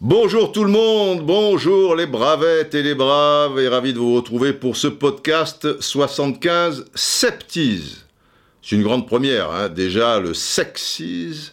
[0.00, 4.52] Bonjour tout le monde, bonjour les bravettes et les braves, et ravi de vous retrouver
[4.52, 8.04] pour ce podcast 75 Septies.
[8.62, 9.68] C'est une grande première, hein.
[9.68, 11.50] déjà le Sexies,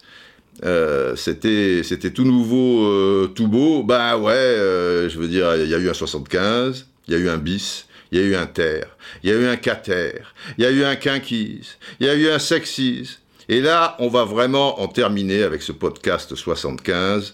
[0.63, 3.81] euh, c'était tout nouveau, euh, tout beau.
[3.81, 7.19] Bah ouais, euh, je veux dire, il y a eu un 75, il y a
[7.19, 10.21] eu un bis, il y a eu un terre, il y a eu un cater,
[10.57, 13.19] il y a eu un quinquise, il y a eu un Sexies.
[13.49, 17.33] Et là, on va vraiment en terminer avec ce podcast 75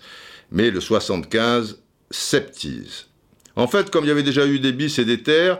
[0.51, 3.07] mais le 75 septise.
[3.55, 5.59] En fait, comme il y avait déjà eu des bis et des terres,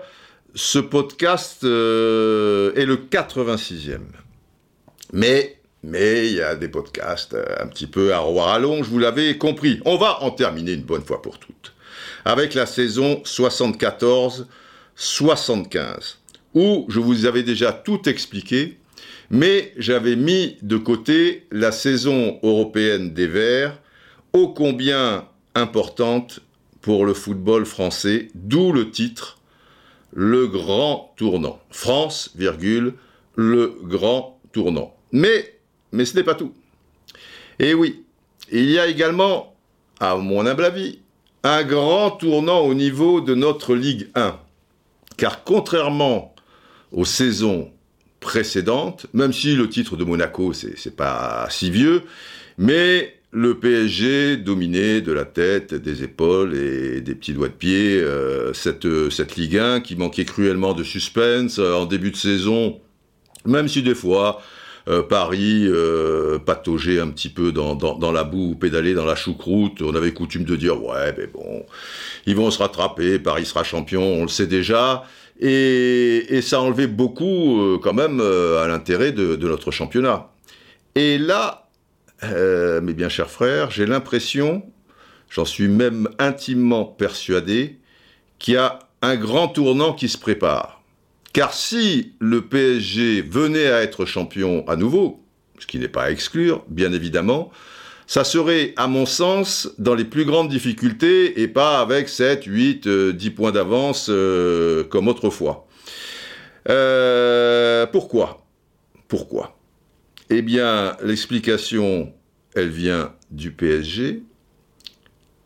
[0.55, 3.99] ce podcast euh, est le 86e.
[5.13, 8.84] Mais, mais il y a des podcasts euh, un petit peu à revoir à long,
[8.84, 9.81] je vous l'avais compris.
[9.85, 11.73] On va en terminer une bonne fois pour toutes.
[12.23, 13.21] Avec la saison
[14.97, 16.17] 74-75,
[16.53, 18.77] où je vous avais déjà tout expliqué,
[19.29, 23.79] mais j'avais mis de côté la saison européenne des Verts
[24.34, 26.41] ô combien importante
[26.81, 29.39] pour le football français, d'où le titre
[30.13, 31.59] Le grand tournant.
[31.70, 32.93] France, virgule,
[33.35, 34.95] le grand tournant.
[35.11, 35.59] Mais,
[35.91, 36.54] mais ce n'est pas tout.
[37.59, 38.04] Et oui,
[38.51, 39.55] il y a également,
[39.99, 40.99] à mon humble avis,
[41.43, 44.39] un grand tournant au niveau de notre Ligue 1.
[45.18, 46.35] Car contrairement
[46.91, 47.71] aux saisons
[48.20, 52.04] précédentes, même si le titre de Monaco, c'est pas si vieux,
[52.57, 57.99] mais le PSG dominé de la tête, des épaules et des petits doigts de pied.
[58.01, 62.79] Euh, cette, cette Ligue 1 qui manquait cruellement de suspense euh, en début de saison,
[63.45, 64.41] même si des fois
[64.88, 65.69] euh, Paris
[66.46, 69.81] pataugeait un petit peu dans, dans, la boue, pédalait dans la choucroute.
[69.81, 71.66] On avait coutume de dire ouais, mais bon,
[72.25, 75.03] ils vont se rattraper, Paris sera champion, on le sait déjà.
[75.40, 80.31] Et, et ça enlevait beaucoup quand même à l'intérêt de, de notre championnat.
[80.96, 81.68] Et là,
[82.24, 84.63] euh, mes bien chers frères, j'ai l'impression,
[85.29, 87.78] j'en suis même intimement persuadé,
[88.40, 90.76] qu'il y a un grand tournant qui se prépare.
[91.37, 95.23] Car si le PSG venait à être champion à nouveau,
[95.59, 97.51] ce qui n'est pas à exclure, bien évidemment,
[98.07, 102.87] ça serait, à mon sens, dans les plus grandes difficultés et pas avec 7, 8,
[102.87, 105.67] 10 points d'avance euh, comme autrefois.
[106.69, 108.43] Euh, pourquoi?
[109.07, 109.59] Pourquoi?
[110.31, 112.11] Eh bien, l'explication,
[112.55, 114.23] elle vient du PSG,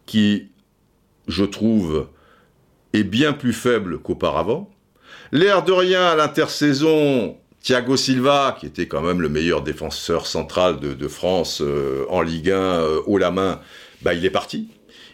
[0.05, 0.51] qui,
[1.27, 2.07] je trouve,
[2.93, 4.71] est bien plus faible qu'auparavant.
[5.31, 10.79] L'air de rien, à l'intersaison, Thiago Silva, qui était quand même le meilleur défenseur central
[10.79, 13.61] de, France euh, en Ligue 1 euh, haut la main,
[14.01, 14.67] bah, il est parti.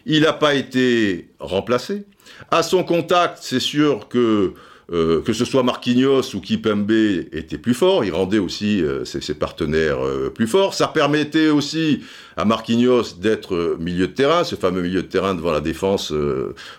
[0.06, 2.04] Il n'a pas été remplacé.
[2.50, 4.54] À son contact, c'est sûr que
[4.90, 9.34] euh, que ce soit Marquinhos ou Kipembe était plus fort, il rendait aussi euh, ses,
[9.34, 10.72] partenaires euh, plus forts.
[10.72, 12.02] Ça permettait aussi
[12.38, 16.12] à Marquinhos d'être milieu de terrain, ce fameux milieu de terrain devant la défense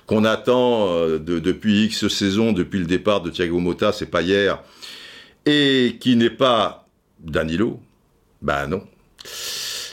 [0.08, 0.88] qu'on attend
[1.20, 4.64] depuis X saisons, depuis le départ de Thiago Motta, c'est pas hier,
[5.46, 6.88] et qui n'est pas
[7.20, 7.80] Danilo.
[8.42, 8.84] Ben non.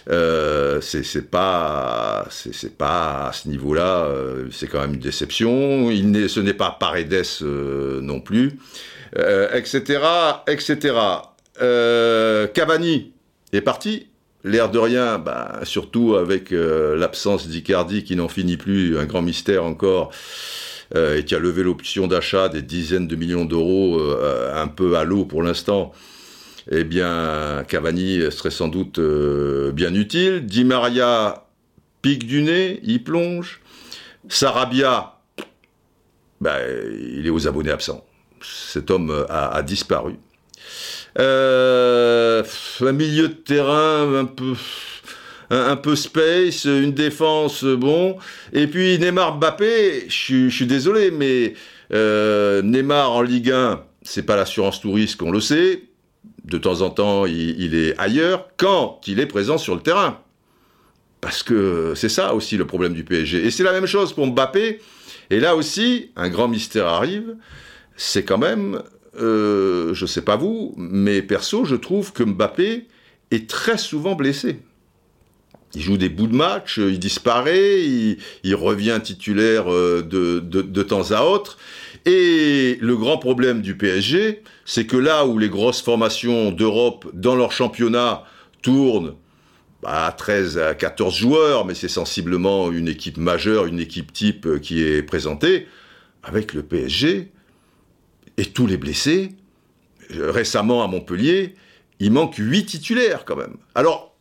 [0.08, 5.90] Euh, c'est pas c'est pas à ce niveau-là, euh, c'est quand même une déception.
[5.90, 8.58] Il ce n'est pas Paredes euh, non plus,
[9.14, 10.00] etc.,
[10.46, 10.94] etc.
[12.54, 13.12] Cavani
[13.52, 14.08] est parti.
[14.44, 19.64] L'air de rien, bah, surtout avec l'absence d'Icardi qui n'en finit plus, un grand mystère
[19.64, 20.12] encore.
[20.94, 24.00] et qui a levé l'option d'achat des dizaines de millions d'euros
[24.54, 25.92] un peu à l'eau pour l'instant
[26.70, 30.46] eh bien, Cavani serait sans doute euh, bien utile.
[30.46, 31.44] Di Maria
[32.02, 33.60] pique du nez, il plonge.
[34.28, 35.20] Sarabia,
[36.40, 36.58] ben,
[37.16, 38.04] il est aux abonnés absents.
[38.42, 40.16] Cet homme a, disparu.
[41.18, 42.42] Euh,
[42.80, 44.54] un milieu de terrain un peu,
[45.50, 48.18] un, peu space, une défense bon.
[48.52, 51.54] Et puis Neymar Mbappé, je suis désolé, mais
[51.92, 55.82] euh, Neymar en Ligue 1, c'est pas l'assurance touriste qu'on le sait
[56.46, 60.20] de temps en temps, il, est ailleurs quand il est présent sur le terrain.
[61.20, 63.44] Parce que c'est ça aussi le problème du PSG.
[63.44, 64.80] Et c'est la même chose pour Mbappé.
[65.30, 67.34] Et là aussi, un grand mystère arrive.
[67.96, 68.80] C'est quand même,
[69.18, 72.86] euh, je sais pas vous, mais perso, je trouve que Mbappé
[73.32, 74.60] est très souvent blessé.
[75.74, 81.22] Il joue des bouts de match, il disparaît, il, revient titulaire euh, de, temps à
[81.22, 81.58] autre.
[82.06, 87.34] Et le grand problème du PSG, c'est que là où les grosses formations d'Europe dans
[87.34, 88.22] leur championnat
[88.62, 89.16] tournent
[89.84, 94.58] à 13 à 14 joueurs, mais c'est sensiblement une équipe majeure, une équipe type euh,
[94.58, 95.66] qui est présentée,
[96.22, 97.32] avec le PSG
[98.36, 99.30] et tous les blessés,
[100.14, 101.54] euh, récemment à Montpellier,
[101.98, 103.56] il manque 8 titulaires quand même.
[103.74, 104.15] Alors,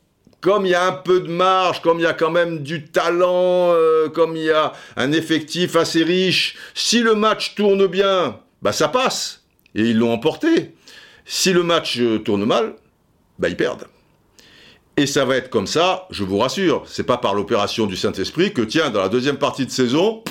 [0.46, 2.86] comme il y a un peu de marge, comme il y a quand même du
[2.86, 8.38] talent, euh, comme il y a un effectif assez riche, si le match tourne bien,
[8.62, 9.44] bah ça passe.
[9.74, 10.76] Et ils l'ont emporté.
[11.26, 12.76] Si le match euh, tourne mal,
[13.40, 13.88] bah ils perdent.
[14.98, 16.84] Et ça va être comme ça, je vous rassure.
[16.86, 20.24] C'est pas par l'opération du Saint-Esprit que, tiens, dans la deuxième partie de saison,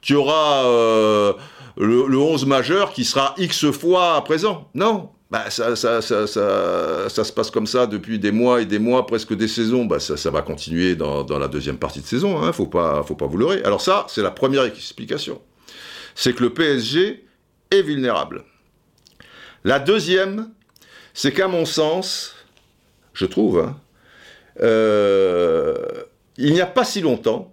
[0.00, 1.32] tu auras euh,
[1.76, 4.68] le, le 11 majeur qui sera X fois présent.
[4.74, 8.80] Non, bah, ça, ça, ça, ça, se passe comme ça depuis des mois et des
[8.80, 9.84] mois, presque des saisons.
[9.84, 12.42] Bah, ça, va continuer dans, dans la deuxième partie de saison.
[12.42, 13.62] Hein, faut pas, faut pas vous leurrer.
[13.62, 15.40] Alors ça, c'est la première explication.
[16.16, 17.24] C'est que le PSG
[17.70, 18.44] est vulnérable.
[19.62, 20.50] La deuxième,
[21.14, 22.34] c'est qu'à mon sens,
[23.12, 23.76] je trouve, hein,
[24.62, 25.76] euh,
[26.38, 27.52] il n'y a pas si longtemps,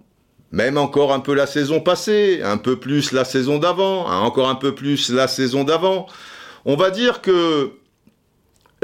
[0.50, 4.48] même encore un peu la saison passée, un peu plus la saison d'avant, hein, encore
[4.48, 6.06] un peu plus la saison d'avant,
[6.64, 7.72] on va dire que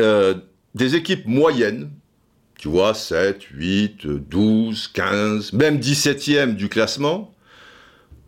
[0.01, 0.35] euh,
[0.75, 1.91] des équipes moyennes,
[2.59, 7.35] tu vois, 7, 8, 12, 15, même 17e du classement,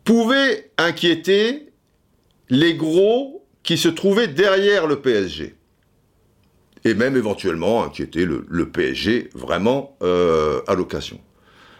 [0.04, 1.70] pouvaient inquiéter
[2.48, 5.56] les gros qui se trouvaient derrière le PSG.
[6.84, 11.20] Et même éventuellement inquiéter le, PSG vraiment euh, à l'occasion.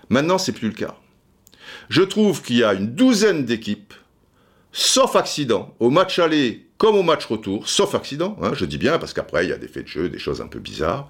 [0.08, 0.96] Maintenant, c'est plus le cas.
[1.88, 3.94] Je trouve qu'il y a une douzaine d'équipes,
[4.72, 8.98] sauf accident, au match aller comme au match retour, sauf accident, hein, je dis bien,
[8.98, 11.08] parce qu'après, il y a des faits de jeu, des choses un peu bizarres,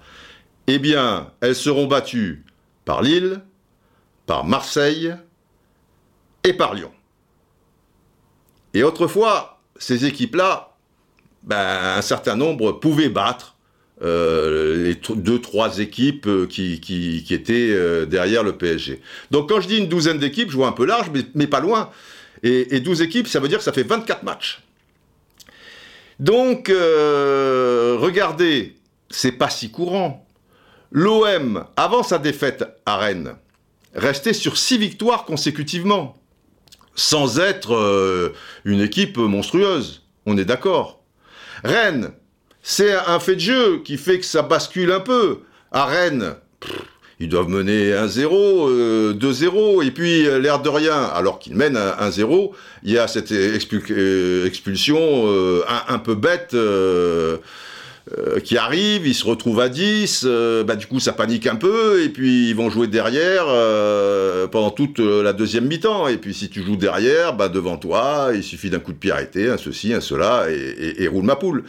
[0.67, 2.45] eh bien, elles seront battues
[2.85, 3.41] par Lille,
[4.25, 5.13] par Marseille
[6.43, 6.91] et par Lyon.
[8.73, 10.75] Et autrefois, ces équipes-là,
[11.43, 13.55] ben, un certain nombre pouvaient battre
[14.03, 19.01] euh, les deux, trois équipes euh, qui, étaient euh, derrière le PSG.
[19.31, 21.59] Donc quand je dis une douzaine d'équipes, je vois un peu large, mais, mais pas
[21.59, 21.89] loin.
[22.43, 24.61] Et, et 12 équipes, ça veut dire que ça fait 24 matchs.
[26.19, 28.75] Donc, euh, regardez,
[29.09, 30.25] c'est pas si courant.
[30.91, 33.35] L'OM, avant sa défaite à Rennes,
[33.93, 36.17] restait sur six victoires consécutivement,
[36.95, 38.33] sans être euh,
[38.65, 40.03] une équipe monstrueuse.
[40.25, 41.01] On est d'accord.
[41.63, 42.11] Rennes,
[42.63, 45.41] c'est un fait de jeu qui fait que ça bascule un peu.
[45.71, 46.35] À Rennes,
[47.19, 51.77] ils doivent mener 1-0, 2-0, euh, et puis euh, l'air de rien, alors qu'ils mènent
[51.77, 52.51] 1-0,
[52.83, 55.25] il y a cette euh, expulsion
[55.87, 56.55] un, peu bête
[58.43, 60.25] qui arrive, ils se retrouvent à 10,
[60.65, 63.45] bah, du coup ça panique un peu, et puis ils vont jouer derrière
[64.49, 68.43] pendant toute la deuxième mi-temps, et puis si tu joues derrière, bah, devant toi, il
[68.43, 71.63] suffit d'un coup de pied arrêté, un ceci, un cela, et, roule ma poule.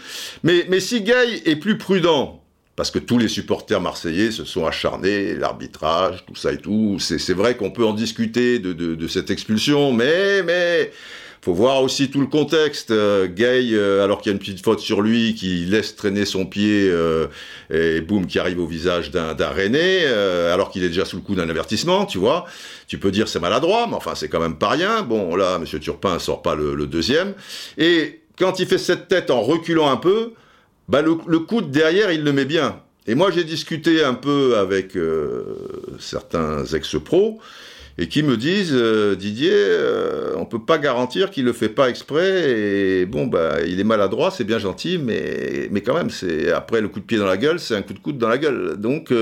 [0.44, 2.42] Mais, mais si Gay est plus prudent,
[2.78, 6.98] parce que tous les supporters marseillais se sont acharnés, l'arbitrage, tout ça et tout.
[7.00, 10.92] C'est vrai qu'on peut en discuter de, cette expulsion, mais mais
[11.42, 12.92] faut voir aussi tout le contexte.
[12.92, 16.24] Euh, Gay, euh, alors qu'il y a une petite faute sur lui, qui laisse traîner
[16.24, 17.26] son pied euh,
[17.68, 21.34] et boum, qui arrive au visage d'un René, alors qu'il est déjà sous le coup
[21.34, 22.44] d'un avertissement, tu vois.
[22.86, 25.02] Tu peux dire c'est maladroit, mais enfin c'est quand même pas rien.
[25.02, 27.34] Bon là, Monsieur Turpin sort pas le, le deuxième.
[27.76, 30.34] Et quand il fait cette tête en reculant un peu,
[30.88, 32.80] bah le, coup de derrière, il le met bien.
[33.06, 35.44] Et moi, j'ai discuté un peu avec euh,
[35.98, 37.38] certains ex-pros
[37.98, 41.90] et qui me disent euh, Didier, euh, on peut pas garantir qu'il le fait pas
[41.90, 42.50] exprès.
[42.50, 46.80] Et bon, bah, il est maladroit, c'est bien gentil, mais, mais quand même, c'est après
[46.80, 48.76] le coup de pied dans la gueule, c'est un coup de coude dans la gueule.
[48.78, 49.12] Donc,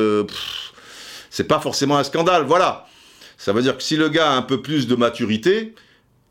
[1.31, 2.45] c'est pas forcément un scandale.
[2.45, 2.87] Voilà.
[3.39, 5.75] Ça veut dire que si le gars a un peu plus de maturité,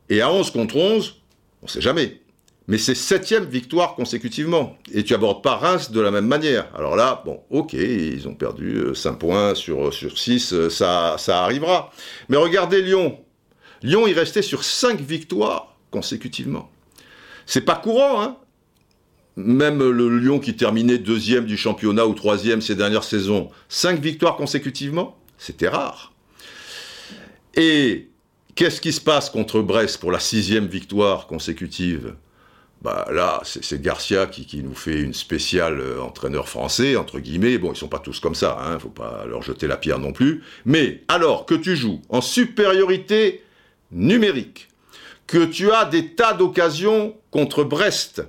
[0.10, 1.16] et à 11 contre 11,
[1.64, 2.20] on sait jamais
[2.68, 4.78] mais c'est septième victoire consécutivement.
[4.92, 6.68] Et tu abordes pas Reims de la même manière.
[6.76, 11.16] Alors là, bon, ok, ils ont perdu 5 euh, points sur, sur 6, euh, ça,
[11.20, 11.92] ça arrivera.
[12.30, 13.20] Mais regardez Lyon.
[13.84, 16.72] Lyon, il restait sur 5 victoires consécutivement.
[17.46, 18.38] C'est pas courant, hein
[19.38, 24.38] même le Lyon qui terminait deuxième du championnat ou troisième ces dernières saisons, 5 victoires
[24.38, 26.14] consécutivement, c'était rare.
[27.56, 28.10] Et
[28.56, 32.16] qu'est-ce qui se passe contre Brest pour la sixième victoire consécutive?
[32.86, 37.58] Bah là, c'est Garcia qui, nous fait une spéciale euh, entraîneur français, entre guillemets.
[37.58, 40.14] Bon, ils sont pas tous comme ça, hein, faut pas leur jeter la pierre non
[40.14, 40.44] plus.
[40.66, 43.44] Mais alors que tu joues en supériorité
[43.92, 44.68] numérique,
[45.26, 48.24] que tu as des tas d'occasions contre Brest,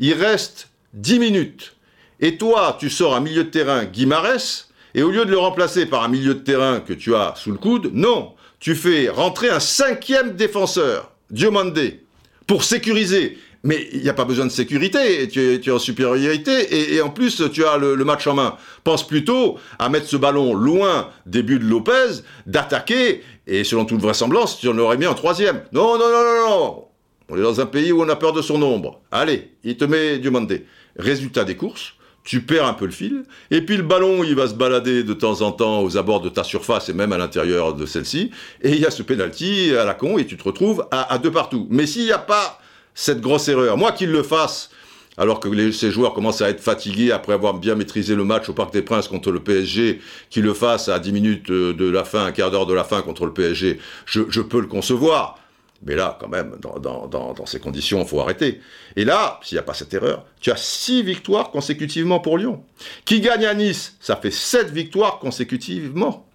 [0.00, 1.76] il reste 10 minutes,
[2.18, 5.86] et toi, tu sors un milieu de terrain Guimarès, et au lieu de le remplacer
[5.86, 9.50] par un milieu de terrain que tu as sous le coude, non, tu fais rentrer
[9.50, 12.02] un cinquième défenseur, Diomandé,
[12.48, 13.38] pour sécuriser.
[13.62, 17.02] Mais il n'y a pas besoin de sécurité, tu es, tu es en supériorité, et,
[17.02, 18.56] en plus tu as le, match en main.
[18.84, 24.00] Pense plutôt à mettre ce ballon loin des buts de Lopez, d'attaquer, et selon toute
[24.00, 25.62] vraisemblance, tu en aurais mis en troisième.
[25.72, 26.84] Non, non, non, non, non
[27.28, 29.02] On est dans un pays où on a peur de son nombre.
[29.10, 30.64] Allez, il te met du Diomandé.
[30.96, 34.46] Résultat des courses, tu perds un peu le fil, et puis le ballon, il va
[34.46, 37.74] se balader de temps en temps aux abords de ta surface et même à l'intérieur
[37.74, 38.30] de celle-ci,
[38.62, 41.30] et il y a ce penalty à la con, et tu te retrouves à, deux
[41.30, 41.66] partout.
[41.70, 42.59] Mais s'il n'y a pas
[42.94, 44.70] cette grosse erreur, moi qu'il le fasse,
[45.16, 48.54] alors que ces joueurs commencent à être fatigués après avoir bien maîtrisé le match au
[48.54, 52.24] Parc des Princes contre le PSG, qu'il le fasse à 10 minutes de la fin,
[52.24, 55.38] un quart d'heure de la fin contre le PSG, je, peux le concevoir.
[55.84, 58.60] Mais là, quand même, dans, ces conditions, il faut arrêter.
[58.96, 62.62] Et là, s'il n'y a pas cette erreur, tu as six victoires consécutivement pour Lyon.
[63.04, 66.26] Qui gagne à Nice, ça fait sept victoires consécutivement.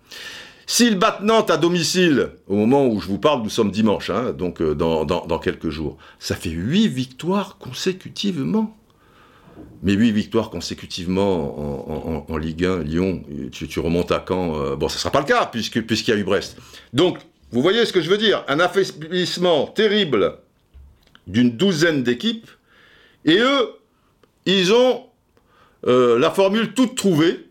[0.67, 4.33] S'ils battent Nantes à domicile, au moment où je vous parle, nous sommes dimanche, hein,
[4.33, 8.75] donc euh, dans, quelques jours, ça fait huit victoires consécutivement.
[9.83, 14.95] Mais huit victoires consécutivement en, Ligue 1, Lyon, tu, remontes à quand euh, Bon, ça
[14.95, 16.57] ne sera pas le cas, puisqu'il y a eu Brest.
[16.91, 17.19] Donc,
[17.51, 20.39] vous voyez ce que je veux dire Un affaiblissement terrible
[21.27, 22.49] d'une douzaine d'équipes,
[23.23, 23.69] et eux,
[24.45, 25.05] ils ont
[25.87, 27.44] euh, la formule toute trouvée.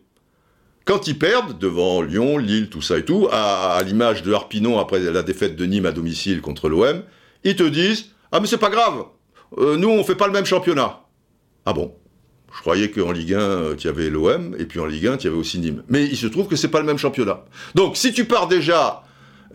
[0.85, 5.01] Quand ils perdent devant Lyon, Lille, tout ça et tout, à, l'image de Harpinon après
[5.01, 7.03] la défaite de Nîmes à domicile contre l'OM,
[7.43, 9.05] ils te disent Ah, mais c'est pas grave,
[9.59, 11.01] euh, nous on fait pas le même championnat.
[11.65, 11.95] Ah bon?
[12.55, 15.27] Je croyais qu'en Ligue 1, euh, tu avais l'OM, et puis en Ligue 1, tu
[15.27, 15.83] avais aussi Nîmes.
[15.89, 17.45] Mais il se trouve que c'est pas le même championnat.
[17.75, 19.03] Donc, si tu pars déjà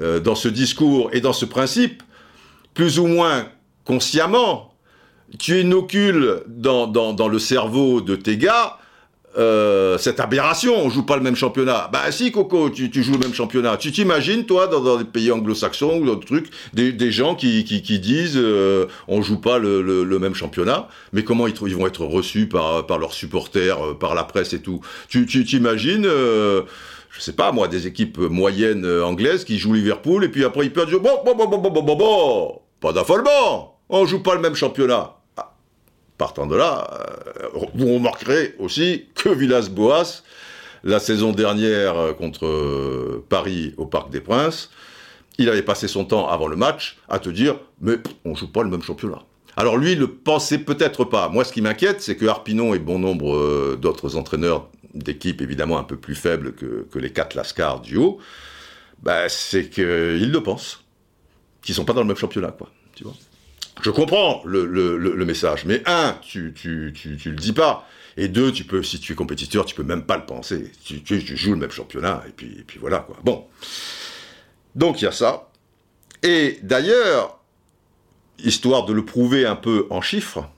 [0.02, 2.04] euh, dans ce discours et dans ce principe,
[2.74, 3.48] plus ou moins
[3.86, 4.74] consciemment,
[5.38, 8.78] tu inocules dans, dans, le cerveau de tes gars
[9.38, 11.90] euh, cette aberration, on joue pas le même championnat.
[11.94, 13.78] Bah si Coco, tu, joues le même championnat.
[13.78, 17.64] Tu t'imagines toi dans, dans, des pays anglo-saxons ou d'autres trucs, des, des, gens qui,
[17.64, 21.76] qui, qui disent euh, on joue pas le, le, même championnat, mais comment ils, ils,
[21.76, 24.82] vont être reçus par, par leurs supporters, euh, par la presse et tout?
[25.10, 26.64] Tu t'imagines euh,
[27.10, 30.66] je sais pas moi, des équipes moyennes euh, anglaises qui jouent Liverpool et puis après
[30.66, 30.92] ils perdent.
[30.92, 33.80] Bon, bon, bon, bon, bon, bon, bon, bon, pas d'affolement.
[33.90, 35.19] On joue pas le même championnat.
[36.20, 36.86] Partant de là,
[37.42, 40.24] euh, vous remarquerez aussi que Villas-Boas,
[40.84, 44.70] la saison dernière euh, contre Paris au Parc des Princes,
[45.38, 47.96] il avait passé son temps avant le match à te dire mais
[48.26, 49.20] on joue pas le même championnat.
[49.56, 51.30] Alors lui, il le pensait peut-être pas.
[51.30, 55.86] Moi, ce qui m'inquiète, c'est que Harpinon et bon nombre d'autres entraîneurs d'équipes évidemment un
[55.86, 58.20] peu plus faibles que, les quatre Lascar du haut,
[59.02, 60.84] bah, c'est qu'ils le pensent,
[61.62, 62.54] qu'ils sont pas dans le même championnat.
[62.94, 63.16] Tu vois
[63.82, 67.88] Je comprends le, message, mais un, tu, tu, tu, le dis pas.
[68.18, 70.72] Et deux, tu peux, si tu es compétiteur, tu peux même pas le penser.
[70.84, 73.18] Tu, tu, joues le même championnat, et puis, et puis voilà, quoi.
[73.24, 73.46] Bon.
[74.76, 75.50] Donc il y a ça.
[76.24, 77.40] Et d'ailleurs,
[78.44, 80.50] histoire de le prouver un peu en chiffres,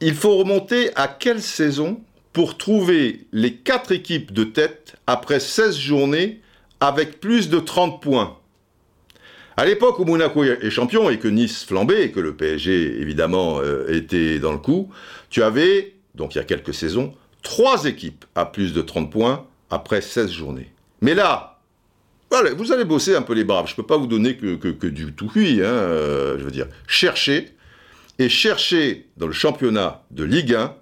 [0.00, 2.00] il faut remonter à quelle saison
[2.32, 6.40] pour trouver les quatre équipes de tête après 16 journées
[6.80, 8.38] avec plus de 30 points.
[9.58, 13.58] À l'époque où Monaco est champion et que Nice flambait et que le PSG évidemment
[13.58, 14.88] euh, était dans le coup,
[15.30, 17.12] tu avais, donc il y a quelques saisons,
[17.42, 20.70] trois équipes à plus de 30 points après 16 journées.
[21.00, 21.58] Mais là,
[22.56, 23.66] vous allez bosser un peu les braves.
[23.66, 26.68] Je ne peux pas vous donner que, du tout cuit, hein, euh, je veux dire.
[26.86, 27.50] Cherchez
[28.20, 30.72] et chercher dans le championnat de Ligue 1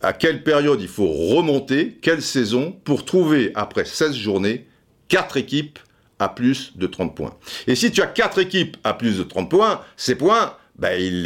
[0.00, 4.66] à quelle période il faut remonter, quelle saison, pour trouver, après 16 journées,
[5.08, 5.78] 4 équipes
[6.18, 7.34] à plus de 30 points.
[7.66, 11.22] Et si tu as 4 équipes à plus de 30 points, ces points, ben, ils,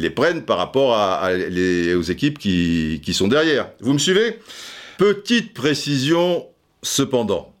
[0.00, 3.70] les, prennent par rapport à, aux équipes qui, qui sont derrière.
[3.80, 4.40] Vous me suivez?
[4.98, 6.46] Petite précision
[6.82, 7.54] cependant.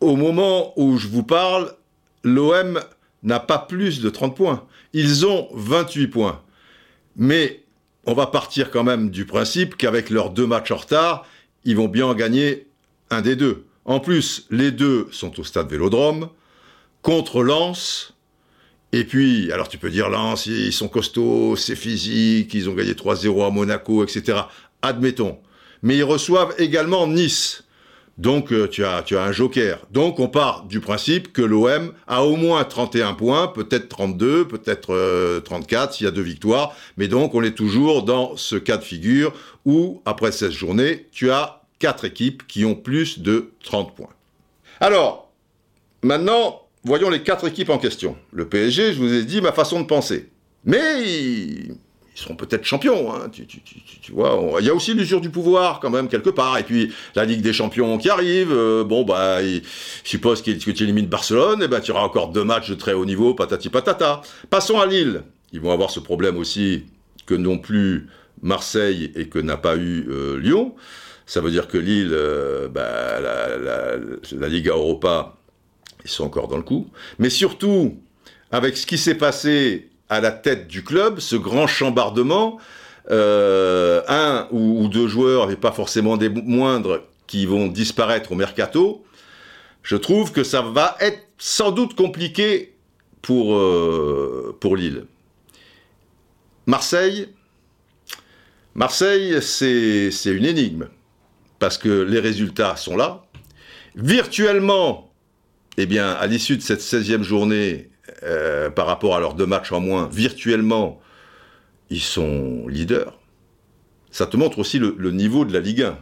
[0.00, 1.74] Au moment où je vous parle,
[2.22, 2.80] l'OM
[3.22, 4.64] n'a pas plus de 30 points.
[4.92, 6.42] Ils ont 28 points.
[7.16, 7.62] Mais
[8.06, 11.26] on va partir quand même du principe qu'avec leurs deux matchs en retard,
[11.64, 12.68] ils vont bien en gagner
[13.10, 13.66] un des deux.
[13.84, 16.28] En plus, les deux sont au stade Vélodrome,
[17.02, 18.14] contre Lens.
[18.92, 22.92] Et puis, alors tu peux dire Lens, ils sont costauds, c'est physique, ils ont gagné
[22.92, 24.42] 3-0 à Monaco, etc.
[24.82, 25.38] Admettons.
[25.82, 27.64] Mais ils reçoivent également Nice.
[28.16, 29.80] Donc euh, tu, as, tu as un joker.
[29.90, 35.40] Donc on part du principe que l'OM a au moins 31 points, peut-être 32, peut-être
[35.44, 36.74] 34 euh, s'il y a deux victoires.
[36.96, 39.32] Mais donc on est toujours dans ce cas de figure
[39.64, 44.08] où, après 16 journées, tu as quatre équipes qui ont plus de 30 points.
[44.80, 45.30] Alors,
[46.02, 48.16] maintenant, voyons les quatre équipes en question.
[48.32, 50.30] Le PSG, je vous ai dit ma façon de penser.
[50.64, 51.76] Mais ils
[52.14, 53.12] seront peut-être champions.
[53.12, 53.28] Hein.
[53.30, 56.56] Tu, vois, il y a aussi l'usure du pouvoir quand même quelque part.
[56.56, 58.50] Et puis la Ligue des Champions qui arrive.
[58.50, 59.60] Euh, bon bah, je
[60.04, 63.04] suppose que tu élimines Barcelone, et ben tu auras encore deux matchs de très haut
[63.04, 64.22] niveau, patati patata.
[64.48, 65.22] Passons à Lille.
[65.52, 66.84] Ils vont avoir ce problème aussi
[67.26, 68.08] que non plus
[68.40, 70.74] Marseille et que n'a pas eu euh, Lyon.
[71.26, 75.36] Ça veut dire que Lille, euh, bah, la, Liga Europa,
[76.04, 76.88] ils sont encore dans le coup.
[77.18, 77.96] Mais surtout,
[78.50, 82.58] avec ce qui s'est passé à la tête du club, ce grand chambardement,
[83.10, 89.02] un ou, deux joueurs, et pas forcément des moindres, qui vont disparaître au mercato,
[89.82, 92.74] je trouve que ça va être sans doute compliqué
[93.22, 93.58] pour,
[94.60, 95.06] pour Lille.
[96.66, 97.28] Marseille,
[98.74, 100.88] Marseille, c'est une énigme,
[101.64, 103.24] parce que les résultats sont là.
[103.96, 105.10] Virtuellement,
[105.78, 107.88] eh bien, à l'issue de cette 16e journée,
[108.22, 111.00] euh, par rapport à leurs deux matchs en moins, virtuellement,
[111.88, 113.18] ils sont leaders.
[114.10, 115.98] Ça te montre aussi le, niveau de la Ligue 1.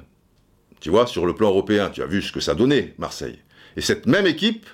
[0.81, 3.38] Tu vois, sur le plan européen, tu as vu ce que ça donnait, Marseille.
[3.76, 4.66] Et cette même équipe,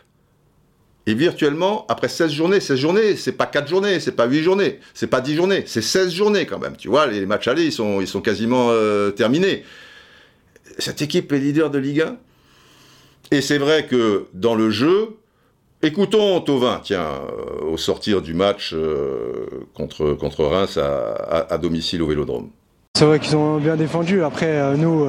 [1.05, 4.81] et virtuellement, après 16 journées, 16 journées, c'est pas 4 journées, c'est pas 8 journées,
[4.95, 6.79] c'est pas 10 journées, c'est 16 journées quand même.
[6.79, 9.65] Tu vois, les matchs allés, ils sont, ils sont quasiment euh, terminés.
[10.79, 12.17] Cette équipe est leader de Ligue 1.
[13.31, 15.17] Et c'est vrai que dans le jeu,
[15.83, 22.07] écoutons Tovin, tiens, euh, au sortir du match euh, contre, contre Reims à, domicile au
[22.07, 22.51] Vélodrome.
[22.97, 24.23] C'est vrai qu'ils ont bien défendu.
[24.23, 25.07] Après, nous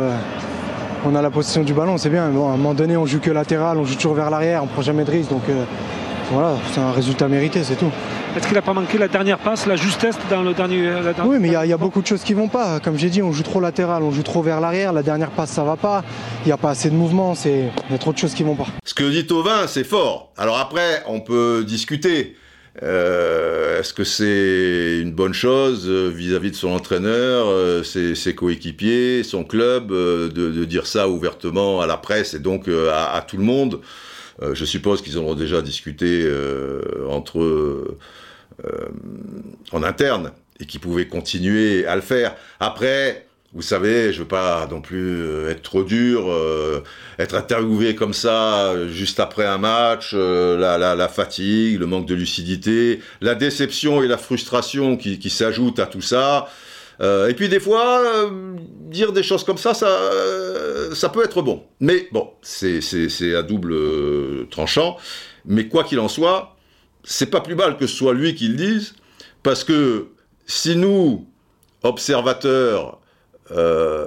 [1.05, 2.29] on a la possession du ballon, c'est bien.
[2.29, 4.67] Bon, à un moment donné, on joue que latéral, on joue toujours vers l'arrière, on
[4.67, 5.29] prend jamais de risque.
[5.29, 5.63] Donc euh,
[6.31, 7.91] voilà, c'est un résultat mérité, c'est tout.
[8.37, 10.91] Est-ce qu'il n'a pas manqué la dernière passe, la justesse dans le dernier.
[11.25, 12.79] oui, mais il y, a beaucoup de choses qui vont pas.
[12.79, 14.93] Comme j'ai dit, on joue trop latéral, on joue trop vers l'arrière.
[14.93, 16.03] La dernière passe, ça va pas.
[16.43, 17.33] Il n'y a pas assez de mouvement.
[17.45, 18.67] Il y a trop de choses qui vont pas.
[18.85, 20.31] Ce que dit Tovin, c'est fort.
[20.37, 22.35] Alors après, on peut discuter.
[22.83, 29.23] Euh, est-ce que c'est une bonne chose euh, vis-à-vis de son entraîneur, euh, ses, coéquipiers,
[29.23, 33.81] son club, de, dire ça ouvertement à la presse et donc à, tout le monde?
[34.41, 36.25] Je suppose qu'ils auront déjà discuté
[37.09, 37.97] entre eux
[39.71, 42.35] en interne et qu'ils pouvaient continuer à le faire.
[42.59, 46.83] Après, vous savez, je veux pas non plus euh, être trop dur, euh,
[47.17, 52.05] être interviewé comme ça euh, juste après un match, la, la, la, fatigue, le manque
[52.05, 56.47] de lucidité, la déception et la frustration qui, qui s'ajoutent à tout ça.
[57.01, 58.29] Et puis des fois,
[58.89, 59.87] dire des choses comme ça, ça,
[60.93, 61.63] ça peut être bon.
[61.79, 64.97] Mais bon, c'est à double tranchant.
[65.45, 66.57] Mais quoi qu'il en soit,
[67.03, 68.93] c'est pas plus mal que ce soit lui qui le dise,
[69.43, 70.09] parce que
[70.45, 71.27] si nous,
[71.83, 72.99] observateurs,
[73.51, 74.05] euh,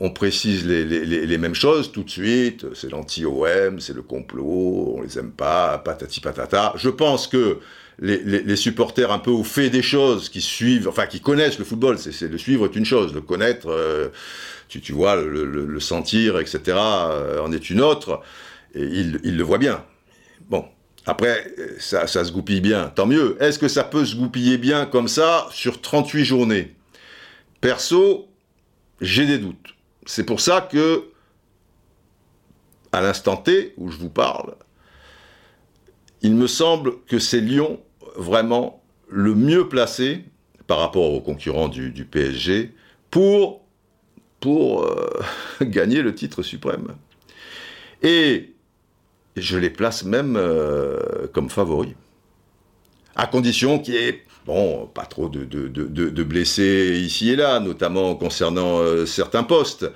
[0.00, 5.18] on précise les, mêmes choses tout de suite, c'est l'anti-OM, c'est le complot, on les
[5.18, 6.72] aime pas, patati patata.
[6.76, 7.58] Je pense que
[8.00, 11.98] les, supporters un peu au fait des choses, qui suivent, enfin qui connaissent le football,
[11.98, 14.08] c'est le suivre est une chose, le connaître, euh,
[14.68, 18.20] tu, vois, le, sentir, etc., euh, en est une autre,
[18.74, 19.84] et il le voient bien.
[20.48, 20.64] Bon,
[21.06, 23.36] après, ça, ça se goupille bien, tant mieux.
[23.40, 26.74] Est-ce que ça peut se goupiller bien comme ça sur 38 journées?
[27.60, 28.28] Perso,
[29.00, 29.74] j'ai des doutes.
[30.06, 31.04] C'est pour ça que,
[32.92, 34.54] à l'instant T où je vous parle,
[36.22, 37.80] il me semble que c'est Lyon
[38.14, 40.24] vraiment le mieux placé
[40.66, 42.72] par rapport aux concurrents du, PSG
[43.10, 43.64] pour,
[44.40, 45.10] pour euh,
[45.62, 46.94] gagner le titre suprême.
[48.02, 48.54] Et
[49.36, 51.94] je les place même euh, comme favoris.
[53.16, 58.14] À condition qu'il y ait Bon, pas trop de, de, blessés ici et là, notamment
[58.14, 59.90] concernant euh, certains postes.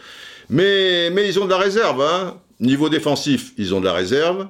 [0.48, 2.00] Mais, mais ils ont de la réserve.
[2.00, 2.40] Hein.
[2.58, 4.48] Niveau défensif, ils ont de la réserve.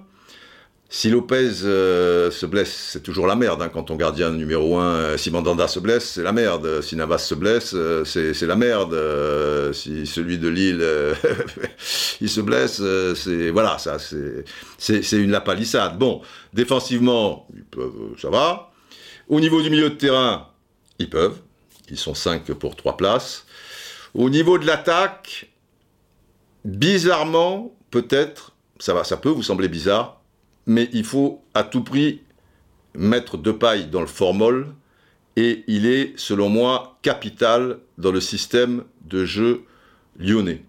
[0.90, 3.60] Si Lopez euh, se blesse, c'est toujours la merde.
[3.60, 3.68] Hein.
[3.68, 6.80] Quand ton gardien numéro 1, euh, si Mandanda se blesse, c'est la merde.
[6.80, 8.94] Si Navas se blesse, c'est la merde.
[9.74, 10.84] si celui de Lille,
[12.22, 12.82] il se blesse,
[13.14, 15.98] c'est voilà, ça, c'est une lapalissade.
[15.98, 16.22] Bon,
[16.54, 17.46] défensivement,
[18.16, 18.70] ça va.
[19.28, 20.48] Au niveau du milieu de terrain,
[20.98, 21.36] ils peuvent.
[21.90, 23.44] Ils sont 5 pour 3 places.
[24.14, 25.50] Au niveau de l'attaque,
[26.64, 30.17] bizarrement, peut-être, ça va, ça peut vous sembler bizarre,
[30.68, 32.20] mais il faut à tout prix
[32.94, 34.68] mettre de paille dans le formol
[35.36, 39.62] et il est, selon moi, capital dans le système de jeu
[40.18, 40.62] lyonnais.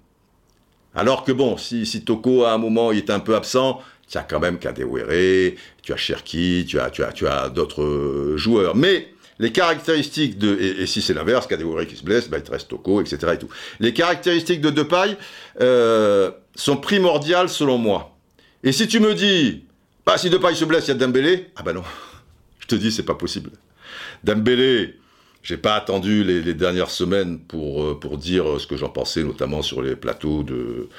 [0.96, 4.18] Alors que bon, si, si Toko à un moment il est un peu absent, tu
[4.18, 8.38] as quand même Kadewere, tu as Cherki, tu as, tu as, tu as d'autres euh,
[8.38, 8.76] joueurs.
[8.76, 12.52] Mais les caractéristiques de, et, si c'est l'inverse, Kadewere qui se blesse, bah, il te
[12.52, 13.38] reste Toko, etc.
[13.80, 15.18] Les caractéristiques de Depay
[15.62, 18.16] euh, sont primordiales selon moi.
[18.64, 19.64] Et si tu me dis,
[20.10, 21.84] bah, si Depay se blesse, il y a Dembélé, ah bah non,
[22.58, 23.52] je te dis, c'est pas possible.
[24.24, 24.96] Dembélé,
[25.44, 29.62] j'ai pas attendu les, dernières semaines pour, euh, pour dire ce que j'en pensais, notamment
[29.62, 30.90] sur les plateaux de,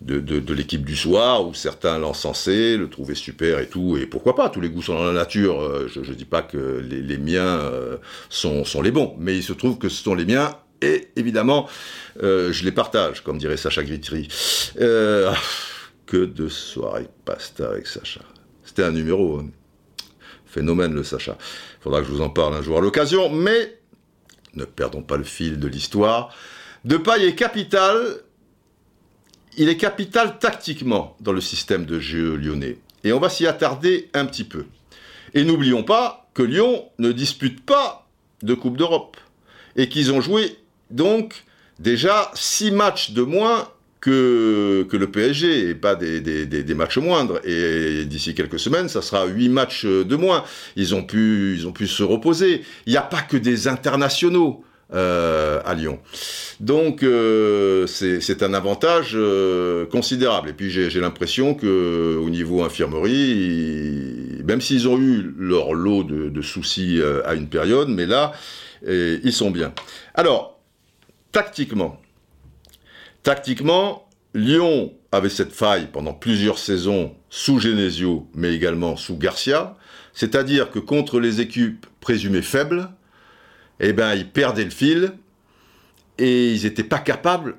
[0.00, 4.36] de, de, l'équipe du soir, où certains l'encensaient, le trouvaient super et tout, et pourquoi
[4.36, 7.18] pas, tous les goûts sont dans la nature, euh, je ne dis pas que les,
[7.18, 7.96] miens euh,
[8.28, 11.68] sont, les bons, mais il se trouve que ce sont les miens, et évidemment,
[12.20, 14.28] je les partage, comme dirait Sacha Gritry.
[14.76, 18.20] que de soirées pasta avec Sacha.
[18.72, 19.50] C'était un numéro, hein.
[20.46, 21.36] phénomène le Sacha.
[21.82, 23.78] Faudra que je vous en parle un jour à l'occasion, mais
[24.54, 26.34] ne perdons pas le fil de l'histoire.
[26.86, 28.22] Depay est capital,
[29.58, 32.78] il est capital tactiquement dans le système de jeu lyonnais.
[33.04, 34.64] Et on va s'y attarder un petit peu.
[35.34, 38.08] Et n'oublions pas que Lyon ne dispute pas
[38.42, 39.18] de Coupe d'Europe.
[39.76, 40.56] Et qu'ils ont joué
[40.88, 41.44] donc
[41.78, 43.68] déjà six matchs de moins
[44.02, 47.40] que, que le PSG, et pas des, des, matchs moindres.
[47.44, 50.44] Et d'ici quelques semaines, ça sera huit matchs de moins.
[50.76, 52.62] Ils ont pu, ils ont pu se reposer.
[52.86, 54.64] Il n'y a pas que des internationaux.
[54.94, 56.00] Euh, à Lyon.
[56.60, 60.50] Donc euh, c'est un avantage euh, considérable.
[60.50, 66.28] Et puis j'ai l'impression que au niveau infirmerie, même s'ils ont eu leur lot de,
[66.28, 68.32] de soucis à une période, mais là
[68.86, 69.72] ils sont bien.
[70.14, 70.60] Alors
[71.30, 72.01] tactiquement,
[73.22, 79.76] tactiquement, Lyon avait cette faille pendant plusieurs saisons sous Genesio, mais également sous Garcia.
[80.14, 82.88] C'est-à-dire que contre les équipes présumées faibles,
[83.80, 85.12] eh ben, ils perdaient le fil
[86.18, 87.56] et ils n'étaient pas capables,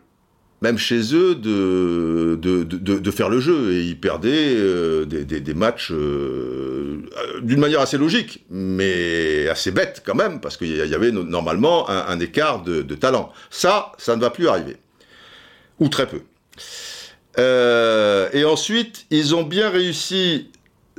[0.61, 3.73] même chez eux, de, de, faire le jeu.
[3.73, 7.01] Et ils perdaient euh, des, matchs euh,
[7.41, 12.19] d'une manière assez logique, mais assez bête quand même, parce qu'il y avait normalement un,
[12.19, 13.31] écart de, talent.
[13.49, 14.77] Ça, ça ne va plus arriver.
[15.83, 16.21] Ou très peu.
[17.37, 20.49] Euh, et ensuite, ils ont bien réussi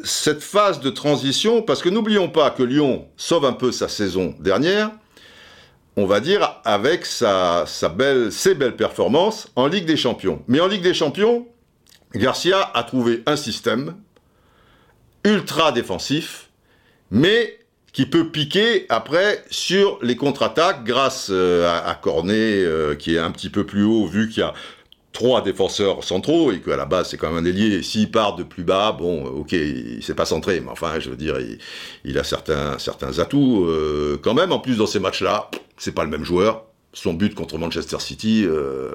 [0.02, 4.34] cette phase de transition, parce que n'oublions pas que Lyon sauve un peu sa saison
[4.40, 4.90] dernière,
[5.96, 10.42] on va dire, avec ses belles performances en Ligue des Champions.
[10.48, 11.46] Mais en Ligue des Champions,
[12.14, 13.94] Garcia a trouvé un système
[15.24, 16.50] ultra défensif,
[17.10, 17.58] mais
[17.94, 23.30] qui peut piquer après sur les contre-attaques grâce euh, à, Cornet, euh, qui est un
[23.30, 24.52] petit peu plus haut, vu qu'il y a
[25.12, 27.84] trois défenseurs centraux et qu'à la base c'est quand même un ailier.
[27.84, 31.16] S'il part de plus bas, bon, ok, il s'est pas centré, mais enfin, je veux
[31.16, 31.36] dire,
[32.04, 34.50] il, a certains, certains atouts euh, quand même.
[34.50, 36.64] En plus, dans ces matchs-là, c'est pas le même joueur.
[36.94, 38.92] Son but contre Manchester City, euh,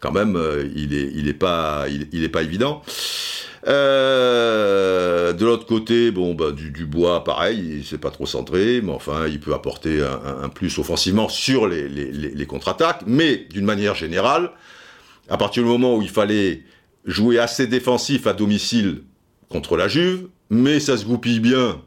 [0.00, 2.82] quand même, euh, il est, il est pas, il, est pas évident.
[3.64, 9.26] de l'autre côté, bon, bah, du, du bois, pareil, c'est pas trop centré, mais enfin,
[9.26, 13.02] il peut apporter un, plus offensivement sur les, les, les contre-attaques.
[13.06, 14.50] Mais d'une manière générale,
[15.28, 16.62] à partir du moment où il fallait
[17.04, 19.02] jouer assez défensif à domicile
[19.48, 21.80] contre la Juve, mais ça se goupille bien,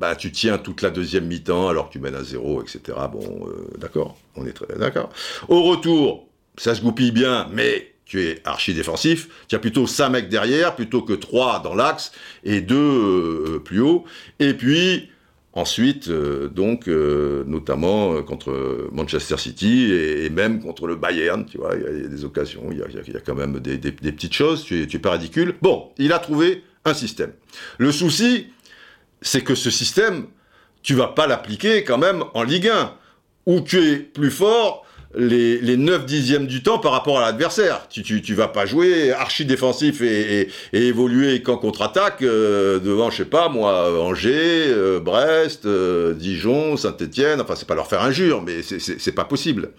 [0.00, 2.80] bah tu tiens toute la deuxième mi-temps alors que tu mènes à zéro, etc.
[3.12, 5.10] Bon, euh, d'accord, on est très d'accord.
[5.48, 10.08] Au retour, ça se goupille bien, mais tu es archi défensif, tu as plutôt 5
[10.08, 14.04] mecs derrière plutôt que 3 dans l'axe et 2 euh, plus haut.
[14.40, 15.10] Et puis,
[15.52, 21.58] Ensuite, euh, donc, euh, notamment euh, contre Manchester City et, même contre le Bayern, tu
[21.58, 24.80] vois, il y, a des occasions, il y a, quand même des, petites choses, tu
[24.80, 25.56] es, tu es pas ridicule.
[25.60, 27.32] Bon, il a trouvé un système.
[27.78, 28.46] Le souci,
[29.22, 30.26] c'est que ce système,
[30.82, 32.94] tu vas pas l'appliquer quand même en Ligue 1,
[33.46, 37.88] où tu es plus fort les, les 9 dixièmes du temps par rapport à l'adversaire.
[37.88, 43.18] Tu, tu, vas pas jouer archi défensif et, et, évoluer qu'en contre-attaque euh, devant, je
[43.18, 47.40] sais pas moi, Angers, euh, Brest, euh, Dijon, Saint-Etienne.
[47.40, 49.72] Enfin, c'est pas leur faire injure, mais c'est pas possible.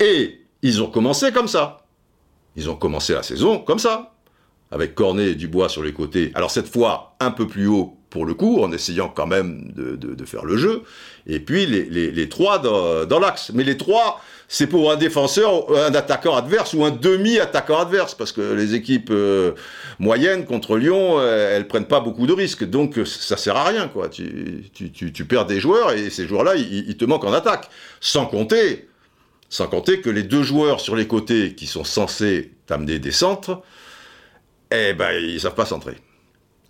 [0.00, 1.84] Et ils ont commencé comme ça.
[2.56, 4.14] Ils ont commencé la saison comme ça,
[4.70, 6.32] avec Cornet et Dubois sur les côtés.
[6.34, 10.24] Alors cette fois, un peu plus haut pour le coup, en essayant quand même de,
[10.26, 10.82] faire le jeu.
[11.26, 13.50] Et puis les, trois dans, l'axe.
[13.54, 18.30] Mais les trois, c'est pour un défenseur, un attaquant adverse ou un demi-attaquant adverse, parce
[18.30, 19.52] que les équipes euh,
[19.98, 23.88] moyennes contre Lyon, euh, elles prennent pas beaucoup de risques, donc ça sert à rien,
[23.88, 24.10] quoi.
[24.10, 27.70] Tu, perds des joueurs et ces joueurs-là, ils, te manquent en attaque.
[28.00, 28.88] Sans compter,
[29.48, 33.62] sans compter que les deux joueurs sur les côtés qui sont censés t'amener des centres,
[34.70, 35.96] eh ben ils savent pas centrer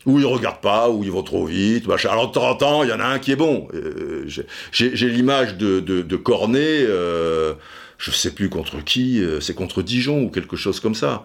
[0.07, 2.11] ou ils regardent pas, ou ils vont trop vite, machin.
[2.11, 3.69] Alors de temps en temps, il y en a un qui est bon.
[3.75, 4.27] Euh,
[4.73, 7.55] j'ai l'image de, de, de, Cornet, euh,
[7.99, 11.25] je sais plus contre qui, euh, c'est contre Dijon ou quelque chose comme ça.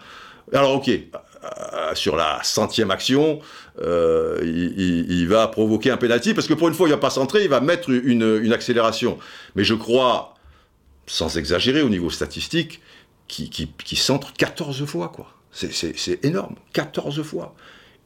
[0.53, 3.39] Alors ok, euh, sur la centième action,
[3.81, 7.43] euh, il, va provoquer un penalty parce que pour une fois, il va pas centrer,
[7.43, 9.17] il va mettre une, une accélération.
[9.55, 10.35] Mais je crois,
[11.05, 12.81] sans exagérer au niveau statistique,
[13.27, 15.33] qui, qui centre 14 fois quoi.
[15.51, 17.55] C'est énorme, 14 fois.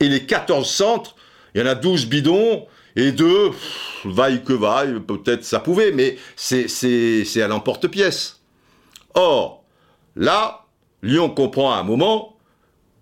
[0.02, 1.16] Et les 14 centres,
[1.56, 3.52] il y en a 12 bidons, et deux,
[4.04, 8.42] vaille que vaille, peut-être ça pouvait, mais c'est à l'emporte-pièce.
[9.14, 9.64] Or,
[10.16, 10.66] là,
[11.02, 12.36] Lyon comprend à un moment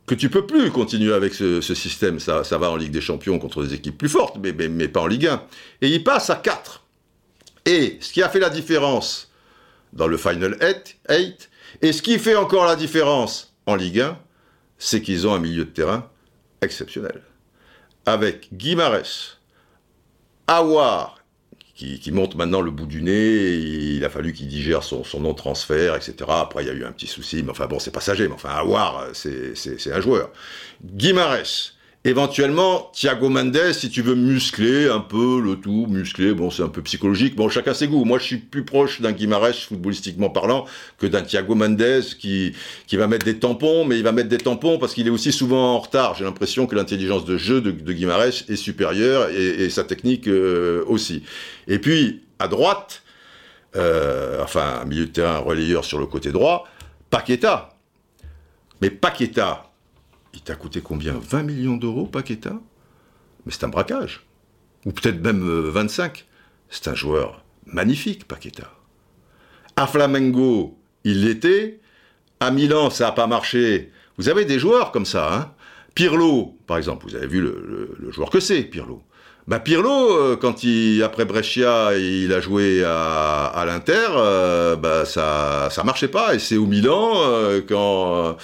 [0.06, 2.20] que tu peux plus continuer avec ce, système.
[2.20, 5.08] Ça, va en Ligue des Champions contre des équipes plus fortes, mais, mais, pas en
[5.08, 5.44] Ligue 1.
[5.82, 6.84] Et il passe à 4.
[7.66, 9.32] Et ce qui a fait la différence
[9.94, 11.50] dans le Final 8,
[11.82, 14.20] et ce qui fait encore la différence en Ligue 1,
[14.78, 16.10] c'est qu'ils ont un milieu de terrain
[16.62, 17.22] exceptionnel.
[18.06, 19.38] Avec Guimarès,
[20.48, 21.20] Awar,
[21.76, 23.56] qui, monte maintenant le bout du nez.
[23.56, 26.16] Il a fallu qu'il digère son, son non-transfert, etc.
[26.28, 28.28] Après, il y a eu un petit souci, mais enfin bon, c'est passager.
[28.28, 29.54] Mais enfin, Awar, c'est
[29.92, 30.32] un joueur.
[30.84, 31.74] Guimarães,
[32.06, 36.70] Éventuellement, Thiago Mendes, si tu veux muscler un peu le tout, muscler, bon, c'est un
[36.70, 37.36] peu psychologique.
[37.36, 38.06] Bon, chacun ses goûts.
[38.06, 40.66] Moi, je suis plus proche d'un Guimarães, footballistiquement parlant,
[40.98, 42.54] que d'un Thiago Mendes qui,
[42.88, 45.34] qui va mettre des tampons, mais il va mettre des tampons parce qu'il est aussi
[45.34, 46.16] souvent en retard.
[46.16, 50.86] J'ai l'impression que l'intelligence de jeu de, de Guimarães est supérieure et, sa technique euh,
[50.88, 51.24] aussi.
[51.68, 53.04] Et puis, à droite,
[53.76, 56.66] euh, enfin, milieu de terrain relayeur sur le côté droit,
[57.10, 57.78] Paqueta.
[58.82, 59.69] Mais Paqueta,
[60.34, 61.14] il t'a coûté combien?
[61.14, 62.60] 20 millions d'euros, Paqueta?
[63.46, 64.26] Mais c'est un braquage.
[64.86, 66.20] Ou peut-être même 25.
[66.20, 66.24] Euh,
[66.70, 68.72] c'est un joueur magnifique, Paqueta.
[69.76, 71.80] À Flamengo, il l'était.
[72.40, 73.92] À Milan, ça n'a pas marché.
[74.18, 75.34] Vous avez des joueurs comme ça.
[75.34, 75.54] Hein?
[75.96, 79.02] Pirlo, par exemple, vous avez vu le, joueur que c'est, Pirlo.
[79.50, 85.70] Bah Pirlo, euh, quand il après Brescia, il a joué à, l'Inter, euh, bah ça
[85.72, 86.36] ça marchait pas.
[86.36, 87.16] Et c'est au Milan
[87.68, 88.38] quand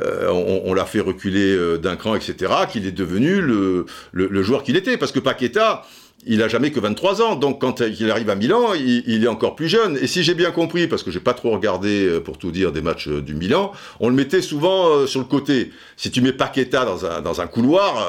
[0.00, 0.28] euh,
[0.64, 4.96] on, l'a fait reculer d'un cran, etc., qu'il est devenu le, le joueur qu'il était.
[4.96, 5.84] Parce que Paqueta,
[6.24, 9.56] il a jamais que 23 ans, donc quand il arrive à Milan, il, est encore
[9.56, 9.98] plus jeune.
[10.00, 12.70] Et si j'ai bien compris, parce que j'ai pas trop regardé euh, pour tout dire
[12.70, 15.72] des matchs euh, du Milan, on le mettait souvent euh, sur le côté.
[15.96, 18.08] Si tu mets Paqueta dans un, dans un couloir,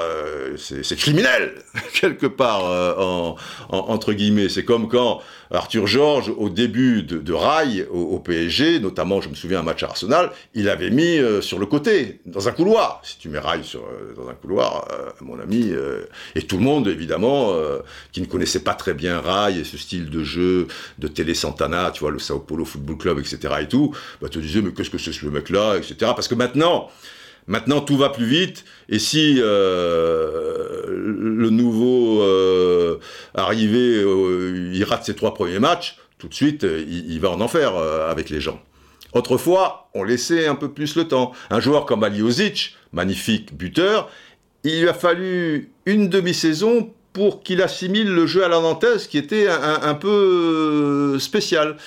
[0.57, 1.53] c'est criminel
[1.99, 2.63] quelque part
[2.99, 3.35] en,
[3.69, 4.49] entre guillemets.
[4.49, 5.21] C'est comme quand
[5.53, 9.83] Arthur Georges, au début de, de Rail au, PSG, notamment, je me souviens un match
[9.83, 13.01] à Arsenal, il avait mis sur le côté, dans un couloir.
[13.03, 13.83] Si tu mets Rail sur,
[14.15, 14.87] dans un couloir,
[15.21, 15.71] mon ami,
[16.35, 17.53] et tout le monde évidemment
[18.11, 20.67] qui ne connaissait pas très bien Rai et ce style de jeu
[20.99, 23.53] de Télé Santana, tu vois, le Sao Paulo Football Club, etc.
[23.61, 25.95] et tout, bah, te disais, mais qu'est-ce que c'est ce mec-là, etc.
[25.99, 26.89] Parce que maintenant,
[27.47, 32.99] Maintenant, tout va plus vite, et si euh, le nouveau euh,
[33.33, 37.75] arrivé, euh, rate ses trois premiers matchs, tout de suite, il, il va en enfer
[37.75, 38.61] avec les gens.
[39.13, 41.33] Autrefois, on laissait un peu plus le temps.
[41.49, 44.09] Un joueur comme Aliozic, magnifique buteur,
[44.63, 49.19] il lui a fallu une demi-saison pour qu'il assimile le jeu à la nantaise qui
[49.19, 51.77] était un, peu euh, spécial.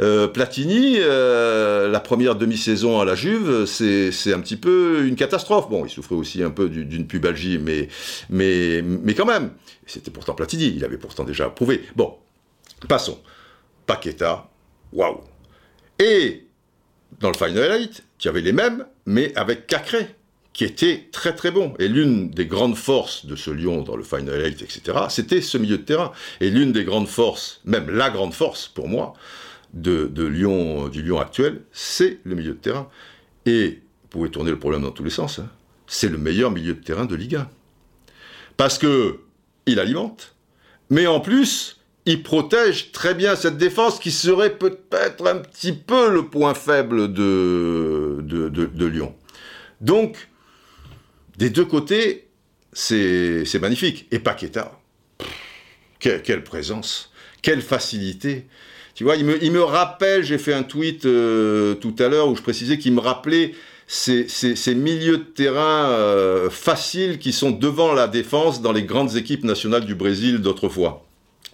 [0.00, 5.68] Euh, Platini, euh, la première demi-saison à la Juve, c'est un petit peu une catastrophe.
[5.68, 7.88] Bon, il souffrait aussi un peu d'une pubalgie, mais,
[8.30, 9.50] mais, mais quand même.
[9.86, 11.82] C'était pourtant Platini, il avait pourtant déjà prouvé.
[11.96, 12.14] Bon,
[12.88, 13.18] passons.
[13.86, 14.48] Paqueta,
[14.92, 15.20] waouh.
[15.98, 16.46] Et
[17.20, 20.15] dans le Final Eight, tu avais les mêmes, mais avec Cacré
[20.56, 21.74] qui était très très bon.
[21.78, 25.58] Et l'une des grandes forces de ce Lyon dans le Final Eight, etc., c'était ce
[25.58, 26.12] milieu de terrain.
[26.40, 29.12] Et l'une des grandes forces, même la grande force pour moi,
[29.74, 32.88] de, Lyon, du Lyon actuel, c'est le milieu de terrain.
[33.44, 35.40] Et vous pouvez tourner le problème dans tous les sens.
[35.40, 35.50] Hein,
[35.86, 37.50] c'est le meilleur milieu de terrain de Ligue 1.
[38.56, 39.20] Parce que
[39.66, 40.36] il alimente,
[40.88, 46.08] mais en plus, il protège très bien cette défense qui serait peut-être un petit peu
[46.08, 49.14] le point faible de, de, de Lyon.
[49.82, 50.28] Donc,
[51.36, 52.28] des deux côtés,
[52.72, 54.06] c'est magnifique.
[54.10, 54.78] Et Paqueta,
[55.98, 57.10] quelle, présence,
[57.42, 58.46] quelle facilité.
[58.94, 62.42] Tu vois, il me, rappelle, j'ai fait un tweet euh, tout à l'heure où je
[62.42, 63.52] précisais qu'il me rappelait
[63.86, 64.26] ces,
[64.74, 69.84] milieux de terrain euh, faciles qui sont devant la défense dans les grandes équipes nationales
[69.84, 71.06] du Brésil d'autrefois.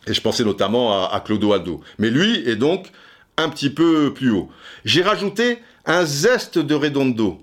[0.07, 1.81] Et je pensais notamment à, à Clodoaldo.
[1.99, 2.89] Mais lui est donc
[3.37, 4.49] un petit peu plus haut.
[4.85, 7.43] J'ai rajouté un zeste de Redondo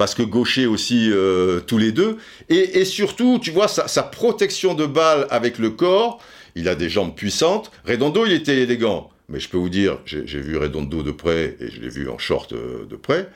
[0.00, 2.16] parce que gaucher aussi euh, tous les deux,
[2.48, 6.22] et, surtout, tu vois, sa, protection de balle avec le corps,
[6.54, 7.70] il a des jambes puissantes.
[7.84, 11.68] Redondo, il était élégant, mais je peux vous dire, j'ai vu Redondo de près, et
[11.70, 13.28] je l'ai vu en short euh, de près,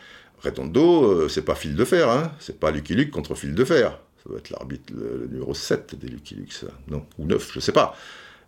[0.43, 3.65] Redondo, euh, c'est pas fil de fer, hein, c'est pas Lucky Luke contre fil de
[3.67, 3.99] fer.
[4.23, 4.95] Ça doit être l'arbitre
[5.31, 6.69] numéro 7 des Lucky Luke, ça.
[6.89, 7.95] Non, ou 9, je sais pas.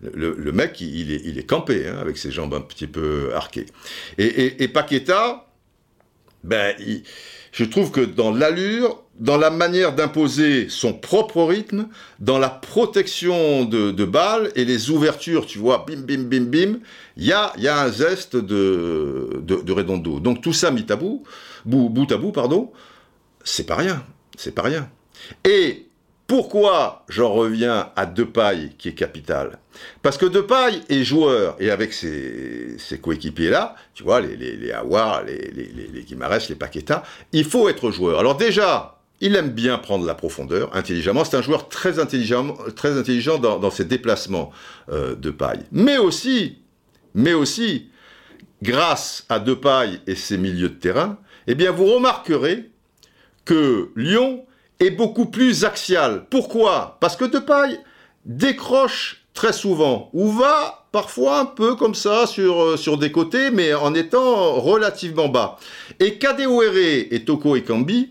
[0.01, 3.67] Le, mec, il, est, il est campé, hein, avec ses jambes un petit peu arquées.
[4.17, 5.47] Et, et, et Paqueta,
[6.45, 7.03] ben, il,
[7.57, 11.89] je trouve que dans l'allure, dans la manière d'imposer son propre rythme,
[12.21, 16.81] dans la protection de, balles et les ouvertures, tu vois, bim, bim, bim, bim,
[17.17, 20.21] il y a, y a un zeste de, de, de Redondo.
[20.21, 21.25] Donc tout ça mis bout,
[21.65, 22.73] bout, bout à bout, pardon,
[23.43, 24.05] c'est pas rien,
[24.37, 24.91] c'est pas rien.
[25.49, 25.87] Et
[26.27, 29.59] pourquoi j'en reviens à Depay qui est capital?
[30.03, 35.23] Parce que Depay est joueur, et avec ses, coéquipiers-là, tu vois, les, les, les Awar,
[35.25, 36.07] les, les,
[37.33, 38.19] il faut être joueur.
[38.19, 41.25] Alors déjà, il aime bien prendre la profondeur, intelligemment.
[41.25, 44.51] C'est un joueur très intelligent, très intelligent dans, ses déplacements
[44.91, 45.65] euh, de paille.
[45.73, 46.59] Mais aussi,
[47.15, 47.89] mais aussi,
[48.63, 52.71] grâce à Depay et ses milieux de terrain, eh bien, vous remarquerez
[53.45, 54.45] que Lyon
[54.81, 56.25] est beaucoup plus axial.
[56.31, 56.99] Pourquoi?
[57.01, 57.81] Parce que Depay
[58.25, 63.51] décroche très souvent ou va parfois un peu comme ça sur, euh, sur des côtés,
[63.51, 65.59] mais en étant relativement bas.
[66.01, 68.11] Et Kadewere et Toko Ekambi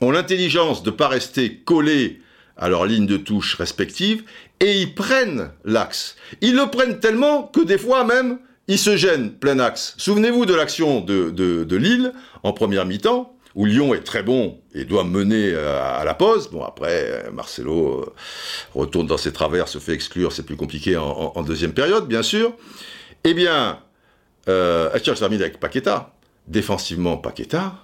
[0.00, 2.20] ont l'intelligence de ne pas rester collés
[2.56, 4.22] à leur ligne de touche respective,
[4.60, 6.14] et ils prennent l'axe.
[6.40, 9.94] Ils le prennent tellement que des fois même, ils se gênent plein axe.
[9.98, 12.12] Souvenez-vous de l'action de, de Lille
[12.44, 16.50] en première mi-temps, où Lyon est très bon et doit mener euh, à la pause.
[16.50, 18.14] Bon, après, euh, Marcelo euh,
[18.74, 22.52] retourne dans ses travers, se fait exclure, c'est plus compliqué en, deuxième période, bien sûr.
[23.22, 23.78] Eh bien,
[24.48, 26.12] euh, je termine avec Paqueta.
[26.48, 27.74] Défensivement, Paqueta,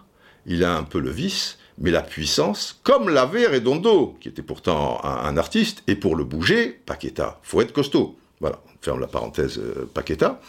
[0.44, 5.00] il a un peu le vice, mais la puissance, comme l'avait Redondo, qui était pourtant
[5.04, 7.38] un, artiste, et pour le bouger, Paqueta.
[7.42, 8.18] Faut être costaud.
[8.40, 9.60] Voilà, on ferme la parenthèse
[9.94, 10.40] Paqueta.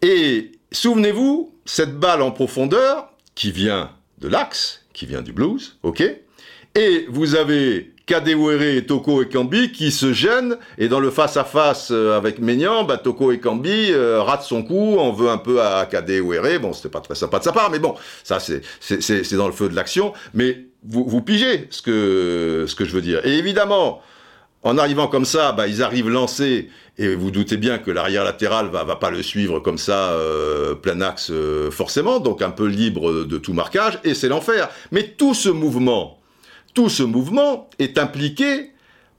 [0.00, 3.90] Et souvenez-vous, cette balle en profondeur, qui vient
[4.22, 6.02] de l'axe, qui vient du blues, ok
[6.74, 12.16] Et vous avez Kadewere, Toko et Kambi qui se gênent, et dans le face-à-face euh,
[12.16, 15.86] avec Maignan, bah, Toko et Kambi euh, ratent son coup, on veut un peu à
[15.86, 19.52] Kadewere, bon, c'était pas très sympa de sa part, mais bon, ça c'est dans le
[19.52, 23.26] feu de l'action, mais vous, vous pigez ce que, ce que je veux dire.
[23.26, 24.02] Et évidemment,
[24.62, 28.68] en arrivant comme ça, bah, ils arrivent lancés, et vous doutez bien que l'arrière latéral
[28.68, 32.66] va, va pas le suivre comme ça, euh, plein axe euh, forcément, donc un peu
[32.66, 34.68] libre de tout marquage, et c'est l'enfer.
[34.92, 36.20] Mais tout ce mouvement,
[36.74, 38.70] tout ce mouvement est impliqué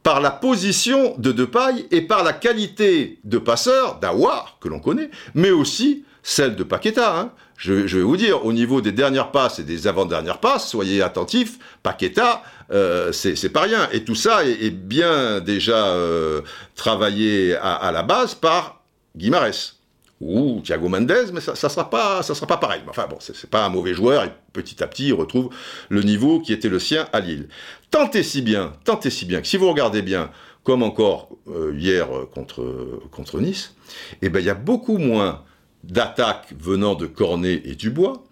[0.01, 5.09] par la position de Depay et par la qualité de passeur d'Awar, que l'on connaît,
[5.33, 7.17] mais aussi celle de Paqueta.
[7.17, 7.31] Hein.
[7.63, 11.59] Je, vais vous dire, au niveau des dernières passes et des avant-dernières passes, soyez attentifs,
[11.81, 13.87] Paqueta, euh, c'est pas rien.
[13.93, 16.41] Et tout ça est, bien déjà euh,
[16.75, 18.81] travaillé à, la base par
[19.15, 19.77] Guimarès
[20.19, 22.81] ou Thiago Mendes, mais ça, ça sera pas, ça sera pas pareil.
[22.89, 24.25] Enfin bon, c'est pas un mauvais joueur.
[24.25, 25.49] Et petit à petit, il retrouve
[25.87, 27.47] le niveau qui était le sien à Lille.
[27.91, 30.31] Tentez si bien, tentez si bien que si vous regardez bien,
[30.65, 33.73] comme encore euh, hier contre contre Nice,
[34.21, 35.43] eh ben il y a beaucoup moins
[35.83, 38.23] d'attaques venant de Cornet et Dubois,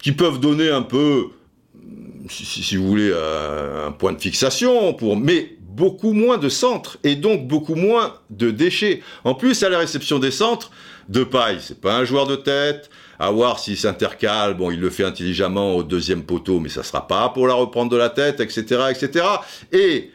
[0.00, 1.28] qui peuvent donner un peu,
[2.28, 7.46] si, vous voulez, un point de fixation, pour, mais beaucoup moins de centres et donc
[7.46, 9.02] beaucoup moins de déchets.
[9.24, 10.70] En plus, à la réception des centres,
[11.08, 12.90] de paille, c'est pas un joueur de tête.
[13.18, 17.08] À voir s'il s'intercale, bon, il le fait intelligemment au deuxième poteau, mais ça sera
[17.08, 19.24] pas pour la reprendre de la tête, etc., etc.
[19.72, 20.10] Et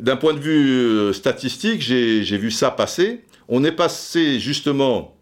[0.00, 3.24] d'un point de vue euh, statistique, j'ai vu ça passer.
[3.48, 5.15] On est passé justement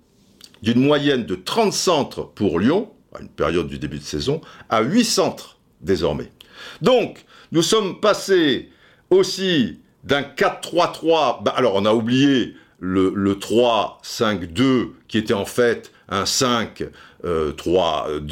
[0.65, 4.81] d'une moyenne de 30 centres pour Lyon, à une période du début de saison, à
[4.81, 6.33] 8 centres désormais.
[6.81, 8.71] Donc, nous sommes passés
[9.11, 16.25] aussi d'un 4-3-3, bah, alors on a oublié le, 3-5-2 qui était en fait un
[16.25, 16.91] 5-3-2
[17.25, 17.53] euh,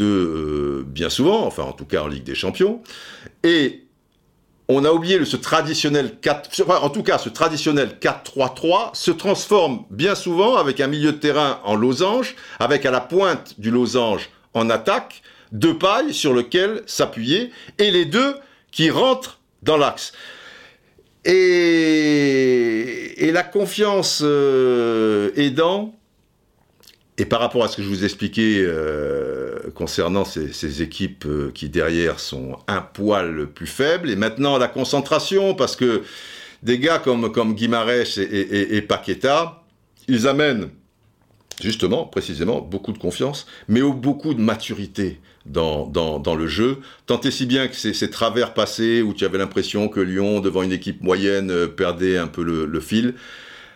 [0.01, 2.83] euh, bien souvent, enfin en tout cas en Ligue des Champions,
[3.45, 3.82] et
[4.69, 10.15] on a oublié ce traditionnel 4, en tout cas ce traditionnel 4-3-3 se transforme bien
[10.15, 14.71] souvent avec un milieu de terrain en losange, avec à la pointe du losange en
[14.71, 18.37] attaque, deux pailles sur lequel s'appuyer, et les deux
[18.71, 20.13] qui rentrent dans l'axe.
[21.25, 25.95] Et, la confiance euh, aidant,
[27.19, 31.69] et par rapport à ce que je vous expliquais euh, concernant ces, équipes euh, qui
[31.69, 36.03] derrière sont un poil plus faibles, et maintenant la concentration, parce que
[36.63, 39.63] des gars comme, comme Guimarães et, Paqueta,
[40.09, 40.71] ils amènent
[41.61, 46.79] justement, précisément, beaucoup de confiance, mais beaucoup de maturité dans, dans, le jeu.
[47.07, 50.63] Tant et si bien que ces, travers passés où tu avais l'impression que Lyon, devant
[50.63, 53.15] une équipe moyenne, euh, perdait un peu le, le fil,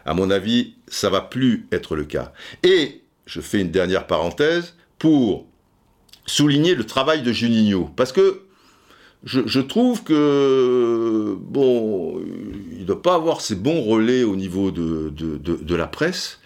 [0.04, 2.32] à mon avis, ça va plus être le cas.
[2.62, 5.46] Et je fais une dernière parenthèse, pour
[6.26, 7.90] souligner le travail de Juninho.
[7.96, 8.42] Parce que
[9.24, 12.20] je, trouve que, bon,
[12.72, 16.38] il ne doit pas avoir ses bons relais au niveau de, de, la presse,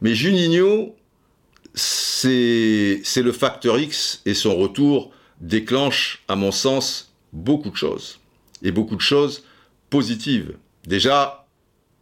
[0.00, 0.94] mais Juninho,
[1.74, 8.20] c'est le facteur X et son retour déclenche, à mon sens, beaucoup de choses.
[8.62, 9.42] Et beaucoup de choses
[9.88, 10.54] positives.
[10.86, 11.46] Déjà,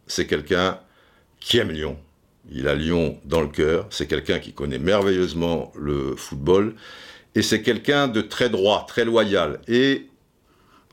[0.05, 0.79] c'est quelqu'un
[1.39, 1.97] qui aime Lyon.
[2.51, 3.87] Il a Lyon dans le cœur.
[3.89, 6.75] C'est quelqu'un qui connaît merveilleusement le football.
[7.35, 9.59] Et c'est quelqu'un de très droit, très loyal.
[9.67, 10.07] Et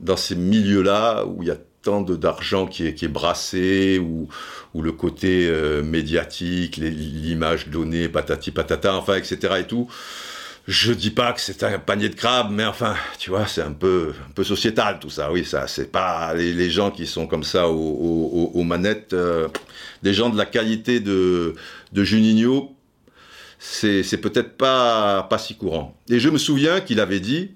[0.01, 4.27] dans ces milieux-là, où il y a tant d'argent qui est, brassé, où,
[4.79, 9.37] le côté euh, médiatique, l'image donnée, patati patata, enfin, etc.
[9.59, 9.89] et tout,
[10.67, 13.71] je dis pas que c'est un panier de crabes, mais enfin, tu vois, c'est un
[13.71, 15.31] peu, un peu sociétal tout ça.
[15.31, 19.47] Oui, ça, c'est pas les, gens qui sont comme ça aux, manettes, euh,
[20.03, 21.55] des gens de la qualité de,
[21.93, 22.75] de Juninho,
[23.59, 25.97] c'est, peut-être pas, pas si courant.
[26.09, 27.51] Et je me souviens qu'il avait dit,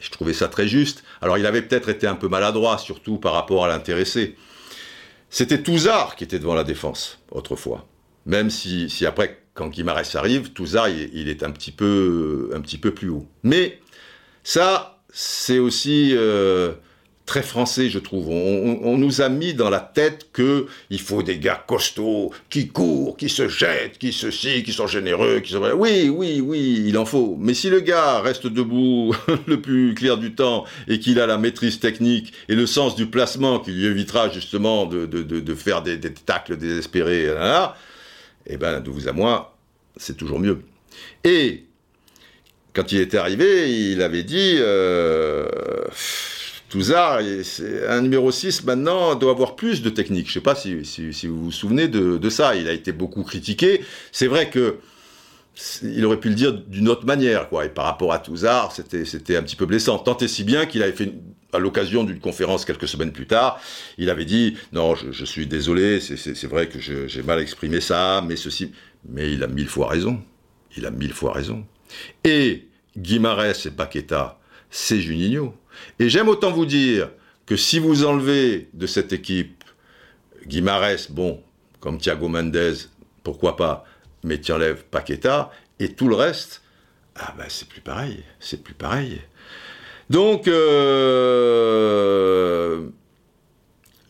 [0.00, 3.34] je trouvais ça très juste, alors il avait peut-être été un peu maladroit, surtout par
[3.34, 4.36] rapport à l'intéressé.
[5.28, 7.86] C'était Touzard qui était devant la défense, autrefois.
[8.24, 12.48] Même si, si après, quand Guimarães arrive, Touzard, il, est un petit, peu,
[12.94, 13.26] plus haut.
[13.42, 13.80] Mais
[14.44, 16.74] ça, c'est aussi euh,
[17.26, 18.28] très français, je trouve.
[18.28, 23.16] On, nous a mis dans la tête que il faut des gars costauds, qui courent,
[23.16, 25.72] qui se jettent, qui ceci, qui sont généreux, qui sont...
[25.74, 27.36] Oui, oui, oui, il en faut.
[27.40, 29.12] Mais si le gars reste debout
[29.48, 33.06] le plus clair du temps et qu'il a la maîtrise technique et le sens du
[33.06, 37.76] placement qui lui évitera justement de, faire des, tacles désespérés, là,
[38.48, 39.56] eh ben, de vous à moi,
[39.96, 40.60] c'est toujours mieux.
[41.24, 41.64] Et
[42.72, 44.56] quand il était arrivé, il avait dit...
[44.58, 45.48] Euh,
[46.68, 47.20] Touzard,
[47.88, 50.26] un numéro 6 maintenant doit avoir plus de technique.
[50.26, 52.56] Je ne sais pas si, vous vous souvenez de, de, ça.
[52.56, 53.80] Il a été beaucoup critiqué.
[54.12, 54.76] C'est vrai que
[55.82, 57.64] il aurait pu le dire d'une autre manière, quoi.
[57.64, 59.98] Et par rapport à Touzard, c'était, c'était un petit peu blessant.
[59.98, 61.12] Tant et si bien qu'il avait fait,
[61.52, 63.60] à l'occasion d'une conférence quelques semaines plus tard,
[63.96, 68.36] il avait dit Non, je, suis désolé, c'est, vrai que j'ai mal exprimé ça, mais
[68.36, 68.72] ceci.
[69.08, 70.22] Mais il a mille fois raison.
[70.76, 71.64] Il a mille fois raison.
[72.24, 74.38] Et Guimarès et Paqueta,
[74.70, 75.54] c'est Juninho.
[75.98, 77.10] Et j'aime autant vous dire
[77.46, 79.64] que si vous enlevez de cette équipe
[80.46, 81.42] Guimarès, bon,
[81.80, 82.76] comme Thiago Mendes,
[83.22, 83.84] pourquoi pas,
[84.24, 86.62] mais tu enlèves Paqueta, et tout le reste,
[87.14, 89.20] ah ben c'est plus pareil, c'est plus pareil.
[90.10, 91.68] Donc, euh,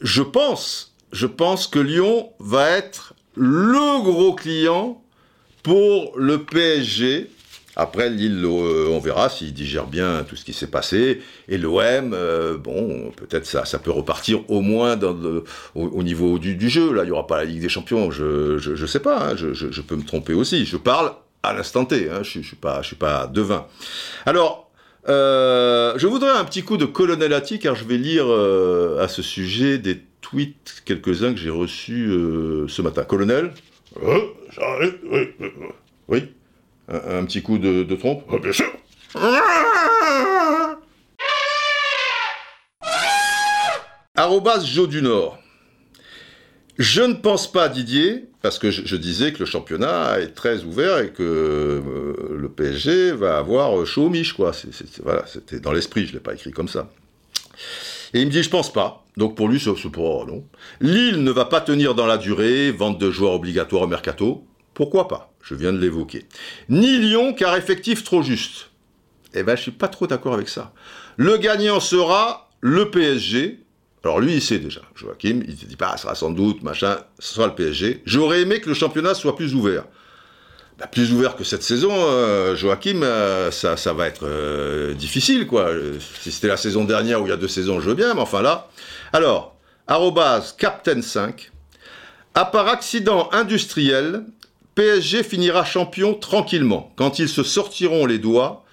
[0.01, 5.03] je pense, je pense que Lyon va être le gros client
[5.63, 7.31] pour le PSG
[7.81, 11.23] après, Lille, euh, on verra s'il digère bien tout ce qui s'est passé.
[11.47, 15.45] Et l'OM, euh, bon, peut-être ça, peut repartir au moins au,
[15.77, 16.93] au, niveau du, jeu.
[16.93, 18.11] Là, il n'y aura pas la Ligue des Champions.
[18.11, 19.31] Je, je sais pas.
[19.31, 20.67] Hein, je, peux me tromper aussi.
[20.67, 21.13] Je parle
[21.45, 22.11] à l'instant T.
[22.11, 23.65] Hein, je, ne suis pas devin.
[24.27, 24.68] Alors,
[25.09, 29.09] euh, je voudrais un petit coup de Colonel Atti, car je vais lire euh, à
[29.09, 33.05] ce sujet des tweets, quelques-uns que j'ai reçus euh, ce matin.
[33.05, 33.53] Colonel
[36.09, 36.35] Oui.
[36.89, 38.71] Un, un, petit coup de, de trompe oh, Bien sûr
[44.15, 45.39] Arrobas Joe du Nord.
[46.79, 51.01] Je ne pense pas, Didier, parce que je, disais que le championnat est très ouvert
[51.01, 54.53] et que euh, le PSG va avoir chaud au mich, quoi.
[54.53, 56.89] C'était dans l'esprit, je ne l'ai pas écrit comme ça.
[58.15, 59.05] Et il me dit, je pense pas.
[59.17, 60.45] Donc pour lui, c'est pour non.
[60.81, 64.47] Lille ne va pas tenir dans la durée, vente de joueurs obligatoire au mercato.
[64.73, 65.33] Pourquoi pas?
[65.43, 66.27] Je viens de l'évoquer.
[66.69, 68.71] Ni Lyon, car effectif trop juste.
[69.35, 70.73] Eh ben, je suis pas trop d'accord avec ça.
[71.17, 73.59] Le gagnant sera le PSG.
[74.09, 74.81] Alors lui, il sait déjà.
[74.95, 78.01] Joachim, il te dit pas, bah, ça sera sans doute, machin, ce sera le PSG.
[78.07, 79.85] J'aurais aimé que le championnat soit plus ouvert.
[80.79, 85.47] Bah, plus ouvert que cette saison, euh, Joachim, euh, ça, ça, va être euh, difficile,
[85.47, 85.69] quoi.
[86.23, 88.23] Si c'était la saison dernière ou il y a deux saisons, je veux bien, mais
[88.23, 88.71] enfin là.
[89.13, 89.55] Alors,
[89.87, 91.51] arrobase Captain5.
[92.35, 94.25] À part accident industriel,
[94.75, 96.95] PSG finira champion tranquillement.
[96.97, 98.65] Quand ils se sortiront les doigts,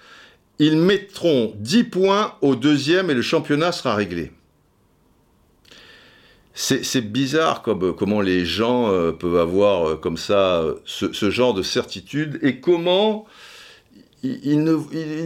[0.58, 4.32] ils mettront 10 points au deuxième et le championnat sera réglé.
[6.58, 11.62] C'est bizarre comme, comment les gens euh, peuvent avoir euh, comme ça ce, genre de
[11.62, 13.26] certitude et comment
[14.22, 14.72] ils, ne,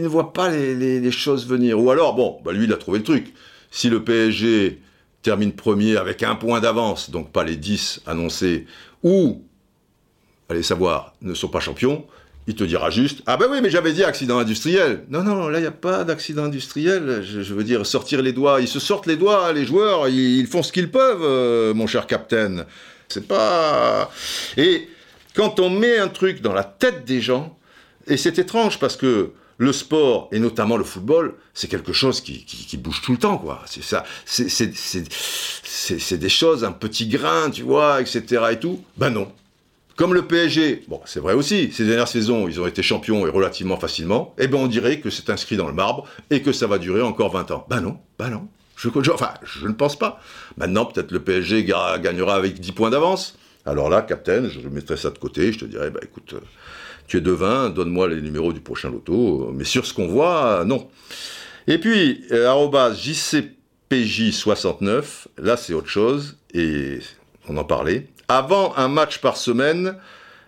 [0.07, 1.79] voient pas les, choses venir.
[1.79, 3.33] Ou alors, bon, bah lui il a trouvé le truc.
[3.71, 4.81] Si le PSG
[5.21, 8.67] termine premier avec un point d'avance, donc pas les 10 annoncés,
[9.01, 9.41] ou
[10.49, 12.05] allez savoir, ne sont pas champions,
[12.47, 15.03] il te dira juste Ah ben oui, mais j'avais dit accident industriel.
[15.09, 17.23] Non, non, là, il n'y a pas d'accident industriel.
[17.23, 18.61] Je, veux dire, sortir les doigts.
[18.61, 21.87] Ils se sortent les doigts, les joueurs, ils, ils font ce qu'ils peuvent, euh, mon
[21.87, 22.65] cher capitaine.
[23.09, 24.11] C'est pas.
[24.57, 24.87] Et
[25.35, 27.57] quand on met un truc dans la tête des gens,
[28.07, 32.45] et c'est étrange parce que le sport, et notamment le football, c'est quelque chose qui,
[32.45, 33.61] qui, qui, bouge tout le temps, quoi.
[33.67, 34.03] C'est ça.
[34.25, 38.43] C'est des choses, un petit grain, tu vois, etc.
[38.53, 38.83] et tout.
[38.97, 39.31] Ben non.
[40.01, 43.77] Comme le PSG, c'est vrai aussi, ces dernières saisons, ils ont été champions et relativement
[43.77, 46.79] facilement, eh ben on dirait que c'est inscrit dans le marbre et que ça va
[46.79, 47.67] durer encore 20 ans.
[47.69, 48.47] Ben non, ben non.
[48.75, 50.19] Je, ne pense pas.
[50.57, 53.37] Maintenant, peut-être le PSG gagnera avec 10 points d'avance.
[53.63, 56.33] Alors là, Captain, je mettrai ça de côté, je te dirais, bah écoute,
[57.05, 59.51] tu es devin, donne-moi les numéros du prochain loto.
[59.53, 60.89] Mais sur ce qu'on voit, non.
[61.67, 62.91] Et puis, euh,
[63.91, 65.03] JCPJ69,
[65.37, 66.97] là c'est autre chose, et
[67.47, 69.97] on en parlait avant un match par semaine,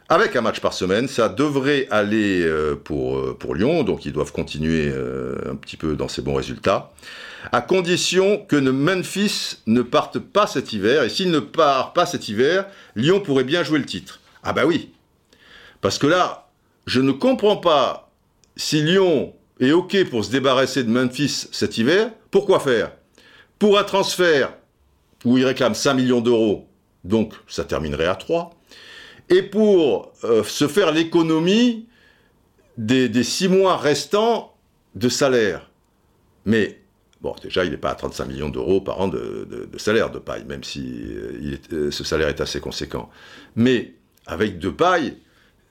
[0.07, 4.13] avec un match par semaine, ça devrait aller euh, pour, euh, pour Lyon, donc ils
[4.13, 6.93] doivent continuer euh, un petit peu dans ces bons résultats,
[7.51, 12.29] à condition que Memphis ne parte pas cet hiver, et s'il ne part pas cet
[12.29, 14.21] hiver, Lyon pourrait bien jouer le titre.
[14.43, 14.93] Ah bah oui,
[15.81, 16.47] parce que là,
[16.85, 18.11] je ne comprends pas
[18.55, 22.91] si Lyon est OK pour se débarrasser de Memphis cet hiver, pourquoi faire?
[23.59, 24.53] Pour un transfert
[25.25, 26.69] où il réclame 5 millions d'euros
[27.03, 28.51] donc ça terminerait à 3.
[29.29, 31.87] et pour euh, se faire l'économie
[32.77, 34.55] des, six mois restants
[34.95, 35.69] de salaire.
[36.45, 36.81] Mais,
[37.21, 39.47] bon, déjà, il n'est pas à 35 millions d'euros par an de,
[39.77, 41.01] salaire de paille, même si
[41.71, 43.09] euh, ce salaire est assez conséquent.
[43.55, 43.93] Mais,
[44.25, 45.17] avec de paille,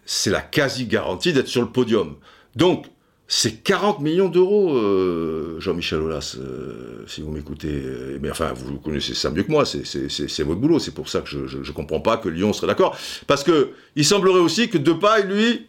[0.05, 2.17] c'est la quasi-garantie d'être sur le podium.
[2.57, 2.87] Donc,
[3.29, 7.83] c'est 40 millions d'euros, euh, Jean-Michel Aulas, euh, si vous m'écoutez.
[8.21, 10.79] mais enfin, vous connaissez ça mieux que moi, c'est votre boulot.
[10.79, 12.97] C'est pour ça que je ne comprends pas que Lyon serait d'accord.
[13.27, 15.67] Parce que il semblerait aussi que Depay, lui,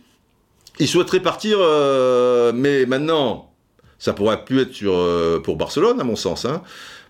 [0.79, 3.53] il souhaiterait partir, euh, mais maintenant,
[3.97, 6.43] ça pourrait plus être sur, pour Barcelone, à mon sens.
[6.45, 6.63] Hein,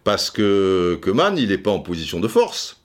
[0.03, 2.82] parce que, que il n'est pas en position de force.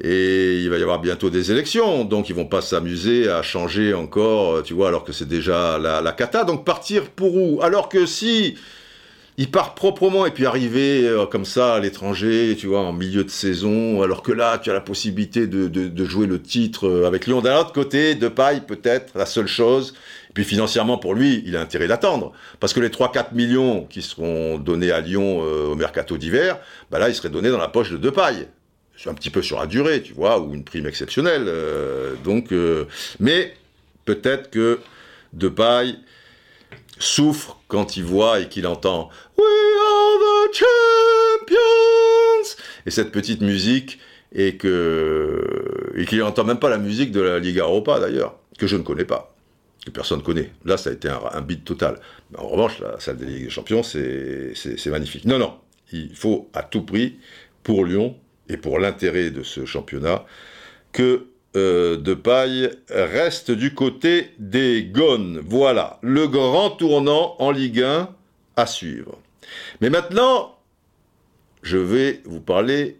[0.00, 3.92] Et il va y avoir bientôt des élections, donc ils vont pas s'amuser à changer
[3.92, 6.44] encore, tu vois, alors que c'est déjà la, la, cata.
[6.44, 7.60] Donc partir pour où?
[7.62, 8.56] Alors que si
[9.38, 13.24] il part proprement et puis arriver euh, comme ça à l'étranger, tu vois, en milieu
[13.24, 16.86] de saison, alors que là, tu as la possibilité de, de, de jouer le titre
[16.86, 17.40] euh, avec Lyon.
[17.40, 19.94] D'un autre côté, de paille peut-être, la seule chose.
[20.30, 22.32] Et puis financièrement, pour lui, il a intérêt d'attendre.
[22.60, 26.58] Parce que les 3-4 millions qui seront donnés à Lyon euh, au mercato d'hiver,
[26.90, 28.48] bah là, ils seraient donnés dans la poche de Depay
[29.10, 31.44] un petit peu sur la durée, tu vois, ou une prime exceptionnelle.
[31.46, 32.86] Euh, donc, euh,
[33.20, 33.54] mais
[34.04, 34.80] peut-être que
[35.32, 35.94] Depay
[36.98, 39.46] souffre quand il voit et qu'il entend We
[39.80, 43.98] are the champions et cette petite musique
[44.32, 48.66] et que et qu'il n'entend même pas la musique de la Liga Europa d'ailleurs que
[48.66, 49.34] je ne connais pas
[49.84, 50.52] que personne ne connaît.
[50.64, 51.98] Là, ça a été un, un beat total.
[52.38, 55.24] En revanche, la salle des Ligues des Champions, c'est magnifique.
[55.24, 55.54] Non, non,
[55.92, 57.18] il faut à tout prix,
[57.62, 58.16] pour Lyon,
[58.48, 60.24] et pour l'intérêt de ce championnat,
[60.92, 65.40] que euh, De Paille reste du côté des Gones.
[65.44, 68.08] Voilà, le grand tournant en Ligue 1
[68.56, 69.18] à suivre.
[69.80, 70.56] Mais maintenant,
[71.62, 72.98] je vais vous parler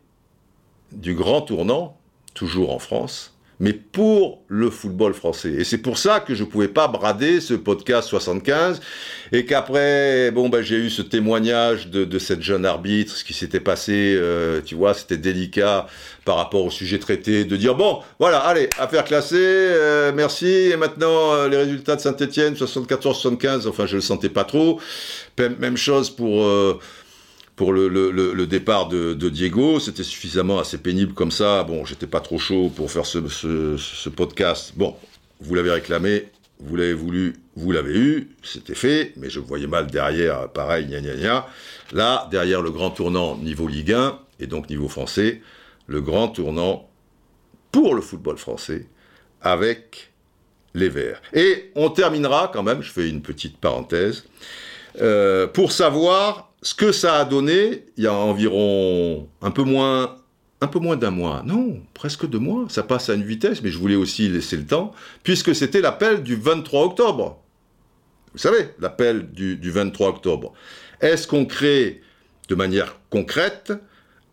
[0.93, 1.99] du grand tournant,
[2.35, 5.53] toujours en France, mais pour le football français.
[5.53, 8.81] Et c'est pour ça que je ne pouvais pas brader ce podcast 75,
[9.31, 13.61] et qu'après, bon, ben, j'ai eu ce témoignage de, cette jeune arbitre, ce qui s'était
[13.61, 15.87] passé, euh, tu vois, c'était délicat
[16.25, 20.77] par rapport au sujet traité, de dire, bon, voilà, allez, affaire classée, euh, merci, et
[20.77, 24.81] maintenant, euh, les résultats de Saint-Etienne, 74-75, enfin, je le sentais pas trop.
[25.39, 26.45] Même chose pour
[27.57, 29.81] pour le, départ de, Diego.
[29.81, 31.65] C'était suffisamment assez pénible comme ça.
[31.65, 34.73] Bon, j'étais pas trop chaud pour faire ce, podcast.
[34.77, 34.97] Bon,
[35.41, 36.29] vous l'avez réclamé,
[36.61, 41.01] vous l'avez voulu, vous l'avez eu, c'était fait, mais je voyais mal derrière, pareil, gna
[41.01, 41.47] gna gna.
[41.93, 45.43] Là, derrière le grand tournant niveau Ligue 1, et donc niveau français,
[45.87, 46.89] le grand tournant
[47.73, 48.87] pour le football français,
[49.41, 50.13] avec
[50.75, 51.21] les Verts.
[51.33, 54.25] Et on terminera quand même, je fais une petite parenthèse,
[55.01, 60.17] euh, pour savoir ce que ça a donné, il y a environ un peu moins,
[60.61, 63.71] un peu moins d'un mois, non, presque deux mois, ça passe à une vitesse, mais
[63.71, 67.43] je voulais aussi laisser le temps, puisque c'était l'appel du 23 octobre.
[68.33, 70.53] Vous savez, l'appel du, du 23 octobre.
[71.01, 72.01] Est-ce qu'on crée
[72.49, 73.73] de manière concrète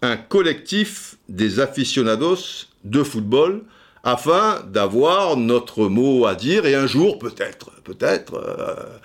[0.01, 3.64] un collectif des aficionados de football
[4.04, 8.97] afin d'avoir notre mot à dire et un jour peut-être, peut-être, euh,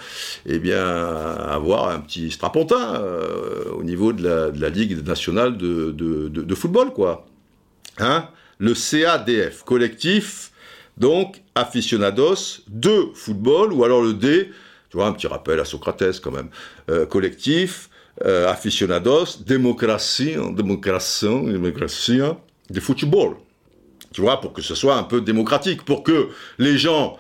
[0.46, 6.92] eh bien, avoir un petit strapontin euh, au niveau de la, Ligue nationale de, football,
[6.92, 7.26] quoi.
[7.98, 8.28] Hein?
[8.58, 10.52] Le CADF, collectif,
[10.96, 14.50] donc, aficionados de football, ou alors le D,
[14.90, 16.48] tu vois, un petit rappel à Socrates quand même,
[16.90, 17.88] euh, collectif,
[18.24, 22.20] aficionados, démocratie, démocratie, démocratie,
[22.70, 23.34] de football
[24.14, 27.18] tu vois, pour que ce soit un peu démocratique, pour que les gens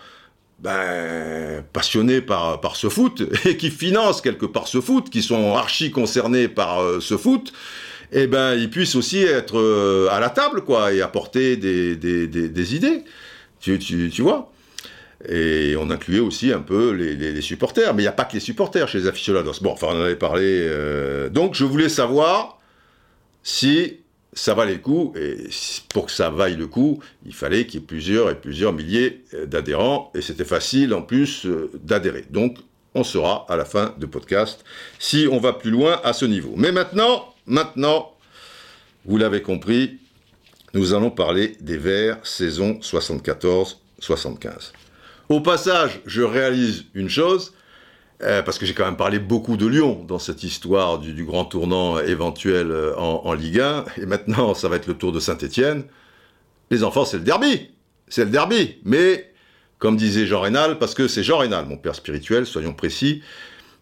[0.60, 5.56] ben, passionnés par, par ce foot et qui financent quelque part ce foot, qui sont
[5.56, 7.52] archi concernés par euh, ce foot,
[8.12, 12.28] eh ben, ils puissent aussi être euh, à la table, quoi, et apporter des, des,
[12.28, 13.02] des, idées.
[13.58, 14.52] Tu, tu, tu, vois?
[15.28, 17.92] Et on incluait aussi un peu les, les, supporters.
[17.92, 19.54] Mais il n'y a pas que les supporters chez les aficionados.
[19.62, 20.44] Bon, enfin, on en avait parlé.
[20.44, 22.60] Euh, donc, je voulais savoir
[23.42, 24.03] si
[24.34, 25.48] ça valait le coup, et
[25.92, 29.24] pour que ça vaille le coup, il fallait qu'il y ait plusieurs et plusieurs milliers
[29.34, 32.24] euh, d'adhérents, et c'était facile en plus euh, d'adhérer.
[32.30, 32.58] Donc,
[32.94, 34.64] on saura à la fin de podcast
[34.98, 36.54] si on va plus loin à ce niveau.
[36.56, 38.12] Mais maintenant, maintenant,
[39.04, 39.98] vous l'avez compris,
[40.74, 44.72] nous allons parler des Verts saison 74-75.
[45.28, 47.52] Au passage, je réalise une chose,
[48.22, 51.44] euh, parce que j'ai quand même parlé beaucoup de Lyon dans cette histoire du, grand
[51.44, 55.84] tournant éventuel euh, en, Ligue 1, et maintenant ça va être le tour de Saint-Étienne.
[56.70, 57.70] Les enfants, c'est le derby,
[58.08, 58.76] c'est le derby.
[58.84, 59.32] Mais,
[59.78, 63.22] comme disait Jean Rénal, parce que c'est Jean Rénal, mon père spirituel, soyons précis,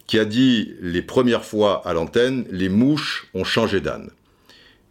[0.07, 4.11] qui a dit les premières fois à l'antenne, les mouches ont changé d'âne.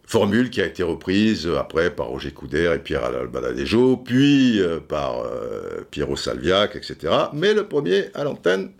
[0.06, 5.20] Formule qui a été reprise après par Roger Coudert et Pierre Albaladejo, puis euh, par
[5.20, 7.12] euh, Piero Salviac, etc.
[7.32, 8.72] Mais le premier à l'antenne,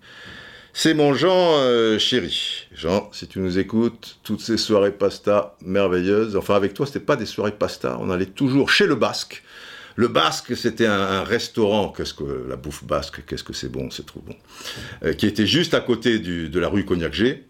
[0.72, 2.66] c'est mon Jean euh, chéri.
[2.74, 7.16] Jean, si tu nous écoutes, toutes ces soirées pasta merveilleuses, enfin avec toi, c'était pas
[7.16, 9.42] des soirées pasta, on allait toujours chez le Basque.
[9.96, 14.06] Le Basque, c'était un, restaurant, qu'est-ce que la bouffe basque, qu'est-ce que c'est bon, c'est
[14.06, 17.44] trop bon, qui était juste à côté de la rue Cognac-G.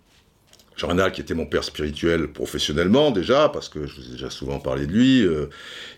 [0.77, 4.31] Jean Renal, qui était mon père spirituel professionnellement déjà, parce que je vous ai déjà
[4.31, 5.47] souvent parlé de lui, euh,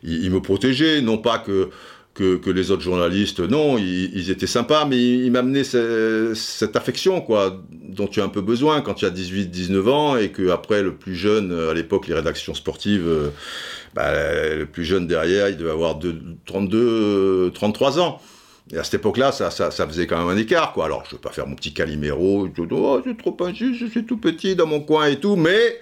[0.03, 1.70] il, me protégeait, non pas que,
[2.15, 8.07] que, les autres journalistes, non, ils, étaient sympas, mais il, m'amenait cette affection, quoi, dont
[8.07, 10.95] tu as un peu besoin quand tu as 18, 19 ans, et que après le
[10.95, 13.31] plus jeune, à l'époque, les rédactions sportives, euh,
[13.95, 14.12] bah,
[14.55, 15.99] le plus jeune derrière, il devait avoir
[16.47, 18.21] 32, 33 ans.
[18.73, 20.87] Et à cette époque-là, ça, ça, faisait quand même un écart, quoi.
[20.87, 24.05] Alors, je ne veux pas faire mon petit Calimero, oh, c'est trop injuste, je suis
[24.05, 25.81] tout petit dans mon coin et tout, mais,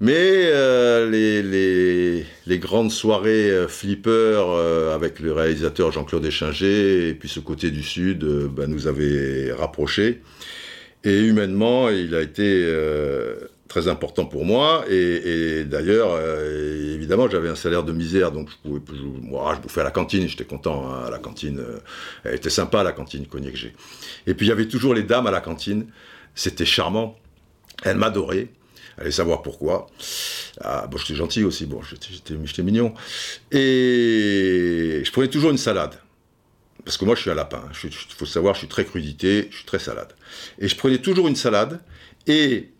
[0.00, 1.08] mais euh,
[2.46, 7.70] les, grandes soirées euh, flipper euh, avec le réalisateur Jean-Claude Échinger, et puis ce côté
[7.70, 10.22] du Sud, bah, nous avait rapprochés.
[11.04, 12.64] Et humainement, il a été
[13.72, 14.84] très important pour moi.
[14.90, 18.80] Et, d'ailleurs, euh, évidemment, j'avais un salaire de misère, donc je pouvais,
[19.22, 21.58] moi, je bouffais à la cantine, j'étais content hein, à la cantine.
[21.58, 21.78] Euh,
[22.24, 23.72] elle était sympa la cantine Cognac G.
[24.26, 25.86] Et puis il y avait toujours les dames à la cantine,
[26.34, 27.18] c'était charmant.
[27.82, 28.48] Elles m'adoraient.
[28.98, 29.86] Allez savoir pourquoi.
[30.60, 32.94] Ah, bon, j'étais gentil aussi, bon, j'étais mignon.
[33.50, 35.94] Et je prenais toujours une salade.
[36.84, 37.62] Parce que moi, je suis un lapin.
[37.84, 40.12] Il faut savoir, je suis très crudité, je suis très salade.
[40.58, 41.80] Et je prenais toujours une salade.
[42.26, 42.70] Et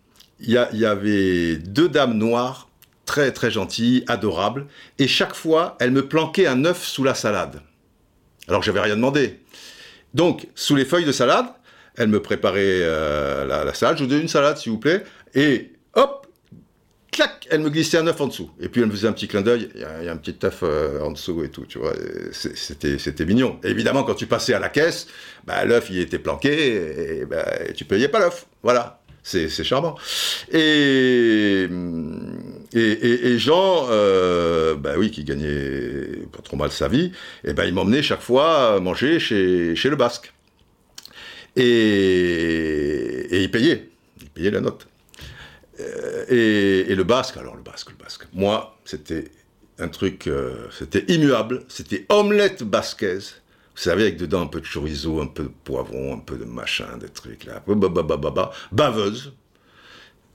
[0.40, 2.68] il y, avait deux dames noires,
[3.06, 4.66] très très gentilles, adorables,
[4.98, 7.62] et chaque fois, elles me planquaient un œuf sous la salade.
[8.48, 9.40] Alors que j'avais rien demandé.
[10.14, 11.46] Donc, sous les feuilles de salade,
[11.96, 15.04] elles me préparaient euh, la, salade, je vous donne une salade s'il vous plaît,
[15.34, 15.72] et
[17.12, 18.50] clac, elle me glissait un œuf en dessous.
[18.58, 20.60] Et puis elle me faisait un petit clin d'œil, il y, a un petit œuf
[20.64, 21.92] euh, en dessous et tout, tu vois.
[22.32, 23.60] C'était, c'était mignon.
[23.62, 25.06] évidemment, quand tu passais à la caisse,
[25.44, 28.46] bah, l'œuf, il était planqué, et, bah, et tu payais pas l'œuf.
[28.62, 28.98] Voilà.
[29.24, 29.94] C'est charmant.
[30.50, 31.68] Et,
[32.74, 37.12] et, Jean, euh, bah oui, qui gagnait pas trop mal sa vie,
[37.44, 40.32] et eh ben il m'emmenait chaque fois manger chez, chez le Basque.
[41.54, 41.62] Et,
[43.30, 43.90] et il payait,
[44.20, 44.88] il payait la note.
[45.82, 48.26] Euh, et, le Basque, alors le Basque, le Basque.
[48.32, 49.30] Moi, c'était
[49.78, 53.36] un truc, euh, c'était immuable, c'était omelette basquaise
[53.74, 56.44] vous savez, avec dedans un peu de chorizo, un peu de poivron, un peu de
[56.44, 57.64] machin, des trucs là.
[58.70, 59.32] Baveuse,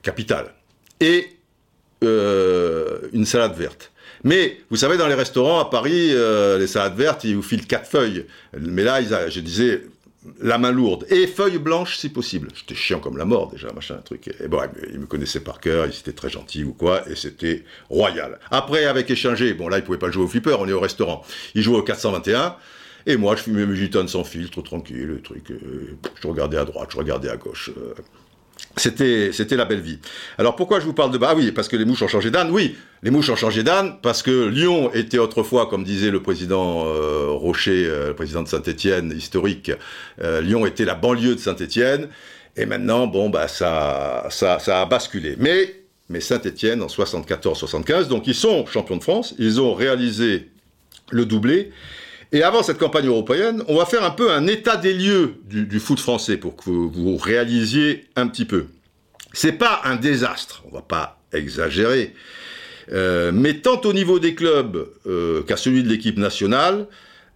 [0.02, 0.56] capitale.
[1.00, 1.28] Et
[2.04, 3.92] euh, une salade verte.
[4.24, 7.88] Mais vous savez, dans les restaurants à Paris, les salades vertes, ils vous filent quatre
[7.88, 8.26] feuilles.
[8.60, 9.84] Mais là, ils je disais
[10.40, 12.50] la main lourde et feuilles blanches si possible.
[12.56, 14.30] J'étais chiant comme la mort déjà, machin, truc.
[14.40, 14.62] Et bon,
[14.92, 18.40] ils me connaissaient par cœur, ils étaient très gentils ou quoi, et c'était royal.
[18.52, 21.24] Après, avec échanger, bon là, ils pouvaient pas jouer au flipper, on est au restaurant.
[21.56, 22.56] Ils jouaient au 421.
[23.06, 25.52] Et moi, je fumais mes gitanes sans filtre, tranquille, le truc.
[25.52, 27.72] Euh, je regardais à droite, je regardais à gauche.
[27.78, 27.94] Euh.
[28.78, 30.00] C'était, c'était la belle vie.
[30.38, 32.52] Alors pourquoi je vous parle de bah oui parce que les mouches ont changé d'âne.
[32.52, 36.86] Oui, les mouches ont changé d'âne parce que Lyon était autrefois, comme disait le président
[36.88, 39.72] euh, Rocher, le président de Saint-Étienne historique,
[40.22, 42.08] Lyon était la banlieue de Saint-Étienne.
[42.56, 45.36] Et maintenant, bon bah ça, ça, ça a basculé.
[45.38, 45.76] Mais
[46.10, 50.50] mais Saint-Étienne en 74-75, donc ils sont champions de France, ils ont réalisé
[51.12, 51.72] le doublé.
[52.32, 55.80] Et avant cette campagne européenne, on va faire un peu un état des lieux du,
[55.80, 58.66] foot français pour que vous, réalisiez un petit peu.
[59.34, 62.14] C'est pas un désastre, on va pas exagérer,
[62.92, 66.88] euh, mais tant au niveau des clubs euh, qu'à celui de l'équipe nationale,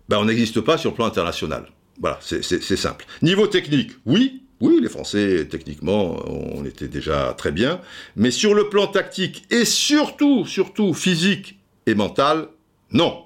[0.10, 1.68] ben on n'existe pas sur le plan international.
[2.00, 3.06] Voilà, c'est simple.
[3.22, 7.80] Niveau technique, oui, oui, les Français, techniquement, on était déjà très bien,
[8.16, 12.48] mais sur le plan tactique et surtout, surtout physique et mental,
[12.92, 13.26] non.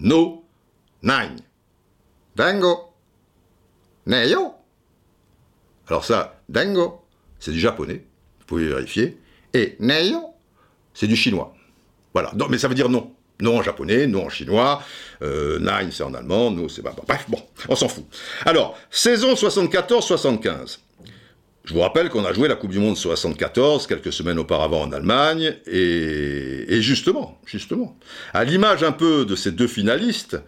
[0.00, 0.39] No
[1.02, 1.36] Nine.
[2.36, 2.90] Dango.
[4.06, 4.54] Neyo.
[5.88, 7.02] Alors ça, dango,
[7.38, 8.04] c'est du japonais,
[8.38, 9.18] vous pouvez vérifier.
[9.52, 10.34] Et neyo,
[10.94, 11.54] c'est du chinois.
[12.14, 13.12] Voilà, mais ça veut dire non.
[13.40, 14.82] Non en japonais, non en chinois,
[15.22, 16.82] euh, nine c'est en allemand, nous c'est...
[16.82, 18.04] Bref, bon, on s'en fout.
[18.44, 20.78] Alors, saison 74-75.
[21.64, 24.92] Je vous rappelle qu'on a joué la Coupe du Monde 74 quelques semaines auparavant en
[24.92, 27.96] Allemagne, et justement, justement,
[28.34, 30.38] à l'image un peu de ces deux finalistes,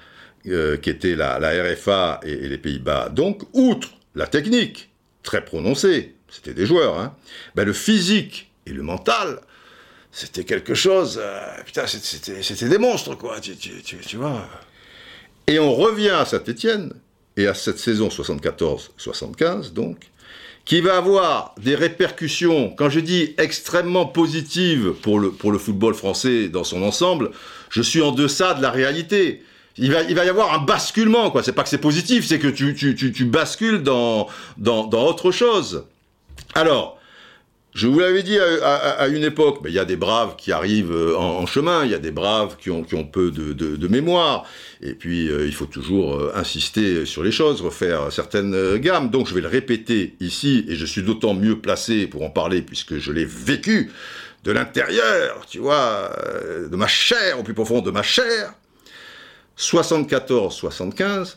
[0.48, 3.10] euh, qui était la, RFA et, les Pays-Bas.
[3.10, 4.90] Donc, outre la technique,
[5.22, 7.14] très prononcée, c'était des joueurs, hein,
[7.54, 9.40] ben, le physique et le mental,
[10.10, 11.20] c'était quelque chose.
[11.22, 14.48] Euh, putain, c'était des monstres, quoi, tu, vois.
[15.46, 16.92] Et on revient à Saint-Étienne,
[17.36, 20.10] et à cette saison 74-75, donc,
[20.64, 25.94] qui va avoir des répercussions, quand je dis extrêmement positives pour le, pour le football
[25.94, 27.30] français dans son ensemble,
[27.70, 29.42] je suis en deçà de la réalité.
[29.78, 31.42] Il va, y avoir un basculement, quoi.
[31.42, 34.28] C'est pas que c'est positif, c'est que tu, bascules dans,
[34.60, 35.86] autre chose.
[36.54, 36.98] Alors,
[37.74, 40.92] je vous l'avais dit à, une époque, mais il y a des braves qui arrivent
[40.92, 44.44] euh, en, chemin, il y a des braves qui ont, peu de, de, mémoire,
[44.82, 49.08] et puis euh, il faut toujours euh, insister sur les choses, refaire certaines gammes.
[49.08, 52.60] Donc je vais le répéter ici, et je suis d'autant mieux placé pour en parler
[52.60, 53.90] puisque je l'ai vécu
[54.44, 56.10] de l'intérieur, tu vois,
[56.70, 58.52] de ma chair, au plus profond de ma chair.
[59.58, 61.36] 74-75,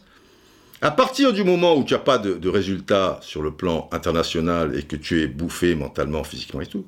[0.81, 4.83] à partir du moment où tu n'as pas de, résultats sur le plan international et
[4.83, 6.85] que tu es bouffé mentalement, physiquement et tout,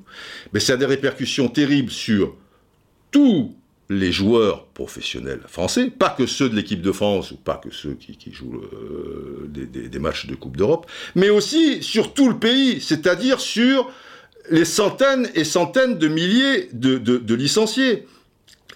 [0.52, 2.36] mais ça a des répercussions terribles sur
[3.10, 3.54] tous
[3.90, 7.94] les joueurs professionnels français, pas que ceux de l'équipe de France ou pas que ceux
[7.94, 13.40] qui, jouent euh, des, matchs de Coupe d'Europe, mais aussi sur tout le pays, c'est-à-dire
[13.40, 13.90] sur
[14.50, 18.06] les centaines et centaines de milliers de licenciés.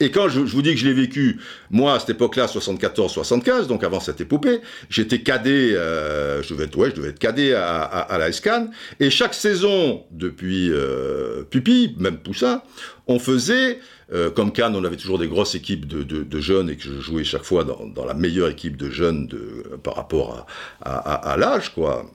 [0.02, 1.38] Et quand je, vous dis que je l'ai vécu,
[1.70, 4.58] moi, à cette époque-là, 74-75, donc avant cette épopée,
[4.90, 8.68] j'étais cadet, euh, je, devais être, ouais, je devais être cadet à, à, la SCAN,
[8.98, 12.62] et chaque saison, depuis euh, Pupi, même Poussin,
[13.06, 13.78] on faisait,
[14.12, 16.82] euh, comme Cannes, on avait toujours des grosses équipes de, de, de, jeunes, et que
[16.82, 20.48] je jouais chaque fois dans, dans la meilleure équipe de jeunes de, par rapport
[20.80, 22.10] à, à, à l'âge, quoi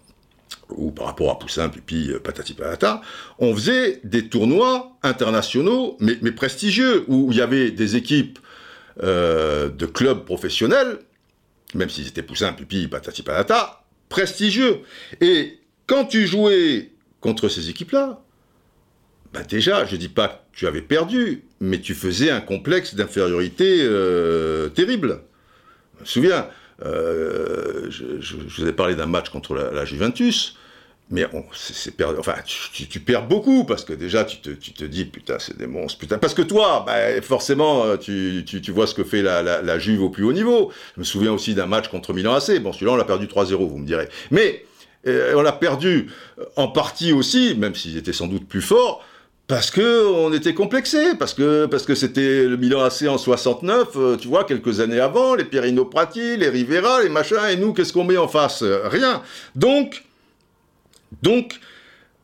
[0.70, 3.02] ou par rapport à Poussin, Pupi, euh, Patati Patata,
[3.39, 8.39] on faisait des tournois internationaux, mais, prestigieux, où il y avait des équipes
[9.04, 11.00] euh, de clubs professionnels,
[11.74, 14.82] même s'ils étaient Poussin, Pupi, Patati Patata, prestigieux.
[15.22, 16.91] Et quand tu jouais
[17.22, 18.22] contre ces équipes-là,
[19.34, 23.80] bah déjà, je dis pas que tu avais perdu, mais tu faisais un complexe d'infériorité
[23.82, 25.22] euh, terrible.
[25.98, 26.48] Je me souviens,
[26.86, 30.55] euh, je, vous ai parlé d'un match contre la, Juventus,
[31.09, 35.65] mais c'est enfin, tu, perds beaucoup parce que déjà tu te, dis putain c'est des
[35.65, 40.03] monstres putain parce que toi bah, forcément euh, tu, vois ce que fait la, Juve
[40.03, 40.71] au plus haut niveau.
[40.95, 42.59] Je me souviens aussi d'un match contre Milan AC.
[42.61, 44.09] Bon celui-là on l'a perdu 3-0 vous me direz.
[44.32, 44.65] Mais
[45.07, 46.11] euh, on l'a perdu
[46.57, 49.03] en partie aussi, même s'ils étaient sans doute plus forts,
[49.48, 53.88] parce que on était complexé, parce que parce que c'était le Milan AC en 69,
[53.95, 57.74] euh, tu vois, quelques années avant, les Pierino Prati, les Rivera, les machins, et nous,
[57.74, 58.64] qu'est-ce qu'on met en face?
[58.64, 59.22] Rien.
[59.56, 60.04] Donc,
[61.24, 61.60] donc,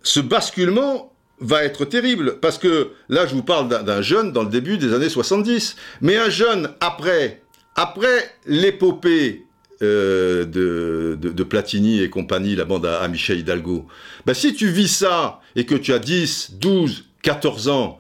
[0.01, 4.49] ce basculement va être terrible, parce que là, je vous parle d'un jeune dans le
[4.49, 7.41] début des années 70, mais un jeune après,
[7.75, 9.45] après l'épopée
[9.81, 13.87] euh, de, de, Platini et compagnie, la bande à, Michel Hidalgo,
[14.25, 17.99] ben, si tu vis ça et que tu as 10, 12, 14 ans,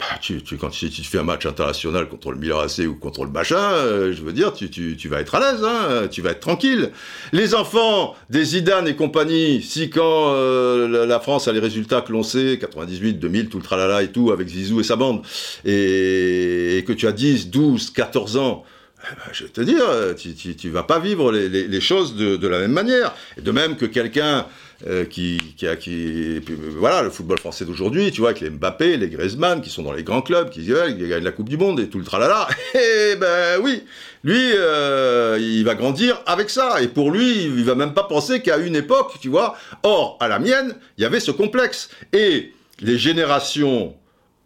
[0.00, 2.94] bah, tu, tu, quand tu, tu, fais un match international contre le Milan AC ou
[2.94, 6.22] contre le machin, euh, je veux dire, tu, tu vas être à l'aise, hein, tu
[6.22, 6.90] vas être tranquille.
[7.32, 12.12] Les enfants des Zidane et compagnie, si quand euh, la France a les résultats que
[12.12, 15.20] l'on sait, 98, 2000, tout le tralala et tout, avec Zizou et sa bande,
[15.66, 18.64] et, que tu as 10, 12, 14 ans,
[19.02, 19.84] eh ben, je vais te dire,
[20.16, 23.14] tu, tu, vas pas vivre les, les, choses de, de, la même manière.
[23.36, 24.46] Et de même que quelqu'un
[24.86, 26.40] euh, qui, a, qui,
[26.78, 29.92] voilà, le football français d'aujourd'hui, tu vois, avec les Mbappé, les Griezmann, qui sont dans
[29.92, 32.48] les grands clubs, qui, gagnent la Coupe du Monde et tout le tralala.
[32.74, 33.82] Eh ben oui,
[34.24, 36.80] lui, euh, il va grandir avec ça.
[36.80, 39.56] Et pour lui, il va même pas penser qu'à une époque, tu vois.
[39.82, 41.90] Or, à la mienne, il y avait ce complexe.
[42.12, 43.94] Et les générations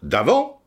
[0.03, 0.61] d'avant,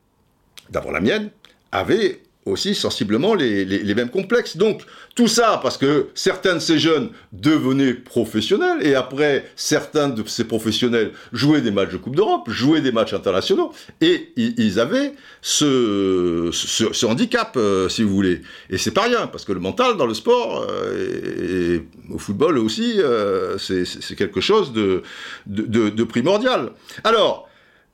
[0.69, 1.29] d'avant la mienne,
[1.71, 4.57] avaient aussi sensiblement les, les, mêmes complexes.
[4.57, 4.83] Donc
[5.15, 10.45] tout ça parce que certains de ces jeunes devenaient professionnels et après certains de ces
[10.45, 13.71] professionnels jouaient des matchs de Coupe d'Europe, jouaient des matchs internationaux
[14.01, 18.41] et ils avaient ce, ce, handicap euh, si vous voulez.
[18.69, 22.57] Et c'est pas rien parce que le mental dans le sport euh, et, au football
[22.57, 25.03] aussi euh, c'est quelque chose de,
[25.45, 26.71] de, de primordial.
[27.03, 27.49] Alors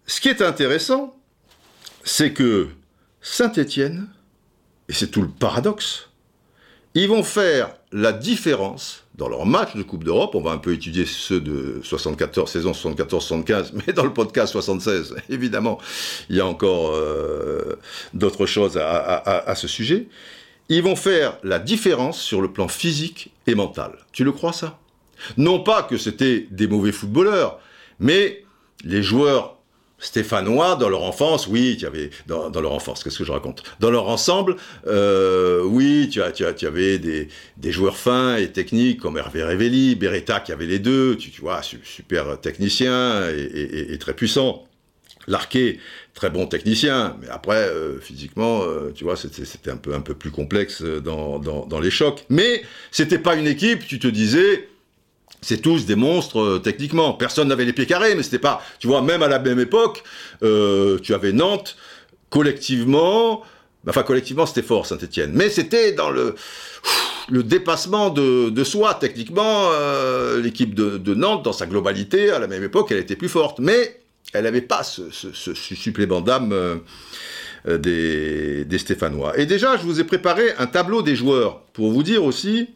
[0.05, 1.15] ce qui est intéressant
[2.03, 2.67] c'est que
[3.21, 4.07] Saint-Étienne
[4.93, 6.09] et c'est tout le paradoxe,
[6.93, 10.35] ils vont faire la différence dans leur match de Coupe d'Europe.
[10.35, 15.15] On va un peu étudier ceux de 74, saison 74-75, mais dans le podcast 76,
[15.29, 15.79] évidemment,
[16.29, 17.79] il y a encore euh,
[18.13, 20.09] d'autres choses à, ce sujet.
[20.69, 23.93] Ils vont faire la différence sur le plan physique et mental.
[24.11, 24.77] Tu le crois ça?
[25.37, 27.59] Non pas que c'était des mauvais footballeurs,
[27.97, 28.45] mais
[28.83, 29.57] les joueurs
[30.03, 33.63] stéphanois dans leur enfance, oui, tu avais dans, leur enfance, qu'est-ce que je raconte?
[33.79, 38.35] Dans leur ensemble, euh, oui, tu, as, tu, as, tu avais des, des, joueurs fins
[38.35, 43.29] et techniques comme Hervé Révelli, Beretta qui avait les deux, tu, tu vois, super technicien
[43.29, 44.63] et très puissant.
[45.27, 45.79] Larquet,
[46.13, 50.15] très bon technicien, mais après, euh, physiquement, euh, tu vois, c'était un peu, un peu
[50.15, 52.25] plus complexe dans, dans, dans les chocs.
[52.29, 54.67] Mais c'était pas une équipe, tu te disais,
[55.43, 57.13] c'est tous des monstres euh, techniquement.
[57.13, 58.63] Personne n'avait les pieds carrés, mais c'était pas.
[58.79, 60.03] Tu vois, même à la même époque,
[60.41, 61.75] euh, tu avais Nantes
[62.29, 63.43] collectivement.
[63.87, 66.35] Enfin, collectivement, c'était fort Saint-Etienne, mais c'était dans le
[67.29, 68.95] le dépassement de, soi.
[68.95, 73.29] Techniquement, euh, l'équipe de, Nantes, dans sa globalité, à la même époque, elle était plus
[73.29, 74.01] forte, mais
[74.33, 75.09] elle n'avait pas ce,
[75.53, 76.81] supplément d'âme.
[77.65, 79.37] des, Stéphanois.
[79.39, 82.67] Et déjà, je vous ai préparé un tableau des joueurs pour vous dire aussi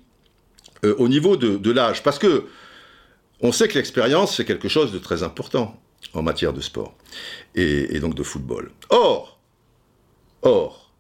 [0.86, 2.04] euh, au niveau de, l'âge.
[2.04, 2.46] Parce que
[3.42, 5.80] on sait que l'expérience, c'est quelque chose de très important
[6.14, 6.96] en matière de sport
[7.56, 8.72] et, donc de football.
[8.90, 9.40] Or,
[10.42, 10.92] or,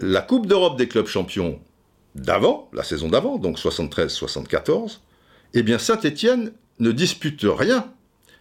[0.00, 1.60] la Coupe d'Europe des clubs champions
[2.14, 4.98] d'avant, la saison d'avant, donc 73-74,
[5.54, 7.92] eh bien Saint-Étienne ne dispute rien.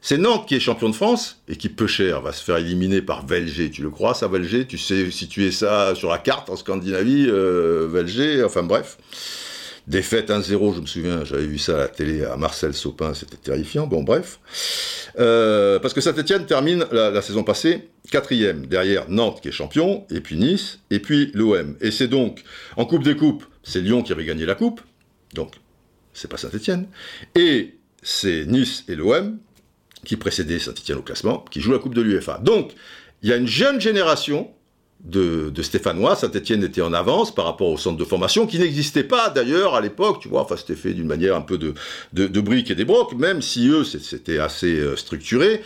[0.01, 3.01] C'est Nantes qui est champion de France et qui, peu cher, va se faire éliminer
[3.01, 3.71] par Velger.
[3.71, 8.43] Tu le crois, ça, Velger Tu sais situer ça sur la carte en Scandinavie, euh,
[8.45, 8.97] enfin bref.
[9.87, 13.35] Défaite 1-0, je me souviens, j'avais vu ça à la télé à Marcel Sopin, c'était
[13.35, 13.85] terrifiant.
[13.85, 14.39] Bon, bref.
[15.19, 20.21] Euh, parce que Saint-Etienne termine la, saison passée quatrième, derrière Nantes qui est champion, et
[20.21, 21.75] puis Nice, et puis l'OM.
[21.81, 22.43] Et c'est donc,
[22.77, 24.81] en Coupe des Coupes, c'est Lyon qui avait gagné la Coupe,
[25.33, 25.55] donc
[26.13, 26.87] c'est pas Saint-Etienne.
[27.35, 29.37] Et c'est Nice et l'OM
[30.05, 32.39] qui précédaient Saint-Etienne au classement, qui jouent la Coupe de l'UEFA.
[32.41, 32.71] Donc,
[33.21, 34.51] il y a une jeune génération
[35.03, 36.15] de, Stéphanois.
[36.15, 39.81] Saint-Etienne était en avance par rapport au centre de formation, qui n'existait pas d'ailleurs à
[39.81, 41.73] l'époque, tu vois, enfin c'était fait d'une manière un peu de,
[42.13, 45.61] de, briques et des brocs, même si eux, c'était assez euh, structuré.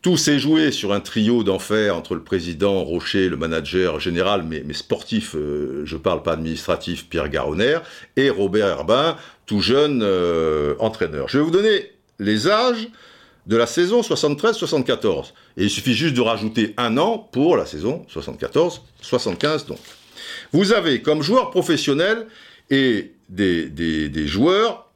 [0.00, 4.62] Tout s'est joué sur un trio d'enfer entre le président Rocher, le manager général, mais,
[4.72, 7.78] sportif, euh, je parle pas administratif, Pierre Garonner,
[8.16, 9.16] et Robert Herbin,
[9.46, 11.28] tout jeune euh, entraîneur.
[11.28, 12.88] Je vais vous donner les âges
[13.48, 15.32] de la saison 73-74.
[15.56, 19.78] Et il suffit juste de rajouter un an pour la saison 74-75 donc.
[20.52, 22.26] Vous avez comme joueurs professionnels
[22.70, 24.90] et des, des joueurs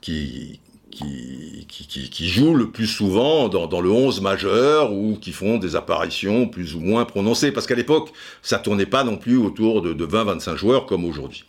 [0.00, 0.60] qui,
[0.92, 6.74] qui, jouent le plus souvent dans, le 11 majeur ou qui font des apparitions plus
[6.74, 7.52] ou moins prononcées.
[7.52, 8.12] Parce qu'à l'époque,
[8.42, 11.44] ça tournait pas non plus autour de, 20-25 joueurs comme aujourd'hui.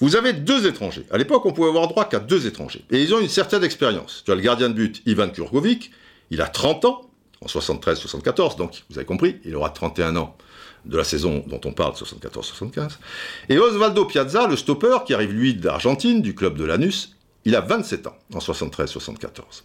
[0.00, 1.06] Vous avez deux étrangers.
[1.10, 2.84] À l'époque, on pouvait avoir droit qu'à deux étrangers.
[2.90, 4.22] Et ils ont une certaine expérience.
[4.24, 5.90] Tu as le gardien de but, Ivan Kurkovic.
[6.30, 7.10] Il a 30 ans,
[7.42, 8.56] en 73-74.
[8.56, 10.36] Donc, vous avez compris, il aura 31 ans
[10.84, 12.92] de la saison dont on parle, 74-75.
[13.48, 17.14] Et Osvaldo Piazza, le stopper, qui arrive lui d'Argentine, du club de Lanus,
[17.50, 19.64] il a 27 ans en 73-74.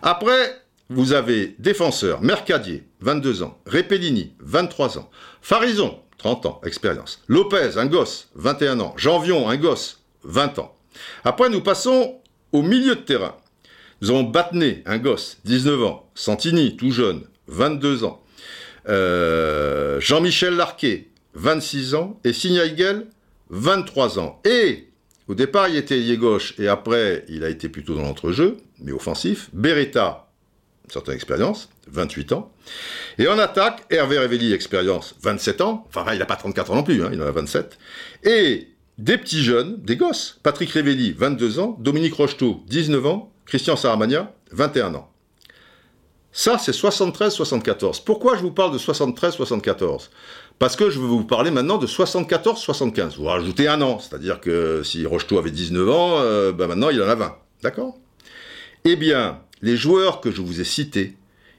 [0.00, 5.10] Après, vous avez défenseur, Mercadier, 22 ans, Repellini, 23 ans,
[5.42, 10.74] Farison, 30 ans, expérience, Lopez, un gosse, 21 ans, Janvion, un gosse, 20 ans.
[11.22, 12.20] Après, nous passons
[12.52, 13.36] au milieu de terrain.
[14.00, 18.24] Nous avons Battenet, un gosse, 19 ans, Santini, tout jeune, 22 ans,
[18.88, 23.08] euh, Jean-Michel Larquet, 26 ans, et Signaigel,
[23.50, 24.40] 23 ans.
[24.46, 24.89] Et
[25.30, 28.90] au départ, il était ailier gauche et après, il a été plutôt dans l'entrejeu, mais
[28.90, 29.48] offensif.
[29.52, 30.28] Beretta,
[30.84, 32.52] une certaine expérience, 28 ans.
[33.16, 35.86] Et en attaque, Hervé Révelli, expérience, 27 ans.
[35.86, 37.78] Enfin, il n'a pas 34 ans non plus, hein, il en a 27.
[38.24, 40.40] Et des petits jeunes, des gosses.
[40.42, 41.76] Patrick Révelli, 22 ans.
[41.78, 43.32] Dominique Rocheteau, 19 ans.
[43.46, 45.12] Christian Saramagna, 21 ans.
[46.32, 48.02] Ça, c'est 73-74.
[48.02, 50.08] Pourquoi je vous parle de 73-74
[50.60, 53.16] parce que je vais vous parler maintenant de 74-75.
[53.16, 57.02] Vous rajoutez un an, c'est-à-dire que si Rocheteau avait 19 ans, euh, ben maintenant il
[57.02, 57.34] en a 20.
[57.62, 57.96] D'accord?
[58.84, 61.16] Eh bien, les joueurs que je vous ai cités,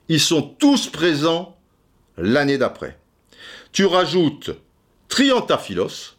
[0.08, 1.58] ils sont tous présents
[2.16, 2.99] l'année d'après.
[3.72, 4.52] Tu rajoutes
[5.10, 6.18] Triantaphilos,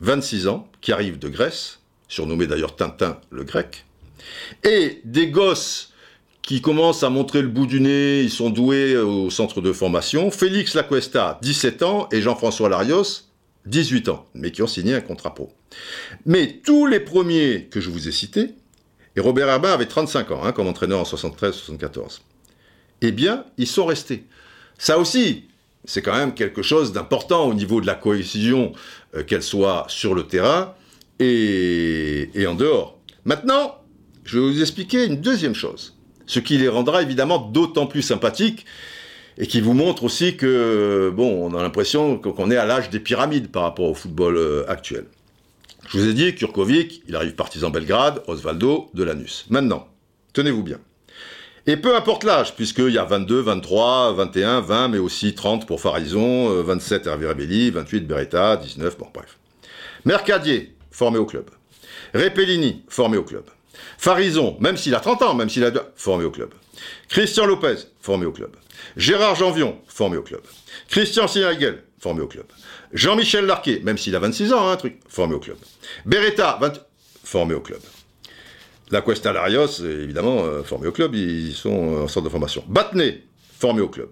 [0.00, 3.84] 26 ans, qui arrive de Grèce, surnommé d'ailleurs Tintin le grec,
[4.64, 5.92] et des gosses
[6.48, 10.30] qui commencent à montrer le bout du nez, ils sont doués au centre de formation.
[10.30, 13.26] Félix Lacuesta, 17 ans, et Jean-François Larios,
[13.66, 15.52] 18 ans, mais qui ont signé un contrat pro.
[16.24, 18.54] Mais tous les premiers que je vous ai cités,
[19.14, 22.20] et Robert Herbin avait 35 ans hein, comme entraîneur en 73-74,
[23.02, 24.24] eh bien, ils sont restés.
[24.78, 25.44] Ça aussi,
[25.84, 28.72] c'est quand même quelque chose d'important au niveau de la cohésion,
[29.14, 30.74] euh, qu'elle soit sur le terrain
[31.20, 32.98] et en dehors.
[33.26, 33.82] Maintenant,
[34.24, 35.97] je vais vous expliquer une deuxième chose
[36.28, 38.66] ce qui les rendra évidemment d'autant plus sympathiques
[39.38, 43.00] et qui vous montre aussi que, bon, on a l'impression qu'on est à l'âge des
[43.00, 45.06] pyramides par rapport au football euh, actuel.
[45.88, 49.46] Je vous ai dit, Kurkovic, il arrive partisan Belgrade, Osvaldo de Lanus.
[49.48, 49.88] Maintenant,
[50.34, 50.78] tenez-vous bien.
[51.66, 55.80] Et peu importe l'âge, puisqu'il y a 22, 23, 21, 20, mais aussi 30 pour
[55.80, 59.38] Farison, 27 Hervé Rebelli, 28 Beretta, 19, bon bref.
[60.04, 61.44] Mercadier, formé au club.
[62.14, 63.44] Repellini, formé au club.
[63.98, 66.50] Farison, même s'il a 30 ans, même s'il a formé au club.
[67.08, 68.54] Christian Lopez, formé au club.
[68.96, 70.40] Gérard Janvion, formé au club.
[70.88, 72.46] Christian Sinagel, formé au club.
[72.92, 75.56] Jean-Michel Larquet, même s'il a 26 ans, un truc, formé au club.
[76.06, 76.72] Beretta, 20...
[77.24, 77.80] formé au club.
[78.90, 82.64] La Cuesta Larios, évidemment, euh, formés au club, ils sont en sorte de formation.
[82.68, 83.22] Battenet,
[83.58, 84.08] formé au club.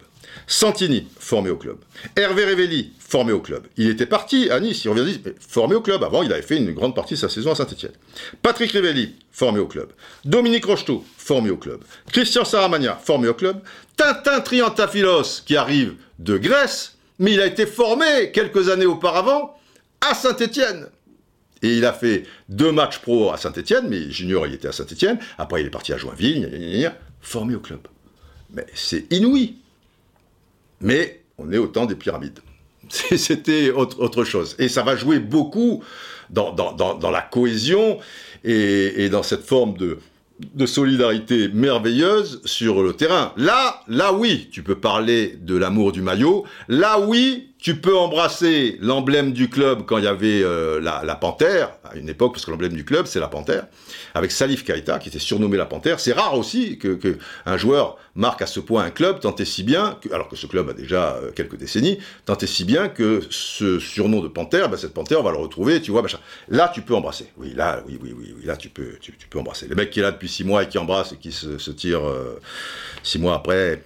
[0.47, 1.79] Santini, formé au club.
[2.17, 3.67] Hervé Révelli, formé au club.
[3.77, 6.03] Il était parti à Nice, il revient à Nice, mais formé au club.
[6.05, 7.93] Avant, il avait fait une grande partie de sa saison à Saint-Etienne.
[8.43, 9.89] Patrick Révelli, formé au club.
[10.25, 11.81] Dominique Rocheteau, formé au club.
[12.13, 13.61] Christian Saramagna, formé au club.
[13.97, 19.57] Tintin Triantafilos, qui arrive de Grèce, mais il a été formé quelques années auparavant
[20.01, 20.89] à Saint-Etienne.
[21.63, 25.19] Et il a fait deux matchs pro à Saint-Etienne, mais junior, il était à Saint-Etienne.
[25.39, 27.81] Après, il est parti à Joinville, formé au club.
[28.53, 29.57] Mais c'est inouï.
[30.81, 32.41] Mais on est au temps des pyramides.
[32.89, 34.55] C'était autre, chose.
[34.59, 35.83] Et ça va jouer beaucoup
[36.31, 36.55] dans,
[37.11, 37.99] la cohésion
[38.45, 39.99] et, dans cette forme de,
[40.55, 43.33] de solidarité merveilleuse sur le terrain.
[43.37, 46.45] Là, là oui, tu peux parler de l'amour du maillot.
[46.69, 51.73] Là oui, tu peux embrasser l'emblème du club quand il y avait euh, la, panthère,
[51.83, 53.67] à une époque, parce que l'emblème du club, c'est la panthère,
[54.15, 55.99] avec Salif Keita, qui était surnommé la panthère.
[55.99, 59.65] C'est rare aussi que, un joueur marque à ce point un club, tant et si
[59.65, 63.23] bien, alors que ce club a déjà euh, quelques décennies, tant et si bien que
[63.31, 66.21] ce surnom de panthère, ben, cette panthère, on va le retrouver, tu vois, machin.
[66.49, 67.33] Là, tu peux embrasser.
[67.37, 69.67] Oui, là, oui, oui, oui, là, tu peux, tu, peux embrasser.
[69.67, 72.07] Le mec qui est là depuis six mois et qui embrasse et qui se, tire
[72.07, 72.41] euh,
[73.03, 73.83] six mois après,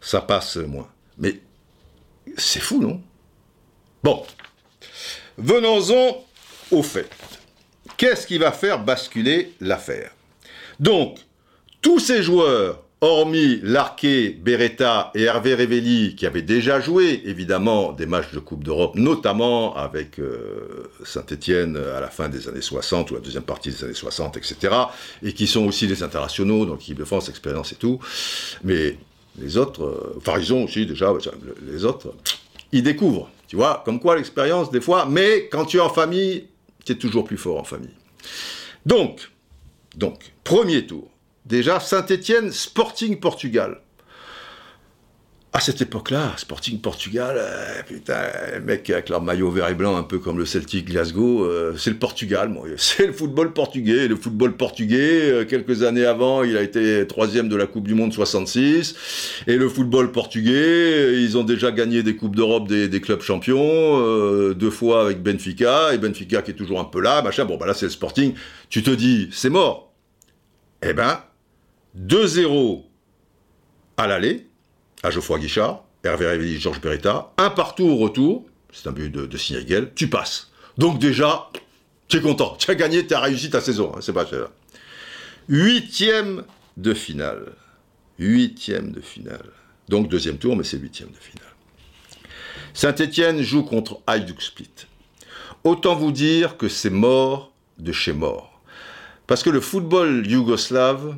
[0.00, 0.86] ça passe moins.
[1.18, 1.40] Mais
[2.36, 3.02] c'est fou, non?
[4.04, 4.22] Bon,
[5.38, 6.22] venons-en
[6.70, 7.08] au fait.
[7.96, 10.10] Qu'est-ce qui va faire basculer l'affaire?
[10.78, 11.20] Donc,
[11.80, 18.04] tous ces joueurs, hormis Larquet, Beretta et Hervé Révelli, qui avaient déjà joué évidemment des
[18.04, 23.14] matchs de Coupe d'Europe, notamment avec euh, Saint-Étienne à la fin des années 60 ou
[23.14, 24.74] la deuxième partie des années 60, etc.,
[25.22, 27.98] et qui sont aussi des internationaux, donc l'équipe de France, expérience et tout,
[28.64, 28.98] mais
[29.38, 31.10] les autres, euh, enfin ils ont aussi déjà,
[31.66, 32.12] les autres,
[32.70, 33.30] ils découvrent.
[33.46, 36.48] Tu vois, comme quoi l'expérience, des fois, mais quand tu es en famille,
[36.84, 37.94] tu es toujours plus fort en famille.
[38.86, 39.30] Donc,
[39.96, 41.10] donc, premier tour.
[41.44, 43.80] Déjà, Saint-Étienne, Sporting Portugal
[45.56, 49.96] à cette époque-là, Sporting Portugal, euh, putain, les mecs avec leur maillot vert et blanc,
[49.96, 54.08] un peu comme le Celtic Glasgow, euh, c'est le Portugal, c'est le football portugais.
[54.08, 57.94] Le football portugais, euh, quelques années avant, il a été troisième de la Coupe du
[57.94, 58.96] Monde 66.
[59.46, 64.70] Et le football portugais, ils ont déjà gagné des Coupes d'Europe des, clubs champions, deux
[64.70, 67.44] fois avec Benfica, et Benfica qui est toujours un peu là, machin.
[67.44, 68.34] Bon, bah là, c'est le Sporting.
[68.70, 69.94] Tu te dis, c'est mort.
[70.82, 71.20] Eh ben,
[71.96, 72.82] 2-0
[73.96, 74.48] à l'aller
[75.04, 79.26] à Geoffroy Guichard, Hervé Révelli, Georges Beretta, un partout au retour, c'est un but de,
[79.26, 80.50] de tu passes.
[80.78, 81.50] Donc déjà,
[82.08, 84.26] tu es content, tu as gagné, tu as réussi ta saison, hein, c'est pas.
[85.48, 86.44] Huitième
[86.78, 87.52] de finale.
[88.18, 89.50] Huitième de finale.
[89.88, 91.52] Donc deuxième tour, mais c'est huitième de finale.
[92.72, 94.70] Saint-Étienne joue contre Hajduk Split.
[95.64, 98.62] Autant vous dire que c'est mort de chez mort.
[99.26, 101.16] Parce que le football yougoslave,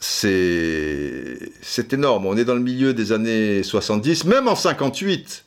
[0.00, 2.26] c'est énorme.
[2.26, 5.44] On est dans le milieu des années 70, même en 58,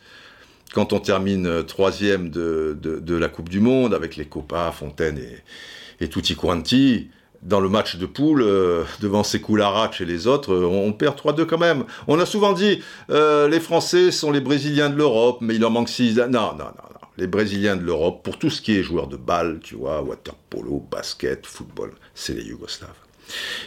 [0.73, 6.09] quand on termine troisième de, la Coupe du Monde avec les Copa, Fontaine et, et
[6.09, 7.09] Tutti Quanti.
[7.41, 11.45] Dans le match de poule, euh, devant Sekou et les autres, euh, on perd 3-2
[11.45, 11.85] quand même.
[12.07, 15.69] On a souvent dit, euh, les Français sont les Brésiliens de l'Europe, mais il en
[15.69, 16.17] manque 6.
[16.17, 17.07] Non, non, non, non.
[17.17, 20.35] Les Brésiliens de l'Europe, pour tout ce qui est joueur de balle, tu vois, water
[20.49, 22.89] polo, basket, football, c'est les Yougoslaves.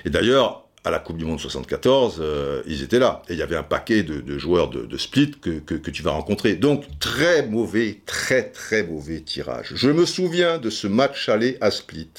[0.04, 3.22] Et d'ailleurs, à la Coupe du Monde 74, euh, ils étaient là.
[3.28, 6.56] Et il y avait un paquet de, joueurs de, split que, tu vas rencontrer.
[6.56, 9.72] Donc, très mauvais, très très mauvais tirage.
[9.74, 12.10] Je me souviens de ce match aller à Split.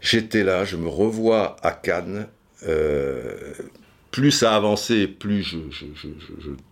[0.00, 2.28] J'étais là, je me revois à Cannes.
[2.66, 3.52] Euh,
[4.12, 5.58] plus ça avançait, plus je,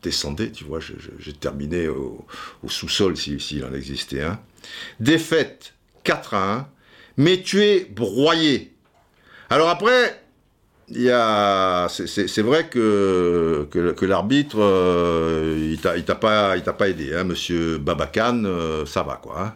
[0.02, 2.24] descendais, tu vois, j'ai terminé au,
[2.66, 4.40] sous-sol s'il si, en existait un.
[5.00, 5.74] Défaite
[6.04, 6.68] 4 à 1,
[7.18, 8.72] mais tu es broyé.
[9.50, 10.20] Alors après,
[10.88, 16.88] il y a, c'est vrai que, que, l'arbitre, euh, il t'a pas, il t'a pas
[16.88, 19.34] aidé, hein, monsieur Babacan, euh, ça va quoi.
[19.40, 19.54] Hein.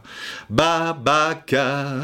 [0.50, 1.94] Babacan,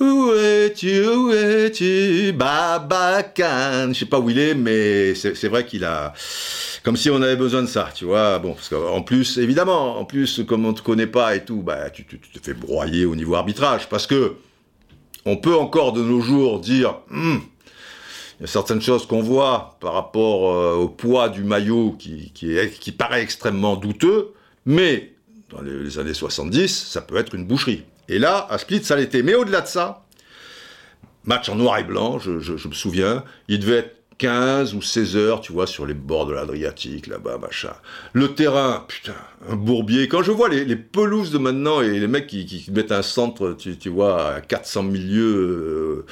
[0.00, 3.92] où es-tu, où es-tu, Babacan.
[3.92, 6.14] Je sais pas où il est, mais c'est vrai qu'il a,
[6.84, 8.38] comme si on avait besoin de ça, tu vois.
[8.38, 11.90] Bon, parce qu'en plus, évidemment, en plus, comme on te connaît pas et tout, bah,
[11.90, 14.36] tu, tu, te fais broyer au niveau arbitrage, parce que
[15.24, 16.96] on peut encore de nos jours dire.
[17.10, 17.38] Hmm,
[18.42, 22.32] il y a certaines choses qu'on voit par rapport euh, au poids du maillot qui,
[22.32, 24.32] qui, paraît extrêmement douteux,
[24.66, 25.14] mais
[25.50, 27.84] dans les, années 70, ça peut être une boucherie.
[28.08, 29.22] Et là, à Split, ça l'était.
[29.22, 30.06] Mais au-delà de ça,
[31.22, 35.40] match en noir et blanc, je, me souviens, il devait être 15 ou 16 heures,
[35.40, 37.72] tu vois, sur les bords de l'Adriatique, là-bas, machin.
[38.12, 39.16] Le terrain, putain,
[39.50, 40.06] un bourbier.
[40.06, 43.88] Quand je vois les, pelouses de maintenant et les mecs qui, mettent un centre, tu,
[43.88, 46.04] vois, à 400 milieux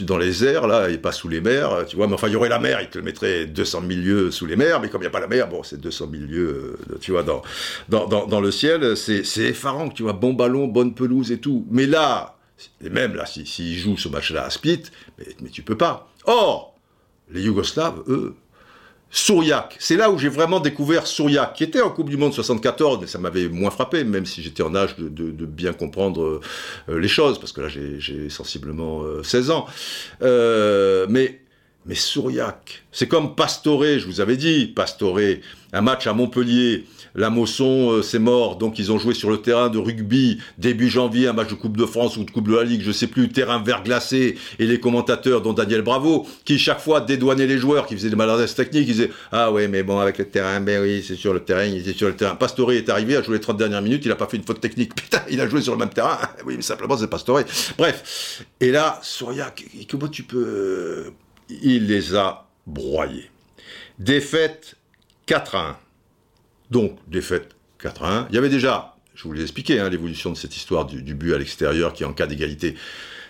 [0.00, 2.34] euh, dans les airs, là, et pas sous les mers, tu vois, mais enfin, il
[2.34, 5.00] y aurait la mer, ils te le mettraient 200 milieux sous les mers, mais comme
[5.00, 7.40] il n'y a pas la mer, bon, c'est 200 milieux, euh, tu vois, dans,
[7.88, 11.66] dans, dans, le ciel, c'est effarant, tu vois, bon ballon, bonne pelouse et tout.
[11.70, 12.36] Mais là,
[12.84, 14.82] et même là, s'ils si, jouent ce match-là à Split,
[15.18, 16.12] mais, mais tu peux pas.
[16.26, 16.77] Or,
[17.30, 18.34] les Yougoslaves, eux,
[19.10, 22.98] Souriac, c'est là où j'ai vraiment découvert Souriac, qui était en Coupe du Monde 74,
[23.00, 26.42] mais ça m'avait moins frappé, même si j'étais en âge de, bien comprendre
[26.88, 29.66] euh, les choses, parce que là j'ai sensiblement euh, 16 ans.
[30.20, 31.40] Euh, mais,
[31.86, 35.20] mais Souriac, c'est comme Pastore, je vous avais dit, Pastore,
[35.72, 36.84] un match à Montpellier,
[37.18, 40.88] la Mosson, euh, c'est mort, donc ils ont joué sur le terrain de rugby début
[40.88, 43.08] janvier, un match de Coupe de France ou de Coupe de la Ligue, je sais
[43.08, 47.86] plus, terrain verglacé, et les commentateurs, dont Daniel Bravo, qui chaque fois dédouanaient les joueurs,
[47.86, 50.80] qui faisaient des maladresses techniques, ils disaient ah ouais mais bon avec le terrain, ben
[50.80, 52.36] oui c'est sur le terrain, il était sur le terrain.
[52.36, 54.60] Pastore est arrivé, a joué les 30 dernières minutes, il a pas fait une faute
[54.60, 57.40] technique, putain, il a joué sur le même terrain, oui mais simplement c'est Pastore.
[57.76, 61.10] Bref, et là Souriac, comment tu peux,
[61.50, 63.28] il les a broyés.
[63.98, 64.76] Défaite
[65.26, 65.87] 4 à 1.
[66.70, 68.26] Donc, défaite 4 à 1.
[68.30, 71.34] Il y avait déjà, je vous l'ai expliqué, hein, l'évolution de cette histoire du, but
[71.34, 72.74] à l'extérieur qui, en cas d'égalité,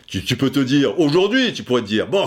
[0.06, 2.26] tu, peux te dire, aujourd'hui, tu pourrais te dire, bon,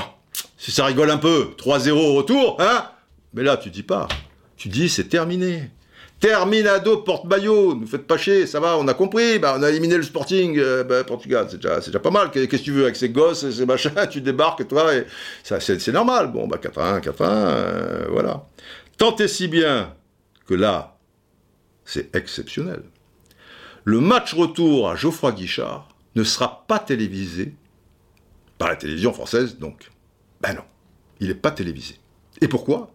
[0.58, 2.86] si ça rigole un peu, 3-0 au retour, hein
[3.34, 4.08] Mais là, tu dis pas.
[4.56, 5.72] Tu dis, c'est terminé.
[6.20, 9.98] Terminado porte-maillot, nous faites pas chier, ça va, on a compris, bah, on a éliminé
[9.98, 12.96] le Sporting, euh, bah, Portugal, c'est déjà, déjà, pas mal, qu'est-ce que tu veux avec
[12.96, 14.92] ces gosses, ces machins, tu débarques, toi,
[15.44, 18.46] ça, c'est, normal, bon, bah, 4-1, 4-1, euh, voilà.
[19.00, 19.96] Tant et si bien
[20.46, 20.91] que là,
[21.92, 22.84] c'est exceptionnel.
[23.84, 27.54] Le match retour à Geoffroy Guichard ne sera pas télévisé
[28.58, 29.90] par la télévision française, donc.
[30.40, 30.64] Ben non,
[31.20, 31.96] il n'est pas télévisé.
[32.40, 32.92] Et pourquoi?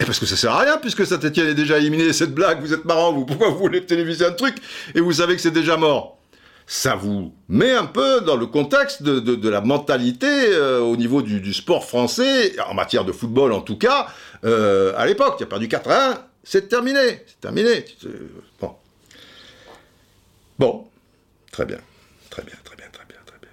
[0.00, 2.74] Et parce que ça sert à rien, puisque Saint-Etienne est déjà éliminé, cette blague, vous
[2.74, 4.56] êtes marrant, vous, pourquoi vous voulez téléviser un truc,
[4.96, 6.18] et vous savez que c'est déjà mort?
[6.66, 11.54] Ça vous met un peu dans le contexte de, la mentalité euh, au niveau du,
[11.54, 14.08] sport français, en matière de football en tout cas,
[14.44, 15.36] euh, à l'époque.
[15.36, 17.22] Tu as perdu 4 à 1, c'est terminé.
[17.26, 17.84] C'est terminé.
[18.60, 18.74] Bon.
[20.58, 20.86] Bon.
[21.50, 21.78] Très bien.
[22.30, 23.50] Très bien, très bien, très bien, très bien.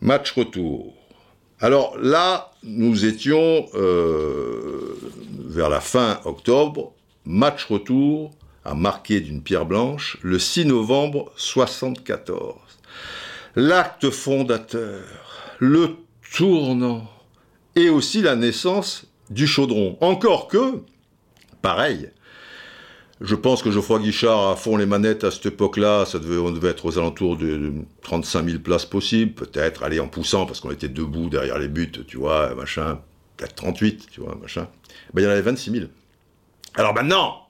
[0.00, 0.94] Match retour.
[1.60, 4.98] Alors là, nous étions euh,
[5.38, 6.92] vers la fin octobre.
[7.24, 8.30] Match retour
[8.64, 12.56] a marqué d'une pierre blanche le 6 novembre 74.
[13.54, 15.02] L'acte fondateur,
[15.58, 15.96] le
[16.36, 17.06] tournant,
[17.74, 19.96] et aussi la naissance du chaudron.
[20.00, 20.82] Encore que,
[21.62, 22.10] pareil,
[23.20, 26.50] je pense que Geoffroy Guichard a fond les manettes à cette époque-là, ça devait, on
[26.50, 30.70] devait être aux alentours de 35 000 places possibles, peut-être, aller en poussant, parce qu'on
[30.70, 33.00] était debout derrière les buts, tu vois, machin,
[33.36, 34.68] peut-être 38, tu vois, machin.
[35.14, 35.84] Ben, il y en avait 26 000.
[36.74, 37.45] Alors maintenant,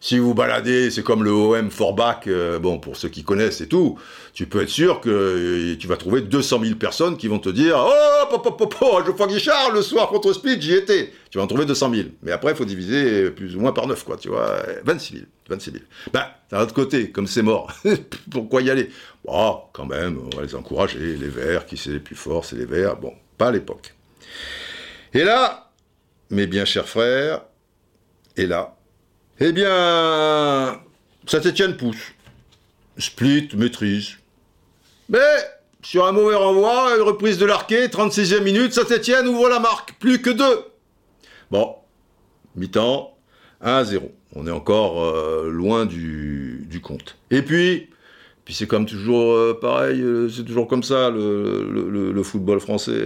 [0.00, 3.66] si vous baladez, c'est comme le OM Forbach, euh, bon, pour ceux qui connaissent et
[3.66, 3.98] tout,
[4.32, 7.48] tu peux être sûr que euh, tu vas trouver 200 000 personnes qui vont te
[7.48, 11.12] dire Oh, pop, pop, pop, Geoffroy Guichard, le soir contre Split, j'y étais.
[11.30, 12.08] Tu vas en trouver 200 000.
[12.22, 14.62] Mais après, il faut diviser plus ou moins par 9, quoi, tu vois.
[14.84, 15.24] 26 000.
[15.48, 15.84] 26 000.
[16.12, 17.72] Ben, d'un autre côté, comme c'est mort,
[18.30, 18.90] pourquoi y aller?
[19.24, 21.16] Bon, quand même, on va les encourager.
[21.16, 22.96] Les Verts, qui c'est les plus forts, c'est les Verts.
[22.96, 23.94] Bon, pas à l'époque.
[25.12, 25.70] Et là,
[26.30, 27.42] mes bien chers frères,
[28.36, 28.77] et là,
[29.40, 30.80] eh bien,
[31.26, 32.12] Saint-Etienne pousse.
[32.98, 34.16] Split, maîtrise.
[35.08, 35.18] Mais,
[35.82, 39.94] sur un mauvais renvoi, une reprise de l'arqué, 36e minute, Saint-Etienne ouvre la marque.
[40.00, 40.64] Plus que deux.
[41.50, 41.76] Bon,
[42.56, 43.16] mi-temps,
[43.64, 44.00] 1-0.
[44.34, 47.16] On est encore euh, loin du, compte.
[47.30, 47.88] Et puis,
[48.44, 52.60] puis c'est comme toujours euh, pareil, euh, c'est toujours comme ça, le, le, le football
[52.60, 53.00] français.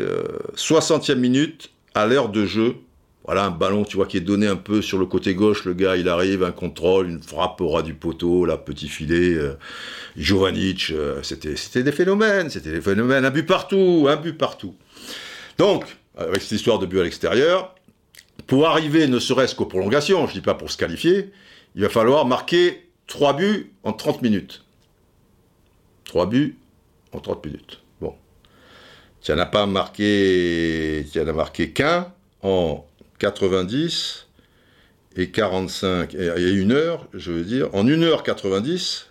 [0.57, 2.77] 60e minute, à l'heure de jeu,
[3.25, 5.65] voilà un ballon, tu vois, qui est donné un peu sur le côté gauche.
[5.65, 9.35] Le gars, il arrive, un contrôle, une frappe au ras du poteau, là, petit filet.
[9.35, 9.55] Euh,
[10.19, 13.25] euh, c'était, des phénomènes, c'était des phénomènes.
[13.25, 14.75] Un but partout, un but partout.
[15.57, 15.85] Donc,
[16.17, 17.75] avec cette histoire de but à l'extérieur,
[18.49, 21.31] pour arriver ne serait-ce qu'aux prolongations, je dis pas pour se qualifier,
[21.77, 24.65] il va falloir marquer 3 buts en 30 minutes.
[26.07, 26.57] 3 buts
[27.13, 27.81] en 30 minutes.
[28.01, 28.15] Bon.
[29.23, 32.13] Tu n'en as pas marqué, tu n'en as marqué qu'un
[32.43, 32.85] en
[33.23, 34.27] 90
[35.15, 39.05] et 45, et, et une heure, je veux dire, en 1h90,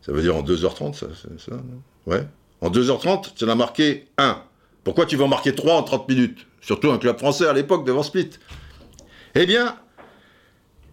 [0.00, 1.06] ça veut dire en 2h30, ça,
[1.38, 1.52] ça,
[2.06, 2.26] Ouais.
[2.62, 4.42] En 2h30, tu en as marqué 1.
[4.84, 6.46] Pourquoi tu vas en marquer 3 en 30 minutes?
[6.62, 8.30] Surtout un club français à l'époque devant Split.
[9.34, 9.76] Eh bien,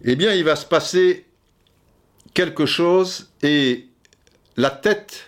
[0.03, 1.25] eh bien, il va se passer
[2.33, 3.87] quelque chose et
[4.57, 5.27] la tête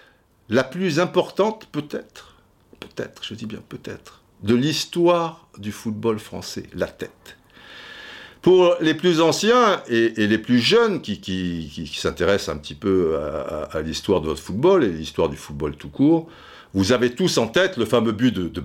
[0.49, 2.35] la plus importante, peut-être,
[2.81, 7.37] peut-être, je dis bien peut-être, de l'histoire du football français, la tête.
[8.41, 14.21] Pour les plus anciens et, les plus jeunes qui, s'intéressent un petit peu à, l'histoire
[14.21, 16.29] de votre football et l'histoire du football tout court,
[16.73, 18.61] vous avez tous en tête le fameux but de, de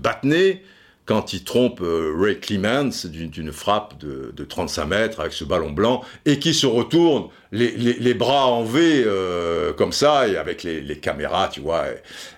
[1.07, 6.03] quand il trompe euh, Ray Clements d'une frappe de, 35 mètres avec ce ballon blanc
[6.25, 11.49] et qui se retourne les, bras en V euh, comme ça et avec les, caméras,
[11.49, 11.85] tu vois.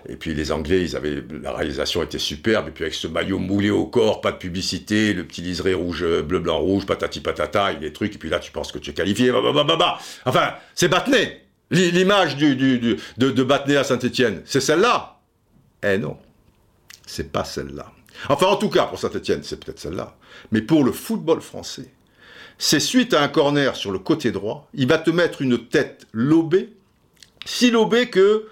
[0.09, 3.39] Et, puis les Anglais, ils avaient la réalisation était superbe et puis avec ce maillot
[3.39, 7.21] moulé au corps, pas de publicité, le petit liseré rouge, euh, bleu, blanc, rouge, patati
[7.21, 8.15] patata, et les trucs.
[8.15, 9.31] Et puis là, tu penses que tu es qualifié.
[9.31, 11.43] Bah, bah, bah, enfin, c'est Battenet.
[11.69, 15.19] L'image du, de, de Battenet à Saint-Etienne, c'est celle-là.
[15.83, 16.17] Eh non,
[17.05, 17.91] c'est pas celle-là.
[18.29, 20.17] Enfin, en tout cas, pour Saint-Etienne, c'est peut-être celle-là.
[20.51, 21.91] Mais pour le football français,
[22.57, 26.07] c'est suite à un corner sur le côté droit, il va te mettre une tête
[26.11, 26.73] lobée,
[27.45, 28.47] si lobée que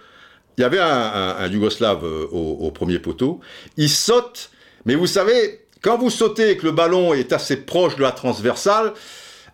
[0.58, 3.42] il y avait un, Yougoslave euh, au, premier poteau,
[3.76, 4.52] il saute,
[4.86, 8.12] mais vous savez, quand vous sautez et que le ballon est assez proche de la
[8.12, 8.94] transversale,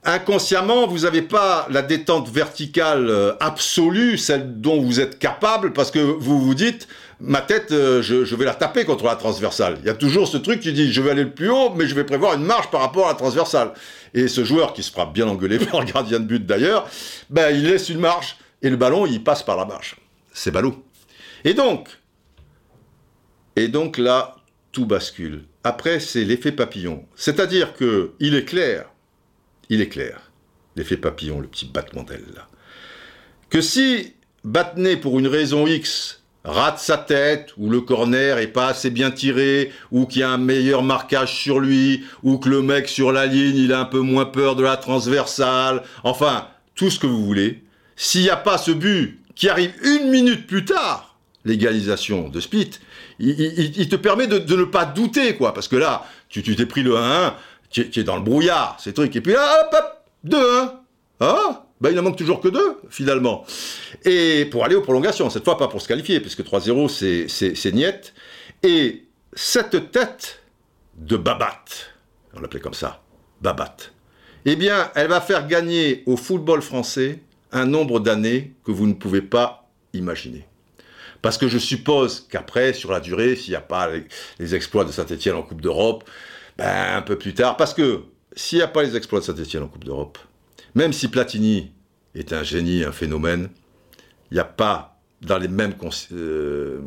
[0.03, 5.91] inconsciemment, vous n'avez pas la détente verticale euh, absolue, celle dont vous êtes capable, parce
[5.91, 6.87] que vous vous dites,
[7.19, 9.77] ma tête, euh, je, vais la taper contre la transversale.
[9.81, 11.85] Il y a toujours ce truc qui dit, je vais aller le plus haut, mais
[11.85, 13.73] je vais prévoir une marche par rapport à la transversale.
[14.13, 16.87] Et ce joueur qui se fera bien engueuler par le gardien de but d'ailleurs,
[17.29, 19.95] ben, il laisse une marche, et le ballon, il passe par la marche.
[20.33, 20.83] C'est ballot.
[21.43, 21.89] Et donc,
[23.55, 24.35] et donc là,
[24.71, 25.43] tout bascule.
[25.63, 27.05] Après, c'est l'effet papillon.
[27.15, 28.90] C'est-à-dire que il est clair,
[29.71, 30.31] il est clair,
[30.75, 32.45] l'effet papillon, le petit battement d'aile
[33.49, 38.67] que si Battenet, pour une raison X, rate sa tête, ou le corner est pas
[38.67, 42.61] assez bien tiré, ou qu'il y a un meilleur marquage sur lui, ou que le
[42.61, 46.89] mec sur la ligne, il a un peu moins peur de la transversale, enfin, tout
[46.89, 47.63] ce que vous voulez.
[47.95, 52.71] S'il n'y a pas ce but qui arrive une minute plus tard, l'égalisation de Split,
[53.19, 56.95] il, te permet de, ne pas douter, quoi, parce que là, tu t'es pris le
[56.95, 57.33] 1-1,
[57.71, 60.71] tu, es dans le brouillard, ces trucs, et puis là, hop, hop, 2-1,
[61.21, 63.43] hein ben, il n'en manque toujours que deux, finalement.
[64.05, 68.13] Et pour aller aux prolongations, cette fois pas pour se qualifier, puisque 3-0, c'est niette.
[68.61, 70.43] Et cette tête
[70.95, 71.65] de Babat,
[72.35, 73.01] on l'appelait comme ça,
[73.41, 73.77] Babat,
[74.45, 77.19] eh bien, elle va faire gagner au football français
[77.51, 80.45] un nombre d'années que vous ne pouvez pas imaginer.
[81.21, 83.89] Parce que je suppose qu'après, sur la durée, s'il n'y a pas
[84.39, 86.03] les, exploits de Saint-Etienne en Coupe d'Europe,
[86.61, 88.01] ben, un peu plus tard, parce que
[88.35, 90.19] s'il n'y a pas les exploits de Saint-Etienne en Coupe d'Europe,
[90.75, 91.71] même si Platini
[92.13, 93.49] est un génie, un phénomène,
[94.29, 95.73] il n'y a pas dans les mêmes
[96.11, 96.79] euh,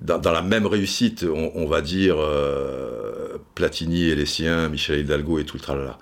[0.00, 5.44] dans, la même réussite, on, va dire euh, Platini et les siens, Michel Hidalgo et
[5.44, 5.98] tout le tralala.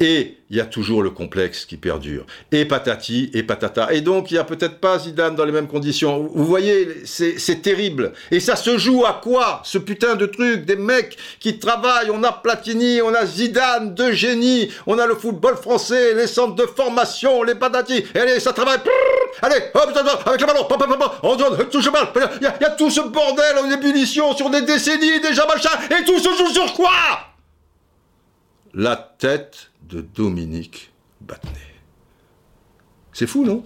[0.00, 2.24] Et il y a toujours le complexe qui perdure.
[2.52, 3.92] Et patati et patata.
[3.92, 6.30] Et donc il n'y a peut-être pas Zidane dans les mêmes conditions.
[6.32, 8.12] Vous voyez, c'est terrible.
[8.30, 12.10] Et ça se joue à quoi Ce putain de truc, des mecs qui travaillent?
[12.10, 14.70] On a Platini, on a Zidane, deux génies.
[14.86, 18.04] On a le football français, les centres de formation, les patati.
[18.14, 18.78] Et allez, ça travaille.
[19.42, 19.90] Allez, hop,
[20.26, 20.66] avec le ballon,
[21.22, 22.08] on touche mal.
[22.40, 26.18] Il y, a tout ce bordel en ébullition sur des décennies déjà machin, et tout
[26.18, 26.90] se joue sur quoi?
[28.74, 31.52] La tête de Dominique Battenet.
[33.12, 33.64] C'est fou, non?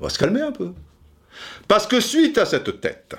[0.00, 0.72] On va se calmer un peu.
[1.68, 3.14] Parce que suite à cette tête,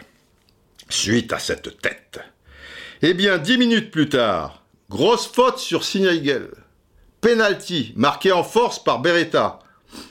[0.89, 2.19] suite à cette tête,
[3.01, 6.49] eh bien, dix minutes plus tard, grosse faute sur Signaigel.
[7.21, 9.59] Penalty, marqué en force par Beretta.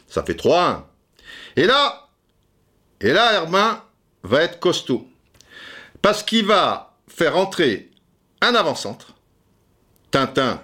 [0.09, 0.83] Ça fait 3-1.
[1.57, 2.09] Et là,
[3.01, 3.85] et là, Hermin
[4.23, 5.07] va être costaud.
[6.03, 7.91] Parce qu'il va faire entrer
[8.41, 9.15] un avant-centre,
[10.11, 10.61] Tintin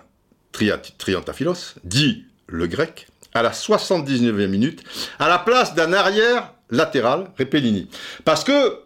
[0.53, 4.83] Triantaphilos, dit le grec, à la 79e minute,
[5.19, 7.89] à la place d'un arrière latéral, Repellini.
[8.25, 8.81] Parce que,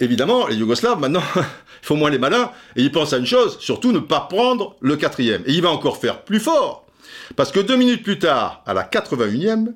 [0.00, 1.22] évidemment, les Yougoslaves, maintenant,
[1.82, 4.96] faut moins les malins, et ils pensent à une chose, surtout ne pas prendre le
[4.96, 5.42] quatrième.
[5.46, 6.86] Et il va encore faire plus fort.
[7.34, 9.72] Parce que deux minutes plus tard, à la 81e,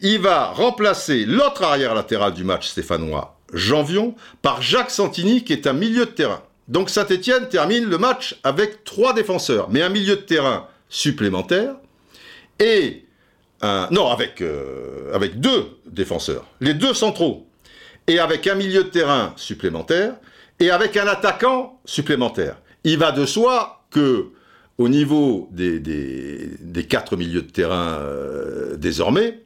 [0.00, 5.66] il va remplacer l'autre arrière latéral du match stéphanois, Janvion, par Jacques Santini, qui est
[5.66, 6.42] un milieu de terrain.
[6.68, 11.76] Donc Saint-Etienne termine le match avec trois défenseurs, mais un milieu de terrain supplémentaire
[12.58, 13.04] et
[13.62, 17.46] un, non avec euh, deux défenseurs, les deux centraux
[18.06, 20.14] et avec un milieu de terrain supplémentaire
[20.60, 22.56] et avec un attaquant supplémentaire.
[22.84, 24.26] Il va de soi que
[24.78, 29.40] au niveau des, des, quatre milieux de terrain euh, désormais,